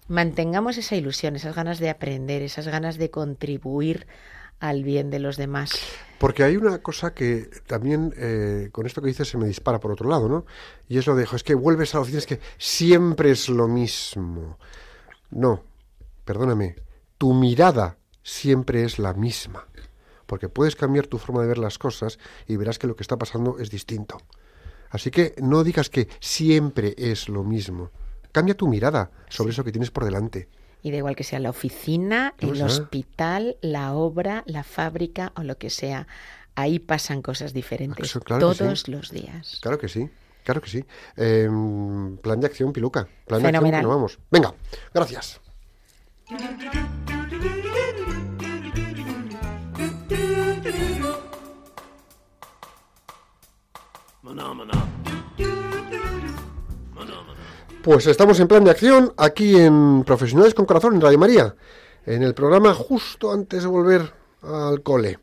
Mantengamos 0.08 0.78
esa 0.78 0.96
ilusión, 0.96 1.36
esas 1.36 1.54
ganas 1.54 1.78
de 1.78 1.90
aprender, 1.90 2.40
esas 2.40 2.66
ganas 2.66 2.96
de 2.96 3.10
contribuir 3.10 4.06
al 4.58 4.84
bien 4.84 5.10
de 5.10 5.18
los 5.18 5.36
demás. 5.36 5.72
Porque 6.18 6.44
hay 6.44 6.56
una 6.56 6.78
cosa 6.78 7.12
que 7.12 7.50
también 7.66 8.14
eh, 8.16 8.70
con 8.72 8.86
esto 8.86 9.02
que 9.02 9.08
dices 9.08 9.28
se 9.28 9.36
me 9.36 9.46
dispara 9.46 9.80
por 9.80 9.92
otro 9.92 10.08
lado, 10.08 10.30
¿no? 10.30 10.46
Y 10.88 10.96
es 10.96 11.06
lo 11.06 11.14
de, 11.14 11.26
"Jo, 11.26 11.36
es 11.36 11.44
que 11.44 11.54
vuelves 11.54 11.94
a 11.94 11.98
la 11.98 12.02
oficina, 12.02 12.20
es 12.20 12.26
que 12.26 12.40
siempre 12.56 13.30
es 13.32 13.50
lo 13.50 13.68
mismo. 13.68 14.56
No, 15.30 15.62
perdóname, 16.24 16.76
tu 17.18 17.34
mirada 17.34 17.98
siempre 18.22 18.84
es 18.84 18.98
la 18.98 19.12
misma. 19.12 19.66
Porque 20.24 20.48
puedes 20.48 20.74
cambiar 20.74 21.06
tu 21.06 21.18
forma 21.18 21.42
de 21.42 21.48
ver 21.48 21.58
las 21.58 21.76
cosas 21.78 22.18
y 22.48 22.56
verás 22.56 22.78
que 22.78 22.86
lo 22.86 22.96
que 22.96 23.02
está 23.02 23.18
pasando 23.18 23.58
es 23.58 23.70
distinto. 23.70 24.16
Así 24.88 25.10
que 25.10 25.34
no 25.42 25.64
digas 25.64 25.90
que 25.90 26.08
siempre 26.20 26.94
es 26.96 27.28
lo 27.28 27.44
mismo. 27.44 27.90
Cambia 28.36 28.54
tu 28.54 28.68
mirada 28.68 29.10
sobre 29.30 29.52
eso 29.52 29.64
que 29.64 29.72
tienes 29.72 29.90
por 29.90 30.04
delante. 30.04 30.46
Y 30.82 30.90
da 30.90 30.98
igual 30.98 31.16
que 31.16 31.24
sea 31.24 31.38
la 31.40 31.48
oficina, 31.48 32.34
No 32.42 32.50
el 32.50 32.58
sé. 32.58 32.64
hospital, 32.64 33.56
la 33.62 33.94
obra, 33.94 34.42
la 34.46 34.62
fábrica 34.62 35.32
o 35.36 35.42
lo 35.42 35.56
que 35.56 35.70
sea. 35.70 36.06
Ahí 36.54 36.78
pasan 36.78 37.22
cosas 37.22 37.54
diferentes 37.54 38.04
Eso, 38.10 38.20
claro 38.20 38.46
que 38.50 38.54
sí. 38.54 38.58
todos 38.58 38.88
los 38.88 39.10
días. 39.10 39.58
Claro 39.62 39.78
que 39.78 39.88
sí, 39.88 40.10
claro 40.44 40.60
que 40.60 40.68
sí. 40.68 40.84
Eh, 41.16 41.48
plan 42.22 42.38
de 42.40 42.46
acción, 42.46 42.74
Piluca. 42.74 43.08
Plan 43.26 43.40
de 43.40 43.48
acción, 43.48 43.62
Fenomenal. 43.64 43.82
nos 43.82 43.90
vamos. 43.94 44.18
Venga, 44.30 44.54
gracias. 44.92 45.40
Pues 57.86 58.04
estamos 58.08 58.40
en 58.40 58.48
plan 58.48 58.64
de 58.64 58.72
acción 58.72 59.12
aquí 59.16 59.54
en 59.56 60.02
Profesionales 60.02 60.54
con 60.54 60.66
Corazón, 60.66 60.96
en 60.96 61.00
Radio 61.00 61.20
María, 61.20 61.54
en 62.04 62.24
el 62.24 62.34
programa 62.34 62.74
justo 62.74 63.32
antes 63.32 63.62
de 63.62 63.68
volver 63.68 64.12
al 64.42 64.82
cole, 64.82 65.20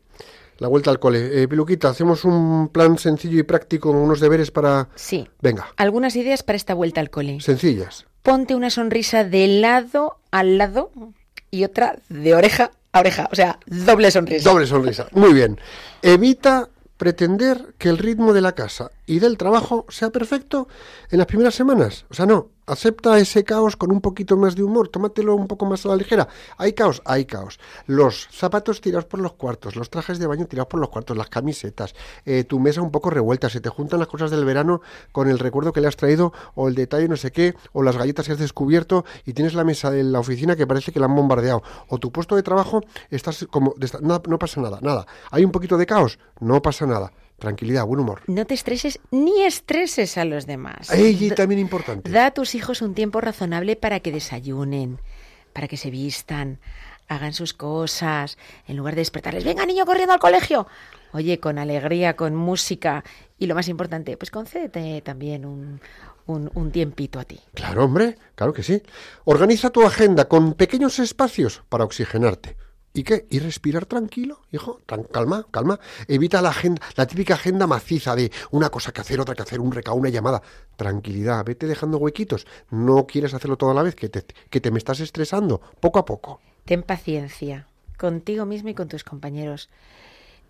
la 0.56 0.68
vuelta 0.68 0.90
al 0.90 0.98
cole. 0.98 1.42
Eh, 1.42 1.46
Piluquita, 1.46 1.90
hacemos 1.90 2.24
un 2.24 2.70
plan 2.72 2.96
sencillo 2.96 3.38
y 3.38 3.42
práctico, 3.42 3.90
unos 3.90 4.18
deberes 4.18 4.50
para... 4.50 4.88
Sí. 4.94 5.28
Venga, 5.42 5.66
Algunas 5.76 6.16
ideas 6.16 6.42
para 6.42 6.56
esta 6.56 6.72
vuelta 6.72 7.02
al 7.02 7.10
cole. 7.10 7.38
sencillas. 7.42 8.06
Ponte 8.22 8.54
una 8.54 8.70
sonrisa 8.70 9.24
de 9.24 9.46
lado 9.46 10.16
al 10.30 10.56
lado 10.56 10.90
y 11.50 11.64
otra 11.64 11.98
de 12.08 12.34
oreja 12.34 12.70
a 12.92 13.00
oreja. 13.00 13.28
O 13.30 13.34
sea, 13.34 13.58
doble 13.66 14.10
sonrisa. 14.10 14.48
Doble 14.48 14.64
sonrisa. 14.66 15.06
Muy 15.12 15.34
bien. 15.34 15.60
Evita 16.00 16.70
pretender 16.96 17.74
que 17.76 17.90
el 17.90 17.98
ritmo 17.98 18.32
de 18.32 18.40
la 18.40 18.52
casa 18.52 18.90
y 19.06 19.18
del 19.18 19.36
trabajo 19.36 19.86
sea 19.88 20.10
perfecto 20.10 20.68
en 21.10 21.18
las 21.18 21.26
primeras 21.26 21.54
semanas. 21.54 22.06
O 22.10 22.14
sea, 22.14 22.26
no. 22.26 22.50
Acepta 22.66 23.18
ese 23.18 23.44
caos 23.44 23.76
con 23.76 23.92
un 23.92 24.00
poquito 24.00 24.38
más 24.38 24.54
de 24.54 24.62
humor. 24.62 24.88
Tómatelo 24.88 25.34
un 25.34 25.46
poco 25.46 25.66
más 25.66 25.84
a 25.84 25.90
la 25.90 25.96
ligera. 25.96 26.28
Hay 26.56 26.72
caos, 26.72 27.02
hay 27.04 27.26
caos. 27.26 27.60
Los 27.86 28.26
zapatos 28.32 28.80
tirados 28.80 29.04
por 29.04 29.20
los 29.20 29.34
cuartos, 29.34 29.76
los 29.76 29.90
trajes 29.90 30.18
de 30.18 30.26
baño 30.26 30.46
tirados 30.46 30.68
por 30.68 30.80
los 30.80 30.88
cuartos, 30.88 31.14
las 31.14 31.28
camisetas, 31.28 31.94
eh, 32.24 32.44
tu 32.44 32.60
mesa 32.60 32.80
un 32.80 32.90
poco 32.90 33.10
revuelta. 33.10 33.50
Se 33.50 33.60
te 33.60 33.68
juntan 33.68 33.98
las 33.98 34.08
cosas 34.08 34.30
del 34.30 34.46
verano 34.46 34.80
con 35.12 35.28
el 35.28 35.38
recuerdo 35.38 35.74
que 35.74 35.82
le 35.82 35.88
has 35.88 35.96
traído 35.96 36.32
o 36.54 36.68
el 36.68 36.74
detalle 36.74 37.06
no 37.06 37.16
sé 37.16 37.32
qué 37.32 37.54
o 37.72 37.82
las 37.82 37.98
galletas 37.98 38.26
que 38.26 38.32
has 38.32 38.38
descubierto 38.38 39.04
y 39.26 39.34
tienes 39.34 39.52
la 39.52 39.64
mesa 39.64 39.90
de 39.90 40.02
la 40.02 40.20
oficina 40.20 40.56
que 40.56 40.66
parece 40.66 40.90
que 40.90 41.00
la 41.00 41.04
han 41.04 41.14
bombardeado. 41.14 41.62
O 41.88 41.98
tu 41.98 42.12
puesto 42.12 42.34
de 42.34 42.42
trabajo 42.42 42.80
estás 43.10 43.46
como... 43.50 43.74
no 44.00 44.38
pasa 44.38 44.62
nada, 44.62 44.78
nada. 44.80 45.06
Hay 45.30 45.44
un 45.44 45.52
poquito 45.52 45.76
de 45.76 45.84
caos, 45.84 46.18
no 46.40 46.62
pasa 46.62 46.86
nada. 46.86 47.12
Tranquilidad, 47.44 47.84
buen 47.84 48.00
humor. 48.00 48.22
No 48.26 48.46
te 48.46 48.54
estreses 48.54 48.98
ni 49.10 49.42
estreses 49.42 50.16
a 50.16 50.24
los 50.24 50.46
demás. 50.46 50.90
Ey, 50.90 51.16
y 51.24 51.28
Da- 51.28 51.34
también 51.36 51.60
importante. 51.60 52.10
Da 52.10 52.26
a 52.26 52.30
tus 52.32 52.54
hijos 52.54 52.80
un 52.82 52.94
tiempo 52.94 53.20
razonable 53.20 53.76
para 53.76 54.00
que 54.00 54.10
desayunen, 54.10 54.98
para 55.52 55.68
que 55.68 55.76
se 55.76 55.90
vistan, 55.90 56.58
hagan 57.06 57.34
sus 57.34 57.52
cosas, 57.52 58.38
en 58.66 58.78
lugar 58.78 58.94
de 58.94 59.02
despertarles, 59.02 59.44
venga 59.44 59.66
niño 59.66 59.84
corriendo 59.84 60.14
al 60.14 60.18
colegio. 60.20 60.66
Oye, 61.12 61.38
con 61.38 61.58
alegría, 61.58 62.16
con 62.16 62.34
música 62.34 63.04
Y 63.38 63.46
lo 63.46 63.54
más 63.54 63.68
importante, 63.68 64.16
pues 64.16 64.30
concédete 64.30 65.02
también 65.02 65.44
un, 65.44 65.80
un, 66.26 66.50
un 66.54 66.70
tiempito 66.72 67.18
a 67.20 67.24
ti. 67.24 67.38
Claro, 67.52 67.84
hombre, 67.84 68.16
claro 68.36 68.52
que 68.54 68.62
sí. 68.62 68.80
Organiza 69.24 69.68
tu 69.70 69.84
agenda 69.84 70.24
con 70.28 70.54
pequeños 70.54 70.98
espacios 70.98 71.62
para 71.68 71.84
oxigenarte. 71.84 72.56
¿Y 72.96 73.02
qué? 73.02 73.26
¿Y 73.28 73.40
respirar 73.40 73.86
tranquilo, 73.86 74.38
hijo? 74.52 74.80
Tan, 74.86 75.02
calma, 75.02 75.44
calma. 75.50 75.80
Evita 76.06 76.40
la 76.40 76.50
agenda, 76.50 76.80
la 76.94 77.08
típica 77.08 77.34
agenda 77.34 77.66
maciza 77.66 78.14
de 78.14 78.30
una 78.52 78.70
cosa 78.70 78.92
que 78.92 79.00
hacer, 79.00 79.20
otra 79.20 79.34
que 79.34 79.42
hacer, 79.42 79.58
un 79.58 79.72
recao, 79.72 79.96
una 79.96 80.10
llamada. 80.10 80.40
Tranquilidad, 80.76 81.44
vete 81.44 81.66
dejando 81.66 81.98
huequitos. 81.98 82.46
No 82.70 83.04
quieres 83.08 83.34
hacerlo 83.34 83.56
toda 83.56 83.74
la 83.74 83.82
vez, 83.82 83.96
que 83.96 84.08
te, 84.08 84.24
que 84.48 84.60
te 84.60 84.70
me 84.70 84.78
estás 84.78 85.00
estresando, 85.00 85.60
poco 85.80 85.98
a 85.98 86.04
poco. 86.04 86.40
Ten 86.66 86.84
paciencia 86.84 87.66
contigo 87.98 88.46
mismo 88.46 88.68
y 88.68 88.74
con 88.74 88.86
tus 88.86 89.02
compañeros. 89.02 89.70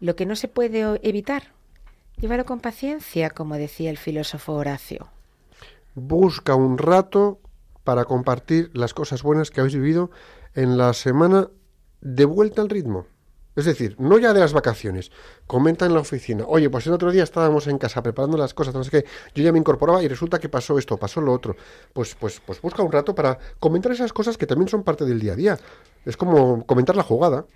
Lo 0.01 0.14
que 0.14 0.26
no 0.26 0.36
se 0.36 0.49
puede 0.49 1.01
evitar, 1.03 1.45
llévalo 2.18 2.45
con 2.45 2.61
paciencia, 2.61 3.30
como 3.30 3.55
decía 3.55 3.88
el 3.88 3.97
filósofo 3.97 4.53
Horacio. 4.53 5.09
Busca 5.95 6.55
un 6.57 6.76
rato 6.76 7.40
para 7.84 8.05
compartir 8.05 8.70
las 8.74 8.92
cosas 8.92 9.22
buenas 9.22 9.51
que 9.51 9.61
habéis 9.61 9.76
vivido 9.76 10.11
en 10.55 10.76
la 10.76 10.92
semana 10.92 11.49
de 12.05 12.25
vuelta 12.25 12.63
al 12.63 12.69
ritmo. 12.69 13.07
Es 13.57 13.67
decir, 13.67 13.95
no 13.99 14.19
ya 14.19 14.33
de 14.33 14.41
las 14.41 14.53
vacaciones. 14.53 15.13
Comenta 15.47 15.87
en 15.87 15.95
la 15.95 16.01
oficina. 16.01 16.45
Oye, 16.47 16.69
pues 16.71 16.87
el 16.87 16.93
otro 16.93 17.13
día 17.13 17.23
estábamos 17.23 17.67
en 17.69 17.79
casa 17.79 18.03
preparando 18.03 18.37
las 18.37 18.53
cosas, 18.53 18.75
no 18.75 18.83
sé. 18.83 19.05
Yo 19.35 19.45
ya 19.45 19.53
me 19.53 19.59
incorporaba 19.59 20.03
y 20.03 20.09
resulta 20.09 20.41
que 20.41 20.49
pasó 20.49 20.77
esto, 20.77 20.97
pasó 20.97 21.21
lo 21.21 21.33
otro. 21.33 21.57
Pues, 21.93 22.17
pues, 22.17 22.41
pues 22.45 22.61
busca 22.61 22.83
un 22.83 22.91
rato 22.91 23.15
para 23.15 23.39
comentar 23.61 23.93
esas 23.93 24.13
cosas 24.13 24.37
que 24.37 24.47
también 24.47 24.69
son 24.69 24.83
parte 24.83 25.05
del 25.05 25.21
día 25.21 25.35
a 25.35 25.37
día. 25.37 25.59
Es 26.05 26.17
como 26.17 26.67
comentar 26.67 26.97
la 26.97 27.05
jugada. 27.05 27.47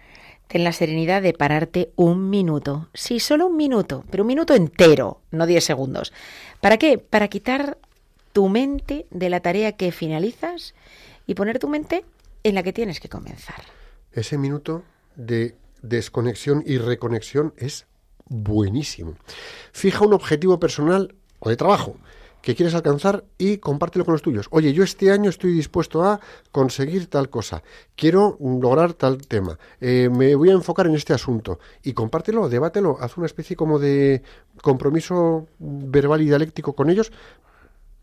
Ten 0.47 0.65
la 0.65 0.73
serenidad 0.73 1.21
de 1.21 1.35
pararte 1.35 1.91
un 1.97 2.31
minuto. 2.31 2.89
Sí, 2.95 3.19
solo 3.19 3.49
un 3.49 3.57
minuto, 3.57 4.05
pero 4.09 4.23
un 4.23 4.29
minuto 4.29 4.55
entero, 4.55 5.21
no 5.33 5.47
10 5.47 5.65
segundos. 5.65 6.13
¿Para 6.61 6.79
qué? 6.79 6.99
Para 6.99 7.29
quitar 7.29 7.77
tu 8.33 8.49
mente 8.49 9.07
de 9.11 9.31
la 9.31 9.41
tarea 9.41 9.73
que 9.73 9.91
finalizas 9.91 10.75
y 11.27 11.35
poner 11.35 11.59
tu 11.59 11.69
mente 11.69 12.05
en 12.45 12.55
la 12.55 12.63
que 12.63 12.73
tienes 12.73 13.01
que 13.01 13.09
comenzar. 13.09 13.78
Ese 14.13 14.39
minuto 14.39 14.83
de 15.17 15.57
desconexión 15.83 16.63
y 16.67 16.79
reconexión 16.79 17.55
es 17.57 17.87
buenísimo. 18.29 19.15
Fija 19.73 20.05
un 20.05 20.15
objetivo 20.15 20.59
personal 20.59 21.15
o 21.39 21.49
de 21.49 21.57
trabajo 21.57 21.97
que 22.43 22.55
quieres 22.55 22.75
alcanzar 22.75 23.25
y 23.37 23.59
compártelo 23.59 24.05
con 24.05 24.13
los 24.13 24.23
tuyos. 24.23 24.47
Oye, 24.51 24.73
yo 24.73 24.85
este 24.85 25.11
año 25.11 25.29
estoy 25.29 25.53
dispuesto 25.53 26.05
a 26.05 26.21
conseguir 26.53 27.09
tal 27.09 27.29
cosa, 27.31 27.63
quiero 27.97 28.39
lograr 28.41 28.95
tal 28.95 29.19
tema, 29.27 29.59
eh, 29.81 30.09
me 30.11 30.35
voy 30.35 30.51
a 30.51 30.53
enfocar 30.53 30.87
en 30.87 30.95
este 30.95 31.13
asunto 31.13 31.59
y 31.83 31.93
compártelo, 31.93 32.49
debátelo, 32.49 32.97
haz 33.01 33.17
una 33.17 33.27
especie 33.27 33.57
como 33.57 33.79
de 33.79 34.23
compromiso 34.63 35.47
verbal 35.59 36.23
y 36.23 36.27
dialéctico 36.27 36.75
con 36.75 36.91
ellos 36.91 37.13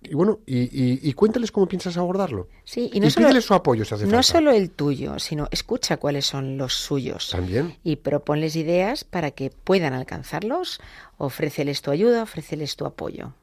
y 0.09 0.13
bueno, 0.15 0.39
y, 0.45 0.59
y- 0.63 0.99
y 1.01 1.13
cuéntales 1.13 1.51
cómo 1.51 1.67
piensas 1.67 1.97
abordarlo. 1.97 2.47
Sí, 2.63 2.89
y 2.93 2.99
no 2.99 3.07
y 3.07 3.11
solo, 3.11 3.41
su 3.41 3.53
apoyo 3.53 3.85
si 3.85 3.93
hace 3.95 4.05
no 4.05 4.11
falta. 4.11 4.23
solo 4.23 4.51
el 4.51 4.71
tuyo, 4.71 5.19
sino 5.19 5.47
escucha 5.51 5.97
cuáles 5.97 6.25
son 6.25 6.57
los 6.57 6.73
suyos. 6.73 7.29
También. 7.31 7.77
Y 7.83 7.97
proponles 7.97 8.55
ideas 8.55 9.03
para 9.03 9.31
que 9.31 9.49
puedan 9.49 9.93
alcanzarlos. 9.93 10.79
Ofréceles 11.17 11.81
tu 11.81 11.91
ayuda, 11.91 12.23
ofréceles 12.23 12.75
tu 12.75 12.85
apoyo. 12.85 13.33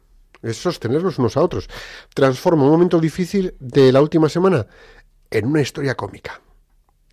es 0.43 0.57
sostenerlos 0.57 1.19
unos 1.19 1.37
a 1.37 1.41
otros. 1.43 1.69
Transforma 2.15 2.65
un 2.65 2.71
momento 2.71 2.99
difícil 3.01 3.55
de 3.61 3.93
la 3.93 4.01
última 4.01 4.29
semana 4.29 4.67
en 5.31 5.47
una 5.47 5.61
historia 5.63 5.95
cómica. 5.95 6.41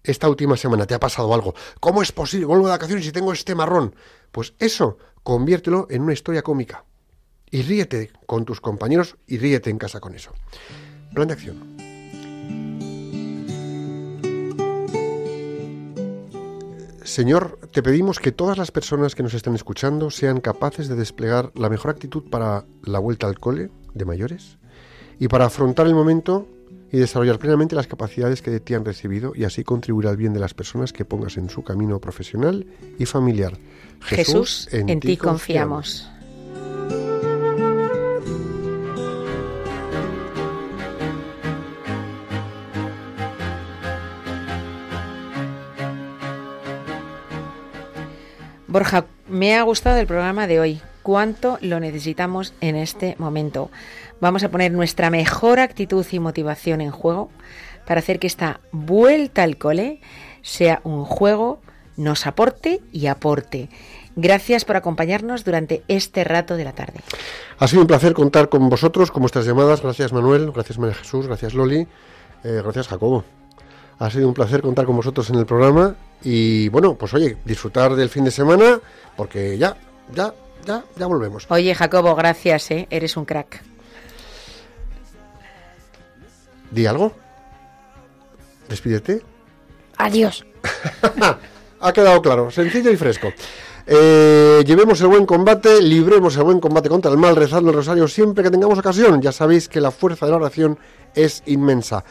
Esta 0.03 0.27
última 0.29 0.57
semana 0.57 0.87
te 0.87 0.93
ha 0.95 0.99
pasado 0.99 1.33
algo. 1.33 1.53
¿Cómo 1.79 2.01
es 2.01 2.11
posible? 2.11 2.45
Vuelvo 2.45 2.65
de 2.65 2.71
vacaciones 2.71 3.05
y 3.05 3.11
tengo 3.11 3.31
este 3.33 3.53
marrón. 3.53 3.93
Pues 4.31 4.53
eso, 4.57 4.97
conviértelo 5.23 5.87
en 5.89 6.01
una 6.03 6.13
historia 6.13 6.41
cómica. 6.41 6.85
Y 7.51 7.63
ríete 7.63 8.11
con 8.25 8.45
tus 8.45 8.61
compañeros 8.61 9.17
y 9.27 9.37
ríete 9.37 9.69
en 9.69 9.77
casa 9.77 9.99
con 9.99 10.13
eso. 10.15 10.33
Plan 11.13 11.27
de 11.27 11.33
acción. 11.33 11.79
Señor, 17.03 17.57
te 17.71 17.81
pedimos 17.81 18.19
que 18.19 18.31
todas 18.31 18.59
las 18.59 18.69
personas 18.69 19.15
que 19.15 19.23
nos 19.23 19.33
están 19.33 19.55
escuchando 19.55 20.11
sean 20.11 20.41
capaces 20.41 20.87
de 20.87 20.95
desplegar 20.95 21.51
la 21.55 21.67
mejor 21.67 21.89
actitud 21.89 22.29
para 22.29 22.65
la 22.83 22.99
vuelta 22.99 23.25
al 23.25 23.39
cole 23.39 23.71
de 23.95 24.05
mayores 24.05 24.59
y 25.17 25.27
para 25.27 25.45
afrontar 25.45 25.87
el 25.87 25.95
momento 25.95 26.47
y 26.91 26.97
desarrollar 26.97 27.39
plenamente 27.39 27.75
las 27.75 27.87
capacidades 27.87 28.43
que 28.43 28.51
de 28.51 28.59
ti 28.59 28.75
han 28.75 28.85
recibido 28.85 29.33
y 29.35 29.43
así 29.43 29.63
contribuir 29.63 30.07
al 30.07 30.17
bien 30.17 30.33
de 30.33 30.39
las 30.39 30.53
personas 30.53 30.93
que 30.93 31.03
pongas 31.03 31.37
en 31.37 31.49
su 31.49 31.63
camino 31.63 31.99
profesional 31.99 32.67
y 32.99 33.05
familiar. 33.05 33.57
Jesús, 34.01 34.69
en, 34.71 34.99
ti 34.99 35.17
confiamos. 35.17 36.09
Borja, 48.69 49.05
me 49.27 49.55
ha 49.55 49.63
gustado 49.63 49.97
el 49.97 50.05
programa 50.05 50.45
de 50.45 50.59
hoy. 50.59 50.79
¿Cuánto 51.01 51.57
lo 51.59 51.79
necesitamos 51.79 52.53
en 52.61 52.75
este 52.75 53.15
momento? 53.17 53.71
Vamos 54.21 54.43
a 54.43 54.49
poner 54.49 54.71
nuestra 54.71 55.09
mejor 55.09 55.59
actitud 55.59 56.05
y 56.11 56.19
motivación 56.19 56.79
en 56.79 56.91
juego 56.91 57.31
para 57.87 57.99
hacer 57.99 58.19
que 58.19 58.27
esta 58.27 58.59
vuelta 58.71 59.41
al 59.41 59.57
cole 59.57 60.01
sea 60.43 60.81
un 60.83 61.03
juego, 61.03 61.61
nos 61.97 62.27
aporte 62.27 62.79
y 62.91 63.07
aporte. 63.07 63.69
Gracias 64.15 64.65
por 64.65 64.75
acompañarnos 64.75 65.43
durante 65.43 65.81
este 65.87 66.23
rato 66.23 66.55
de 66.55 66.65
la 66.65 66.73
tarde. 66.73 66.99
Ha 67.57 67.67
sido 67.67 67.81
un 67.81 67.87
placer 67.87 68.13
contar 68.13 68.49
con 68.49 68.69
vosotros, 68.69 69.09
con 69.09 69.21
vuestras 69.21 69.47
llamadas. 69.47 69.81
Gracias 69.81 70.13
Manuel, 70.13 70.51
gracias 70.51 70.77
María 70.77 70.93
Jesús, 70.93 71.25
gracias 71.25 71.55
Loli, 71.55 71.87
eh, 72.43 72.61
gracias 72.63 72.87
Jacobo. 72.87 73.23
Ha 73.99 74.09
sido 74.09 74.27
un 74.27 74.33
placer 74.33 74.61
contar 74.61 74.85
con 74.85 74.95
vosotros 74.95 75.29
en 75.29 75.35
el 75.35 75.45
programa 75.45 75.95
y 76.23 76.69
bueno, 76.69 76.95
pues 76.95 77.13
oye, 77.13 77.37
disfrutar 77.45 77.95
del 77.95 78.09
fin 78.09 78.23
de 78.23 78.31
semana 78.31 78.79
porque 79.15 79.57
ya, 79.57 79.75
ya, 80.13 80.33
ya, 80.65 80.83
ya 80.95 81.05
volvemos. 81.05 81.45
Oye, 81.49 81.75
Jacobo, 81.75 82.15
gracias, 82.15 82.71
¿eh? 82.71 82.87
eres 82.89 83.17
un 83.17 83.25
crack. 83.25 83.61
¿Di 86.71 86.85
algo? 86.85 87.13
Despídete. 88.69 89.21
Adiós. 89.97 90.45
ha 91.81 91.93
quedado 91.93 92.21
claro, 92.21 92.51
sencillo 92.51 92.91
y 92.91 92.97
fresco. 92.97 93.33
Eh, 93.91 94.63
llevemos 94.65 95.01
el 95.01 95.07
buen 95.07 95.25
combate, 95.25 95.81
libremos 95.81 96.37
el 96.37 96.43
buen 96.43 96.59
combate 96.59 96.89
contra 96.89 97.11
el 97.11 97.17
mal, 97.17 97.35
rezando 97.35 97.71
el 97.71 97.75
rosario 97.75 98.07
siempre 98.07 98.43
que 98.43 98.51
tengamos 98.51 98.77
ocasión. 98.77 99.19
Ya 99.19 99.31
sabéis 99.31 99.67
que 99.67 99.81
la 99.81 99.89
fuerza 99.89 100.27
de 100.27 100.31
la 100.31 100.37
oración 100.37 100.77
es 101.15 101.41
inmensa. 101.47 102.03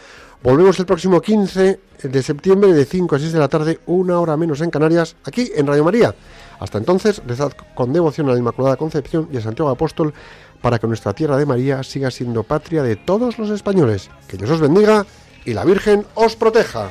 Volvemos 0.43 0.78
el 0.78 0.86
próximo 0.86 1.20
15 1.20 1.80
de 2.03 2.22
septiembre 2.22 2.72
de 2.72 2.84
5 2.84 3.16
a 3.16 3.18
6 3.18 3.32
de 3.32 3.39
la 3.39 3.49
tarde, 3.49 3.80
una 3.86 4.20
hora 4.20 4.36
menos 4.36 4.61
en 4.61 4.70
Canarias, 4.70 5.16
aquí 5.24 5.51
en 5.55 5.66
Radio 5.66 5.82
María. 5.82 6.14
Hasta 6.61 6.78
entonces, 6.78 7.20
rezad 7.26 7.53
con 7.74 7.93
devoción 7.93 8.28
a 8.28 8.32
la 8.32 8.39
Inmaculada 8.39 8.76
Concepción 8.76 9.28
y 9.32 9.36
a 9.36 9.41
Santiago 9.41 9.70
Apóstol 9.70 10.14
para 10.62 10.78
que 10.78 10.86
nuestra 10.86 11.12
tierra 11.12 11.36
de 11.36 11.47
María 11.47 11.82
siga 11.82 12.11
siendo 12.11 12.45
patria 12.45 12.82
de 12.84 12.97
todos 12.97 13.39
los 13.39 13.51
españoles. 13.51 14.11
Que 14.28 14.36
Dios 14.36 14.51
os 14.51 14.61
bendiga 14.61 15.07
y 15.45 15.55
la 15.55 15.64
Virgen 15.64 16.07
os 16.14 16.36
proteja. 16.36 16.91